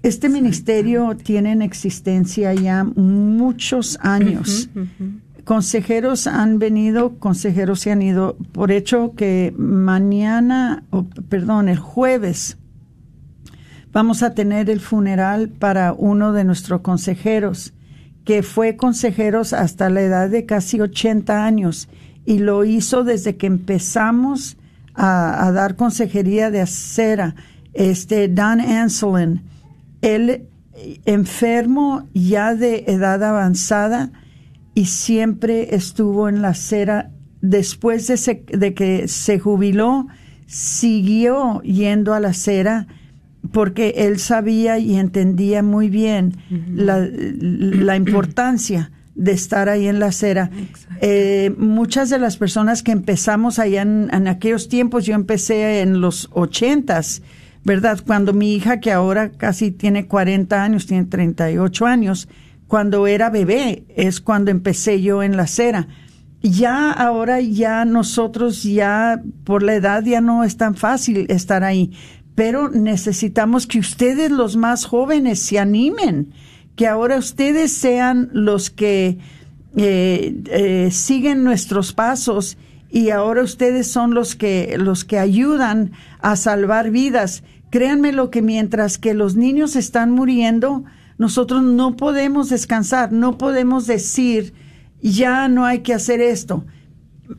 este 0.06 0.30
ministerio 0.30 1.18
tiene 1.18 1.52
en 1.52 1.64
existencia 1.64 2.54
ya 2.54 2.84
muchos 2.84 3.98
años. 4.02 4.70
Consejeros 5.46 6.28
han 6.28 6.60
venido, 6.60 7.18
consejeros 7.20 7.80
se 7.80 7.92
han 7.92 8.02
ido. 8.02 8.36
Por 8.52 8.72
hecho 8.72 9.14
que 9.16 9.54
mañana, 9.58 10.84
perdón, 11.30 11.70
el 11.70 11.80
jueves, 11.80 12.58
vamos 13.94 14.24
a 14.24 14.34
tener 14.34 14.70
el 14.70 14.82
funeral 14.82 15.50
para 15.50 15.94
uno 15.94 16.34
de 16.34 16.44
nuestros 16.44 16.82
consejeros, 16.82 17.74
que 18.26 18.44
fue 18.44 18.76
consejeros 18.76 19.54
hasta 19.54 19.90
la 19.90 20.02
edad 20.02 20.30
de 20.30 20.46
casi 20.46 20.82
80 20.82 21.46
años 21.46 21.88
y 22.26 22.40
lo 22.40 22.66
hizo 22.66 23.04
desde 23.04 23.38
que 23.38 23.48
empezamos 23.48 24.58
a, 24.96 25.52
dar 25.54 25.76
consejería 25.76 26.52
de 26.52 26.62
acera. 26.62 27.36
Este, 27.74 28.28
Dan 28.28 28.60
Anselin 28.60 29.42
él 30.06 30.48
enfermo 31.06 32.08
ya 32.14 32.54
de 32.54 32.86
edad 32.88 33.24
avanzada 33.24 34.12
y 34.76 34.86
siempre 34.86 35.74
estuvo 35.74 36.30
en 36.30 36.44
la 36.44 36.50
acera. 36.50 37.10
Después 37.42 38.08
de, 38.08 38.74
que 38.74 39.08
se 39.08 39.40
jubiló, 39.40 40.08
siguió 40.48 41.62
yendo 41.62 42.14
a 42.14 42.20
la 42.20 42.30
acera 42.30 42.88
porque 43.52 43.94
él 43.98 44.20
sabía 44.20 44.80
y 44.80 44.98
entendía 44.98 45.62
muy 45.62 45.90
bien 45.90 46.36
la, 46.74 47.96
importancia 47.96 48.92
de 49.14 49.32
estar 49.32 49.70
ahí 49.70 49.88
en 49.88 50.00
la 50.00 50.08
acera. 50.08 50.50
Eh, 51.02 51.54
muchas 51.58 52.10
de 52.10 52.18
las 52.18 52.38
personas 52.38 52.82
que 52.82 52.92
empezamos 52.92 53.60
allá 53.60 53.84
en, 53.84 54.10
en, 54.12 54.28
aquellos 54.28 54.68
tiempos, 54.68 55.06
yo 55.06 55.14
empecé 55.14 55.82
en 55.82 56.02
los 56.02 56.28
ochentas, 56.34 57.22
¿verdad? 57.64 58.00
Cuando 58.06 58.34
mi 58.34 58.56
hija, 58.56 58.80
que 58.80 58.92
ahora 58.92 59.30
casi 59.30 59.70
tiene 59.70 60.08
40 60.08 60.64
años, 60.64 60.88
tiene 60.88 61.06
38 61.06 61.86
años, 61.86 62.28
cuando 62.68 63.08
era 63.08 63.30
bebé, 63.30 63.86
es 63.96 64.20
cuando 64.20 64.52
empecé 64.52 65.02
yo 65.02 65.24
en 65.24 65.38
la 65.38 65.44
acera. 65.44 65.88
Ya 66.42 66.92
ahora, 66.92 67.40
ya 67.42 67.86
nosotros, 67.86 68.64
ya 68.64 69.22
por 69.44 69.64
la 69.64 69.76
edad, 69.76 70.04
ya 70.04 70.22
no 70.22 70.44
es 70.44 70.58
tan 70.58 70.76
fácil 70.76 71.26
estar 71.30 71.64
ahí, 71.64 71.92
pero 72.36 72.70
necesitamos 72.70 73.66
que 73.66 73.80
ustedes, 73.80 74.30
los 74.30 74.56
más 74.56 74.86
jóvenes, 74.86 75.40
se 75.40 75.58
animen, 75.58 76.34
que 76.76 76.88
ahora 76.88 77.18
ustedes 77.18 77.72
sean 77.72 78.30
los 78.34 78.70
que 78.70 79.18
eh, 79.78 80.42
eh, 80.52 80.90
siguen 80.92 81.44
nuestros 81.44 81.94
pasos 81.94 82.58
y 82.90 83.10
ahora 83.10 83.42
ustedes 83.42 83.88
son 83.88 84.14
los 84.14 84.36
que 84.36 84.78
los 84.78 85.04
que 85.04 85.20
ayudan 85.20 85.92
a 86.22 86.36
salvar 86.36 86.92
vidas. 86.92 87.44
Créanme 87.70 88.12
lo 88.12 88.30
que 88.30 88.42
mientras 88.42 88.98
que 88.98 89.14
los 89.14 89.36
niños 89.36 89.76
están 89.76 90.12
muriendo, 90.12 90.86
nosotros 91.18 91.64
no 91.64 91.96
podemos 91.96 92.50
descansar, 92.50 93.12
no 93.12 93.38
podemos 93.38 93.88
decir 93.88 94.54
ya 95.02 95.48
no 95.48 95.66
hay 95.66 95.80
que 95.80 95.94
hacer 95.94 96.20
esto. 96.20 96.66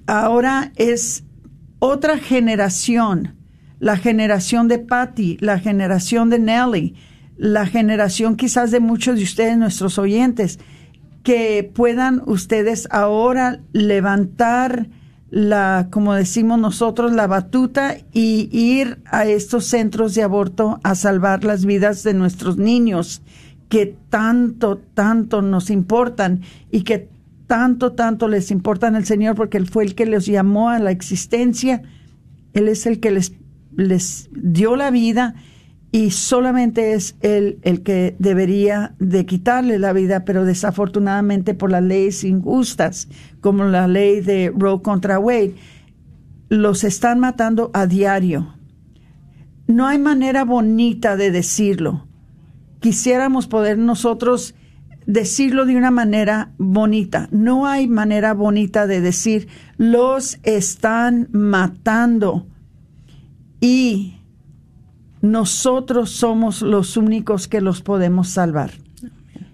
Ahora 0.07 0.72
es 0.77 1.24
otra 1.79 2.18
generación, 2.18 3.37
la 3.79 3.97
generación 3.97 4.68
de 4.68 4.79
Patty, 4.79 5.37
la 5.41 5.59
generación 5.59 6.31
de 6.31 6.39
Nelly, 6.39 6.95
la 7.37 7.66
generación 7.66 8.37
quizás 8.37 8.70
de 8.70 8.81
muchos 8.81 9.16
de 9.16 9.24
ustedes, 9.24 9.59
nuestros 9.59 9.99
oyentes, 9.99 10.59
que 11.22 11.70
puedan 11.74 12.22
ustedes 12.27 12.89
ahora 12.91 13.61
levantar 13.72 14.89
la, 15.29 15.89
como 15.91 16.14
decimos 16.14 16.59
nosotros, 16.59 17.12
la 17.12 17.27
batuta 17.27 17.97
y 18.12 18.49
ir 18.53 19.03
a 19.07 19.27
estos 19.27 19.66
centros 19.66 20.14
de 20.14 20.22
aborto 20.22 20.81
a 20.85 20.95
salvar 20.95 21.45
las 21.45 21.66
vidas 21.66 22.05
de 22.05 22.14
nuestros 22.14 22.57
niños 22.57 23.22
que 23.69 23.97
tanto, 24.11 24.79
tanto 24.95 25.43
nos 25.43 25.71
importan 25.71 26.43
y 26.71 26.83
que 26.83 27.09
tanto, 27.47 27.93
tanto 27.93 28.29
les 28.29 28.51
importan 28.51 28.97
al 28.97 29.05
Señor 29.05 29.35
porque 29.35 29.57
Él 29.59 29.67
fue 29.67 29.85
el 29.85 29.95
que 29.95 30.07
los 30.07 30.27
llamó 30.27 30.71
a 30.71 30.79
la 30.79 30.91
existencia, 30.91 31.83
Él 32.53 32.69
es 32.69 32.87
el 32.87 33.01
que 33.01 33.11
les, 33.11 33.33
les 33.77 34.29
dio 34.33 34.77
la 34.77 34.91
vida 34.91 35.35
y 35.93 36.11
solamente 36.11 36.93
es 36.93 37.17
él 37.21 37.59
el 37.62 37.83
que 37.83 38.17
debería 38.19 38.95
de 38.99 39.25
quitarle 39.25 39.79
la 39.79 39.95
vida, 39.95 40.27
pero 40.27 40.45
desafortunadamente 40.45 41.55
por 41.55 41.71
las 41.71 41.83
leyes 41.83 42.23
injustas, 42.23 43.09
como 43.41 43.64
la 43.64 43.89
ley 43.89 44.21
de 44.21 44.53
Roe 44.55 44.83
contra 44.83 45.19
Wade, 45.19 45.55
los 46.49 46.85
están 46.85 47.21
matando 47.21 47.71
a 47.73 47.87
diario. 47.87 48.55
No 49.69 49.87
hay 49.87 49.99
manera 49.99 50.45
bonita 50.45 51.17
de 51.17 51.31
decirlo. 51.31 52.06
Quisiéramos 52.87 53.49
poder 53.49 53.78
nosotros 53.78 54.55
decirlo 55.07 55.66
de 55.66 55.74
una 55.74 55.91
manera 55.91 56.53
bonita. 56.57 57.26
No 57.32 57.66
hay 57.66 57.89
manera 57.89 58.32
bonita 58.32 58.87
de 58.87 59.01
decir 59.01 59.49
los 59.76 60.39
están 60.45 61.26
matando 61.32 62.47
y 63.61 64.20
nosotros 65.20 66.11
somos 66.11 66.62
los 66.62 66.97
únicos 66.97 67.49
que 67.49 67.61
los 67.61 67.82
podemos 67.82 68.28
salvar. 68.28 68.70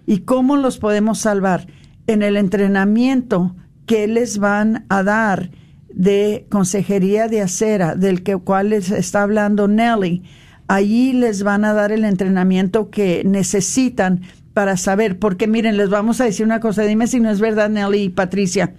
¿Y 0.05 0.19
cómo 0.19 0.59
los 0.59 0.77
podemos 0.77 1.19
salvar? 1.19 1.69
En 2.07 2.21
el 2.21 2.37
entrenamiento 2.37 3.57
que 3.87 4.09
les 4.09 4.37
van 4.37 4.85
a 4.91 5.03
dar 5.03 5.51
de 5.89 6.47
consejería 6.51 7.29
de 7.29 7.41
acera, 7.41 7.95
del 7.95 8.25
que 8.25 8.37
cual 8.37 8.69
les 8.69 8.91
está 8.91 9.23
hablando 9.23 9.69
Nelly. 9.69 10.23
Allí 10.69 11.13
les 11.13 11.43
van 11.43 11.65
a 11.65 11.73
dar 11.73 11.93
el 11.93 12.05
entrenamiento 12.05 12.91
que 12.91 13.23
necesitan 13.25 14.23
para 14.55 14.77
saber, 14.77 15.19
porque 15.19 15.47
miren, 15.47 15.77
les 15.77 15.89
vamos 15.89 16.21
a 16.21 16.25
decir 16.25 16.45
una 16.45 16.61
cosa, 16.61 16.83
dime 16.83 17.07
si 17.07 17.21
no 17.21 17.31
es 17.31 17.41
verdad 17.41 17.71
Nelly 17.71 18.03
y 18.03 18.09
Patricia. 18.11 18.75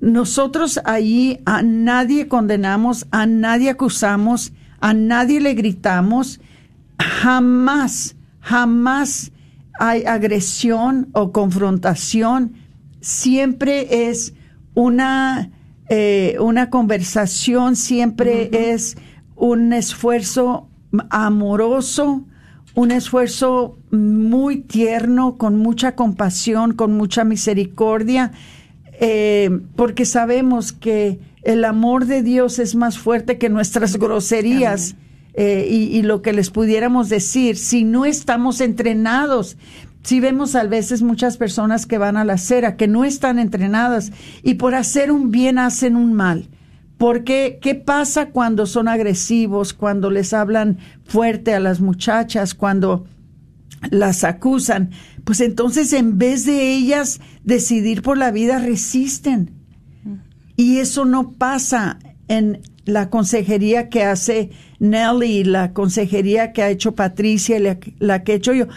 Nosotros 0.00 0.80
allí 0.84 1.40
a 1.46 1.62
nadie 1.62 2.28
condenamos, 2.28 3.06
a 3.10 3.26
nadie 3.26 3.70
acusamos, 3.70 4.52
a 4.80 4.92
nadie 4.92 5.40
le 5.40 5.54
gritamos, 5.54 6.40
jamás, 6.98 8.16
jamás 8.40 9.32
hay 9.78 10.04
agresión 10.04 11.08
o 11.12 11.32
confrontación, 11.32 12.54
siempre 13.00 14.08
es 14.08 14.34
una, 14.74 15.50
eh, 15.88 16.36
una 16.40 16.70
conversación, 16.70 17.76
siempre 17.76 18.72
es 18.72 18.96
un 19.36 19.72
esfuerzo 19.72 20.68
amoroso, 21.10 22.24
un 22.74 22.90
esfuerzo 22.90 23.78
muy 23.90 24.58
tierno, 24.62 25.36
con 25.36 25.56
mucha 25.58 25.94
compasión, 25.94 26.72
con 26.72 26.96
mucha 26.96 27.24
misericordia, 27.24 28.32
eh, 29.00 29.50
porque 29.76 30.04
sabemos 30.04 30.72
que 30.72 31.20
el 31.42 31.64
amor 31.64 32.06
de 32.06 32.22
Dios 32.22 32.58
es 32.58 32.74
más 32.74 32.98
fuerte 32.98 33.38
que 33.38 33.48
nuestras 33.48 33.98
groserías 33.98 34.96
eh, 35.34 35.68
y, 35.70 36.02
lo 36.02 36.22
que 36.22 36.32
les 36.32 36.50
pudiéramos 36.50 37.08
decir. 37.08 37.56
Si 37.56 37.84
no 37.84 38.04
estamos 38.04 38.60
entrenados, 38.60 39.56
si 40.02 40.18
vemos 40.18 40.54
a 40.54 40.64
veces 40.64 41.02
muchas 41.02 41.36
personas 41.36 41.86
que 41.86 41.98
van 41.98 42.16
a 42.16 42.24
la 42.24 42.34
acera, 42.34 42.76
que 42.76 42.88
no 42.88 43.04
están 43.04 43.38
entrenadas 43.38 44.12
y 44.42 44.54
por 44.54 44.74
hacer 44.74 45.12
un 45.12 45.30
bien 45.30 45.58
hacen 45.58 45.94
un 45.94 46.14
mal. 46.14 46.48
Porque, 46.98 47.58
¿qué 47.60 47.74
pasa 47.74 48.30
cuando 48.30 48.64
son 48.66 48.88
agresivos, 48.88 49.74
cuando 49.74 50.10
les 50.10 50.32
hablan 50.32 50.78
fuerte 51.04 51.54
a 51.54 51.60
las 51.60 51.80
muchachas, 51.80 52.54
cuando 52.54 53.06
las 53.90 54.24
acusan? 54.24 54.90
Pues 55.24 55.40
entonces 55.40 55.92
en 55.92 56.16
vez 56.16 56.46
de 56.46 56.72
ellas 56.72 57.20
decidir 57.44 58.02
por 58.02 58.16
la 58.16 58.30
vida, 58.30 58.58
resisten. 58.58 59.50
Y 60.56 60.78
eso 60.78 61.04
no 61.04 61.32
pasa 61.32 61.98
en 62.28 62.62
la 62.86 63.10
consejería 63.10 63.88
que 63.90 64.04
hace 64.04 64.50
Nelly, 64.78 65.44
la 65.44 65.72
consejería 65.72 66.52
que 66.52 66.62
ha 66.62 66.70
hecho 66.70 66.94
Patricia, 66.94 67.58
la, 67.58 67.78
la 67.98 68.22
que 68.22 68.32
he 68.32 68.36
hecho 68.36 68.54
yo. 68.54 68.68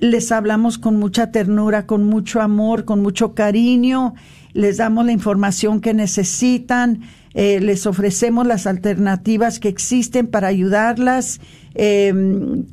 Les 0.00 0.32
hablamos 0.32 0.78
con 0.78 0.96
mucha 0.96 1.30
ternura, 1.30 1.86
con 1.86 2.04
mucho 2.04 2.40
amor, 2.40 2.84
con 2.84 3.02
mucho 3.02 3.34
cariño, 3.34 4.14
les 4.52 4.78
damos 4.78 5.06
la 5.06 5.12
información 5.12 5.80
que 5.80 5.94
necesitan, 5.94 7.02
eh, 7.34 7.60
les 7.60 7.86
ofrecemos 7.86 8.46
las 8.46 8.66
alternativas 8.66 9.58
que 9.58 9.68
existen 9.68 10.26
para 10.26 10.48
ayudarlas, 10.48 11.40
em, 11.74 12.64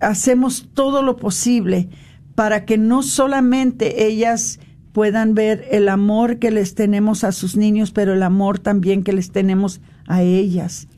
hacemos 0.00 0.68
todo 0.74 1.02
lo 1.02 1.16
posible 1.16 1.88
para 2.34 2.64
que 2.64 2.78
no 2.78 3.02
solamente 3.02 4.06
ellas 4.06 4.60
puedan 4.92 5.34
ver 5.34 5.66
el 5.70 5.88
amor 5.88 6.38
que 6.38 6.50
les 6.50 6.74
tenemos 6.74 7.24
a 7.24 7.32
sus 7.32 7.56
niños, 7.56 7.90
pero 7.90 8.14
el 8.14 8.22
amor 8.22 8.58
también 8.58 9.02
que 9.02 9.12
les 9.12 9.30
tenemos 9.30 9.80
a 10.06 10.22
ellas. 10.22 10.88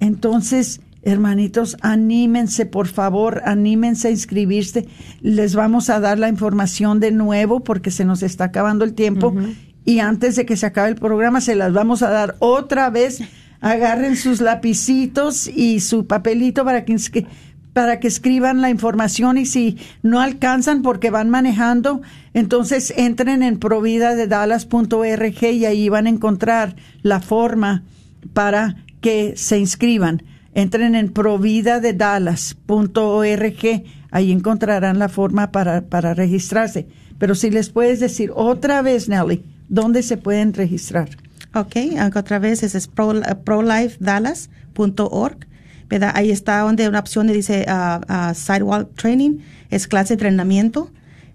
Entonces, 0.00 0.80
hermanitos, 1.02 1.76
anímense, 1.80 2.66
por 2.66 2.86
favor, 2.86 3.42
anímense 3.44 4.08
a 4.08 4.10
inscribirse. 4.10 4.86
Les 5.20 5.54
vamos 5.54 5.90
a 5.90 6.00
dar 6.00 6.18
la 6.18 6.28
información 6.28 7.00
de 7.00 7.10
nuevo 7.10 7.60
porque 7.60 7.90
se 7.90 8.04
nos 8.04 8.22
está 8.22 8.44
acabando 8.44 8.84
el 8.84 8.94
tiempo. 8.94 9.34
Y 9.88 10.00
antes 10.00 10.36
de 10.36 10.44
que 10.44 10.58
se 10.58 10.66
acabe 10.66 10.90
el 10.90 10.96
programa, 10.96 11.40
se 11.40 11.54
las 11.54 11.72
vamos 11.72 12.02
a 12.02 12.10
dar 12.10 12.36
otra 12.40 12.90
vez. 12.90 13.22
Agarren 13.62 14.16
sus 14.16 14.42
lapicitos 14.42 15.48
y 15.48 15.80
su 15.80 16.06
papelito 16.06 16.62
para 16.62 16.84
que 16.84 17.26
para 17.72 17.98
que 17.98 18.08
escriban 18.08 18.60
la 18.60 18.68
información 18.68 19.38
y 19.38 19.46
si 19.46 19.78
no 20.02 20.20
alcanzan 20.20 20.82
porque 20.82 21.08
van 21.08 21.30
manejando, 21.30 22.02
entonces 22.34 22.92
entren 22.98 23.42
en 23.42 23.58
providadedallas.org 23.58 25.42
y 25.42 25.64
ahí 25.64 25.88
van 25.88 26.06
a 26.06 26.10
encontrar 26.10 26.76
la 27.00 27.20
forma 27.20 27.84
para 28.34 28.84
que 29.00 29.38
se 29.38 29.58
inscriban. 29.58 30.22
Entren 30.52 30.96
en 30.96 31.10
providadedallas.org, 31.10 33.84
ahí 34.10 34.32
encontrarán 34.32 34.98
la 34.98 35.08
forma 35.08 35.50
para, 35.50 35.86
para 35.86 36.12
registrarse. 36.12 36.88
Pero 37.16 37.34
si 37.34 37.48
les 37.48 37.70
puedes 37.70 38.00
decir 38.00 38.32
otra 38.34 38.82
vez, 38.82 39.08
Nelly, 39.08 39.42
¿dónde 39.68 40.02
se 40.02 40.16
pueden 40.16 40.54
registrar? 40.54 41.10
Ok, 41.54 41.76
otra 42.14 42.38
vez 42.38 42.62
es 42.62 42.88
prolifedallas.org 42.88 45.48
Ahí 46.14 46.30
está 46.30 46.60
donde 46.60 46.88
una 46.88 46.98
opción 46.98 47.26
dice 47.28 47.66
uh, 47.68 48.34
sidewalk 48.34 48.94
training, 48.94 49.38
es 49.70 49.88
clase 49.88 50.08
de 50.08 50.14
entrenamiento 50.14 50.90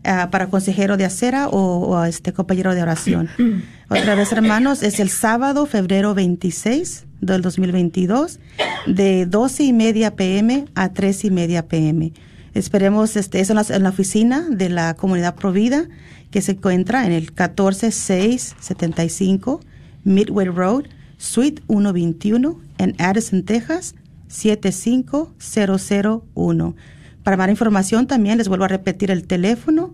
uh, 0.06 0.30
para 0.30 0.48
consejero 0.48 0.96
de 0.96 1.06
acera 1.06 1.48
o, 1.50 2.04
este 2.06 2.34
compañero 2.34 2.76
de 2.76 2.84
oración. 2.84 3.30
Otra 3.90 4.16
vez, 4.16 4.32
hermanos, 4.32 4.84
es 4.84 5.00
el 5.00 5.10
sábado, 5.10 5.66
febrero 5.66 6.14
26 6.14 7.06
del 7.22 7.42
2022, 7.42 8.40
de 8.86 9.26
12 9.26 9.64
y 9.64 9.74
media 9.74 10.16
pm 10.16 10.66
a 10.76 10.90
3 10.90 11.26
y 11.26 11.32
media 11.32 11.68
pm. 11.68 12.14
Esperemos, 12.54 13.16
este, 13.16 13.40
es 13.40 13.50
en 13.50 13.56
la, 13.56 13.66
en 13.68 13.82
la 13.84 13.90
oficina 13.90 14.46
de 14.50 14.68
la 14.70 14.96
comunidad 14.96 15.36
Provida, 15.36 15.88
que 16.32 16.42
se 16.42 16.54
encuentra 16.54 17.06
en 17.06 17.12
el 17.12 17.32
14675 17.32 19.62
Midway 20.04 20.48
Road, 20.48 20.86
Suite 21.18 21.62
121, 21.68 22.60
en 22.78 22.96
Addison, 23.00 23.44
Texas, 23.44 23.96
75001. 24.28 26.76
Para 27.24 27.38
más 27.38 27.50
información 27.50 28.08
también 28.08 28.38
les 28.38 28.50
vuelvo 28.50 28.66
a 28.66 28.70
repetir 28.70 29.10
el 29.12 29.26
teléfono 29.26 29.94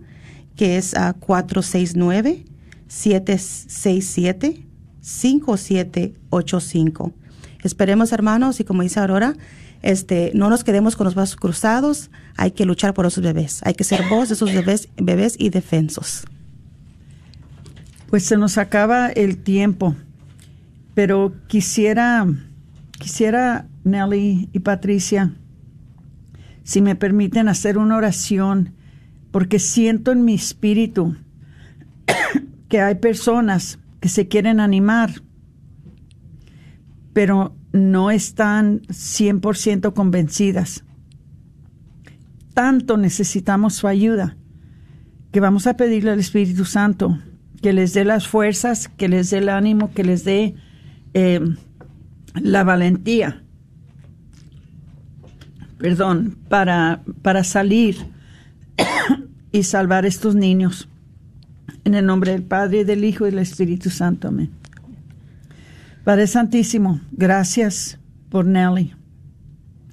que 0.56 0.76
es 0.76 0.94
a 0.94 1.12
469 1.12 2.44
767 2.88 4.66
5785. 5.00 7.12
Esperemos, 7.62 8.12
hermanos, 8.12 8.58
y 8.60 8.64
como 8.64 8.82
dice 8.82 9.00
Aurora, 9.00 9.34
este, 9.82 10.32
no 10.34 10.50
nos 10.50 10.64
quedemos 10.64 10.96
con 10.96 11.04
los 11.04 11.14
brazos 11.14 11.36
cruzados, 11.36 12.10
hay 12.36 12.52
que 12.52 12.66
luchar 12.66 12.94
por 12.94 13.06
esos 13.06 13.22
bebés, 13.22 13.60
hay 13.64 13.74
que 13.74 13.84
ser 13.84 14.02
voz 14.08 14.28
de 14.28 14.34
esos 14.34 14.52
bebés, 14.52 14.88
bebés 14.96 15.36
y 15.38 15.50
defensos. 15.50 16.24
Pues 18.08 18.24
se 18.24 18.36
nos 18.36 18.58
acaba 18.58 19.08
el 19.08 19.38
tiempo. 19.38 19.94
pero 20.94 21.32
quisiera, 21.46 22.26
quisiera, 22.98 23.66
Nelly 23.84 24.50
y 24.52 24.58
Patricia, 24.58 25.32
si 26.62 26.82
me 26.82 26.94
permiten 26.94 27.48
hacer 27.48 27.78
una 27.78 27.96
oración, 27.96 28.74
porque 29.30 29.58
siento 29.58 30.12
en 30.12 30.24
mi 30.24 30.34
espíritu 30.34 31.16
que 32.68 32.80
hay 32.80 32.96
personas 32.96 33.78
que 34.00 34.08
se 34.08 34.28
quieren 34.28 34.60
animar, 34.60 35.22
pero 37.12 37.54
no 37.72 38.10
están 38.10 38.80
100% 38.82 39.92
convencidas. 39.94 40.84
Tanto 42.54 42.96
necesitamos 42.96 43.74
su 43.74 43.86
ayuda 43.86 44.36
que 45.32 45.40
vamos 45.40 45.66
a 45.66 45.74
pedirle 45.74 46.10
al 46.10 46.20
Espíritu 46.20 46.64
Santo 46.64 47.18
que 47.62 47.72
les 47.72 47.92
dé 47.92 48.04
las 48.04 48.26
fuerzas, 48.26 48.88
que 48.88 49.08
les 49.08 49.30
dé 49.30 49.38
el 49.38 49.48
ánimo, 49.48 49.92
que 49.92 50.02
les 50.02 50.24
dé 50.24 50.54
eh, 51.14 51.40
la 52.34 52.64
valentía, 52.64 53.42
perdón, 55.78 56.38
para, 56.48 57.02
para 57.22 57.44
salir 57.44 57.96
y 59.52 59.62
salvar 59.64 60.04
a 60.04 60.08
estos 60.08 60.34
niños. 60.34 60.88
En 61.84 61.94
el 61.94 62.06
nombre 62.06 62.32
del 62.32 62.42
Padre, 62.42 62.84
del 62.84 63.04
Hijo 63.04 63.26
y 63.26 63.30
del 63.30 63.40
Espíritu 63.40 63.90
Santo. 63.90 64.28
Amén. 64.28 64.59
Padre 66.04 66.26
Santísimo, 66.26 66.98
gracias 67.12 67.98
por 68.30 68.46
Nelly 68.46 68.94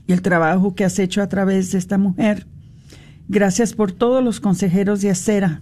y 0.08 0.14
el 0.14 0.22
trabajo 0.22 0.74
que 0.74 0.86
has 0.86 1.00
hecho 1.00 1.22
a 1.22 1.28
través 1.28 1.74
de 1.74 1.78
esta 1.80 1.98
mujer. 1.98 2.48
Gracias 3.28 3.74
por 3.74 3.92
todos 3.92 4.24
los 4.24 4.40
consejeros 4.40 5.02
de 5.02 5.10
acera 5.10 5.62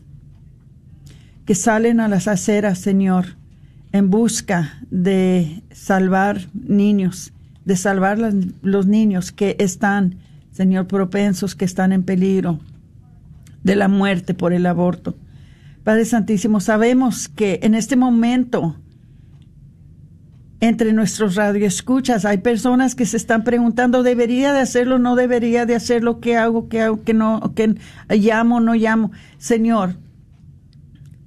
que 1.46 1.56
salen 1.56 2.00
a 2.00 2.08
las 2.08 2.28
aceras, 2.28 2.78
Señor, 2.78 3.38
en 3.92 4.12
busca 4.12 4.80
de 4.92 5.64
salvar 5.72 6.42
niños, 6.54 7.34
de 7.66 7.76
salvar 7.76 8.20
los 8.62 8.86
niños 8.86 9.32
que 9.32 9.56
están, 9.58 10.20
Señor, 10.52 10.86
propensos, 10.86 11.56
que 11.56 11.66
están 11.66 11.92
en 11.92 12.04
peligro 12.04 12.60
de 13.64 13.76
la 13.76 13.88
muerte 13.88 14.36
por 14.36 14.54
el 14.54 14.68
aborto. 14.68 15.18
Padre 15.84 16.06
Santísimo, 16.06 16.60
sabemos 16.60 17.30
que 17.30 17.60
en 17.64 17.74
este 17.74 17.96
momento 17.96 18.76
entre 20.68 20.94
nuestros 20.94 21.36
radioescuchas 21.36 22.26
hay 22.26 22.40
personas 22.40 22.96
que 22.96 23.06
se 23.06 23.18
están 23.18 23.44
preguntando, 23.44 24.02
¿debería 24.02 24.52
de 24.52 24.62
hacerlo? 24.62 24.98
¿No 24.98 25.16
debería 25.16 25.66
de 25.66 25.76
hacerlo? 25.76 26.20
¿Qué 26.20 26.38
hago? 26.38 26.70
¿Qué 26.70 26.82
hago? 26.82 27.04
¿Qué 27.04 27.14
no? 27.14 27.54
¿Qué 27.56 27.76
llamo? 28.10 28.60
¿No 28.60 28.74
llamo? 28.74 29.12
Señor, 29.38 29.98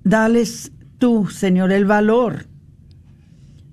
dales 0.02 0.72
tú, 0.98 1.28
Señor, 1.28 1.70
el 1.72 1.84
valor 1.84 2.46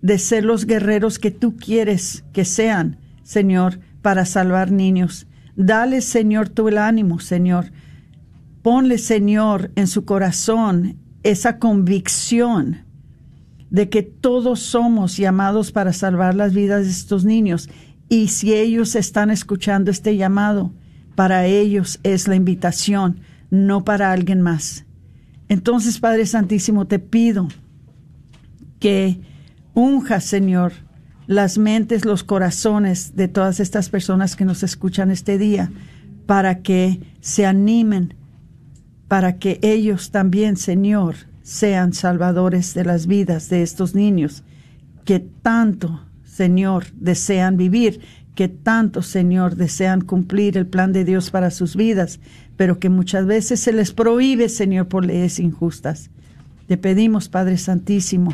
de 0.02 0.20
ser 0.20 0.46
los 0.46 0.66
guerreros 0.66 1.18
que 1.18 1.32
tú 1.32 1.58
quieres 1.58 2.24
que 2.32 2.46
sean, 2.46 3.00
Señor, 3.24 3.80
para 4.04 4.26
salvar 4.26 4.72
niños. 4.72 5.26
Dale, 5.56 6.02
Señor, 6.02 6.50
tú 6.50 6.68
el 6.68 6.78
ánimo, 6.78 7.20
Señor. 7.20 7.72
Ponle, 8.62 9.00
Señor, 9.00 9.72
en 9.76 9.88
su 9.88 10.06
corazón 10.06 10.98
esa 11.24 11.58
convicción 11.58 12.86
de 13.76 13.90
que 13.90 14.04
todos 14.04 14.62
somos 14.62 15.18
llamados 15.18 15.74
para 15.74 15.92
salvar 15.92 16.34
las 16.34 16.54
vidas 16.54 16.86
de 16.86 16.92
estos 16.92 17.26
niños. 17.26 17.70
Y 18.08 18.30
si 18.30 18.54
ellos 18.54 18.96
están 18.96 19.32
escuchando 19.32 19.92
este 19.92 20.16
llamado, 20.16 20.72
para 21.16 21.46
ellos 21.46 22.00
es 22.04 22.30
la 22.30 22.38
invitación, 22.38 23.20
no 23.50 23.84
para 23.84 24.14
alguien 24.14 24.40
más. 24.40 24.86
Entonces, 25.50 26.00
Padre 26.00 26.26
Santísimo, 26.26 26.88
te 26.88 27.00
pido 27.00 27.50
que 28.80 29.20
unja, 29.74 30.22
Señor, 30.22 30.72
las 31.28 31.58
mentes, 31.58 32.06
los 32.06 32.24
corazones 32.24 33.18
de 33.18 33.28
todas 33.28 33.60
estas 33.60 33.90
personas 33.90 34.38
que 34.38 34.46
nos 34.46 34.64
escuchan 34.64 35.12
este 35.12 35.38
día, 35.38 35.70
para 36.26 36.62
que 36.62 37.02
se 37.20 37.46
animen, 37.46 38.14
para 39.10 39.38
que 39.38 39.60
ellos 39.62 40.12
también, 40.12 40.56
Señor, 40.56 41.16
sean 41.46 41.94
salvadores 41.94 42.74
de 42.74 42.84
las 42.84 43.06
vidas 43.06 43.50
de 43.50 43.62
estos 43.62 43.94
niños 43.94 44.44
que 45.06 45.20
tanto, 45.20 46.02
Señor, 46.24 46.88
desean 46.96 47.56
vivir, 47.56 48.02
que 48.34 48.48
tanto, 48.48 49.04
Señor, 49.04 49.56
desean 49.56 50.02
cumplir 50.02 50.58
el 50.58 50.66
plan 50.66 50.92
de 50.92 51.06
Dios 51.06 51.30
para 51.30 51.52
sus 51.52 51.76
vidas, 51.76 52.20
pero 52.58 52.80
que 52.80 52.90
muchas 52.90 53.28
veces 53.28 53.60
se 53.60 53.74
les 53.74 53.94
prohíbe, 53.94 54.50
Señor, 54.50 54.88
por 54.88 55.06
leyes 55.06 55.38
injustas. 55.38 56.10
Te 56.66 56.78
pedimos, 56.78 57.30
Padre 57.30 57.60
Santísimo, 57.60 58.34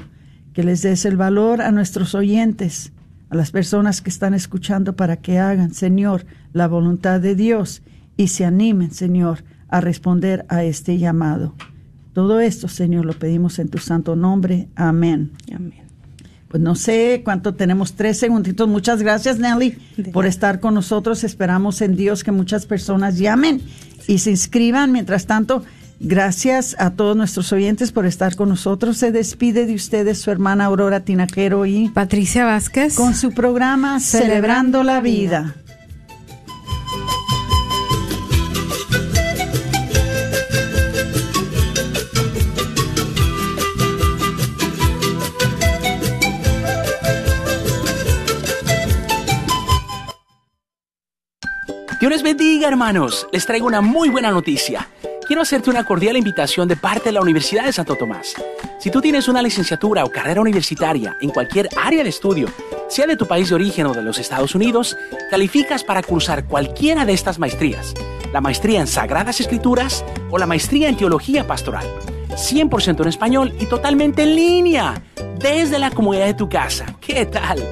que 0.53 0.63
les 0.63 0.81
des 0.81 1.03
el 1.03 1.17
valor 1.17 1.61
a 1.61 1.73
nuestros 1.73 2.15
oyentes, 2.15 2.93
a 3.29 3.35
las 3.35 3.51
personas 3.51 4.01
que 4.01 4.09
están 4.09 4.33
escuchando 4.33 4.95
para 4.95 5.17
que 5.17 5.37
hagan, 5.37 5.73
Señor, 5.73 6.25
la 6.53 6.69
voluntad 6.69 7.19
de 7.19 7.35
Dios 7.35 7.81
y 8.15 8.29
se 8.29 8.45
animen, 8.45 8.91
Señor, 8.91 9.43
a 9.67 9.81
responder 9.81 10.45
a 10.47 10.63
este 10.63 10.97
llamado. 10.97 11.55
Todo 12.13 12.39
esto, 12.39 12.67
Señor, 12.67 13.05
lo 13.05 13.13
pedimos 13.13 13.59
en 13.59 13.69
tu 13.69 13.77
santo 13.77 14.15
nombre. 14.15 14.67
Amén. 14.75 15.31
Amén. 15.53 15.81
Pues 16.51 16.61
no 16.61 16.75
sé 16.75 17.21
cuánto 17.23 17.53
tenemos, 17.53 17.93
tres 17.93 18.17
segunditos. 18.17 18.67
Muchas 18.67 19.01
gracias, 19.01 19.39
Nelly, 19.39 19.77
por 20.11 20.25
estar 20.25 20.59
con 20.59 20.73
nosotros. 20.73 21.23
Esperamos 21.23 21.81
en 21.81 21.95
Dios 21.95 22.25
que 22.25 22.33
muchas 22.33 22.65
personas 22.65 23.17
llamen 23.17 23.61
y 24.05 24.17
se 24.17 24.31
inscriban. 24.31 24.91
Mientras 24.91 25.27
tanto, 25.27 25.63
gracias 26.01 26.75
a 26.77 26.91
todos 26.91 27.15
nuestros 27.15 27.53
oyentes 27.53 27.93
por 27.93 28.05
estar 28.05 28.35
con 28.35 28.49
nosotros. 28.49 28.97
Se 28.97 29.13
despide 29.13 29.65
de 29.65 29.75
ustedes 29.75 30.19
su 30.19 30.29
hermana 30.29 30.65
Aurora 30.65 31.05
Tinajero 31.05 31.65
y 31.65 31.87
Patricia 31.87 32.43
Vázquez 32.43 32.95
con 32.95 33.15
su 33.15 33.31
programa 33.31 34.01
Celebrando, 34.01 34.83
la 34.83 34.99
vida. 34.99 35.55
Dios 52.01 52.11
les 52.11 52.23
bendiga, 52.23 52.67
hermanos. 52.67 53.27
Les 53.31 53.45
traigo 53.45 53.67
una 53.67 53.79
muy 53.79 54.09
buena 54.09 54.31
noticia. 54.31 54.89
Quiero 55.27 55.43
hacerte 55.43 55.69
una 55.69 55.85
cordial 55.85 56.17
invitación 56.17 56.67
de 56.67 56.75
parte 56.75 57.09
de 57.09 57.11
la 57.11 57.21
Universidad 57.21 57.63
de 57.63 57.73
Santo 57.73 57.95
Tomás. 57.95 58.33
Si 58.79 58.89
tú 58.89 59.01
tienes 59.01 59.27
una 59.27 59.43
licenciatura 59.43 60.03
o 60.03 60.09
carrera 60.09 60.41
universitaria 60.41 61.15
en 61.21 61.29
cualquier 61.29 61.69
área 61.77 62.01
de 62.01 62.09
estudio, 62.09 62.47
sea 62.89 63.05
de 63.05 63.17
tu 63.17 63.27
país 63.27 63.49
de 63.49 63.55
origen 63.55 63.85
o 63.85 63.93
de 63.93 64.01
los 64.01 64.17
Estados 64.17 64.55
Unidos, 64.55 64.97
calificas 65.29 65.83
para 65.83 66.01
cursar 66.01 66.45
cualquiera 66.45 67.05
de 67.05 67.13
estas 67.13 67.37
maestrías. 67.37 67.93
La 68.33 68.41
maestría 68.41 68.79
en 68.79 68.87
Sagradas 68.87 69.39
Escrituras 69.39 70.03
o 70.31 70.39
la 70.39 70.47
maestría 70.47 70.89
en 70.89 70.97
Teología 70.97 71.45
Pastoral. 71.45 71.85
100% 72.29 72.99
en 72.99 73.07
español 73.09 73.53
y 73.59 73.67
totalmente 73.67 74.23
en 74.23 74.35
línea, 74.35 75.03
desde 75.37 75.77
la 75.77 75.91
comodidad 75.91 76.25
de 76.25 76.33
tu 76.33 76.49
casa. 76.49 76.97
¿Qué 76.99 77.27
tal? 77.27 77.63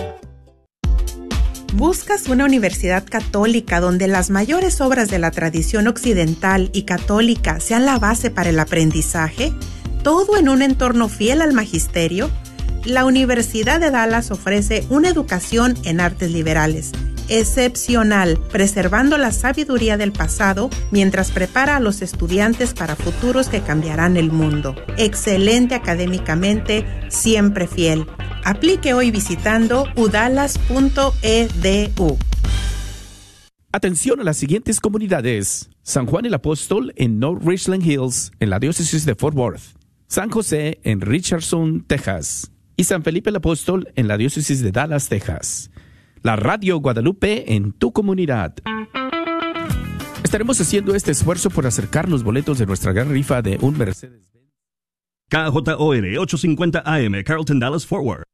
¿Buscas 1.73 2.29
una 2.29 2.45
universidad 2.45 3.05
católica 3.05 3.81
donde 3.81 4.07
las 4.09 4.31
mayores 4.31 4.81
obras 4.81 5.11
de 5.11 5.19
la 5.19 5.31
tradición 5.31 5.87
occidental 5.89 6.71
y 6.73 6.85
católica 6.85 7.61
sean 7.61 7.85
la 7.85 7.99
base 7.99 8.31
para 8.31 8.49
el 8.51 8.61
aprendizaje? 8.61 9.53
¿Todo 10.07 10.37
en 10.37 10.49
un 10.49 10.63
entorno 10.63 11.09
fiel 11.09 11.43
al 11.43 11.53
magisterio? 11.53 12.31
La 12.85 13.05
Universidad 13.05 13.81
de 13.81 13.91
Dallas 13.91 14.31
ofrece 14.31 14.87
una 14.89 15.09
educación 15.09 15.75
en 15.83 15.99
artes 15.99 16.31
liberales 16.31 16.93
excepcional, 17.29 18.39
preservando 18.53 19.19
la 19.19 19.33
sabiduría 19.33 19.97
del 19.97 20.13
pasado 20.13 20.71
mientras 20.93 21.33
prepara 21.33 21.75
a 21.75 21.81
los 21.81 22.03
estudiantes 22.03 22.73
para 22.73 22.95
futuros 22.95 23.49
que 23.49 23.63
cambiarán 23.63 24.17
el 24.17 24.31
mundo. 24.31 24.77
Excelente 24.97 25.75
académicamente, 25.75 26.87
siempre 27.09 27.67
fiel. 27.67 28.07
Aplique 28.45 28.95
hoy 28.95 29.11
visitando 29.11 29.87
udalas.edu. 29.97 31.17
Atención 33.73 34.21
a 34.21 34.23
las 34.23 34.37
siguientes 34.37 34.79
comunidades. 34.79 35.69
San 35.83 36.07
Juan 36.07 36.27
el 36.27 36.35
Apóstol 36.35 36.93
en 36.95 37.19
North 37.19 37.43
Richland 37.45 37.85
Hills, 37.85 38.31
en 38.39 38.51
la 38.51 38.61
diócesis 38.61 39.05
de 39.05 39.17
Fort 39.17 39.37
Worth. 39.37 39.76
San 40.09 40.31
José 40.31 40.79
en 40.85 41.01
Richardson, 41.01 41.85
Texas. 41.87 42.53
Y 42.77 42.85
San 42.85 43.03
Felipe 43.03 43.31
el 43.31 43.37
Apóstol 43.37 43.89
en 43.97 44.07
la 44.07 44.17
diócesis 44.17 44.63
de 44.63 44.71
Dallas, 44.71 45.09
Texas. 45.09 45.71
La 46.23 46.37
Radio 46.37 46.79
Guadalupe 46.79 47.55
en 47.55 47.73
tu 47.73 47.93
comunidad. 47.93 48.55
Estaremos 50.23 50.61
haciendo 50.61 50.95
este 50.95 51.13
esfuerzo 51.13 51.51
por 51.51 51.67
acercar 51.67 52.09
los 52.09 52.23
boletos 52.23 52.59
de 52.59 52.67
nuestra 52.67 52.93
gran 52.93 53.11
rifa 53.11 53.43
de 53.43 53.59
un 53.61 53.77
Mercedes. 53.77 54.33
KJOR 55.29 56.19
850 56.19 56.83
AM, 56.85 57.23
Carlton 57.25 57.59
Dallas 57.59 57.85
Forward. 57.85 58.25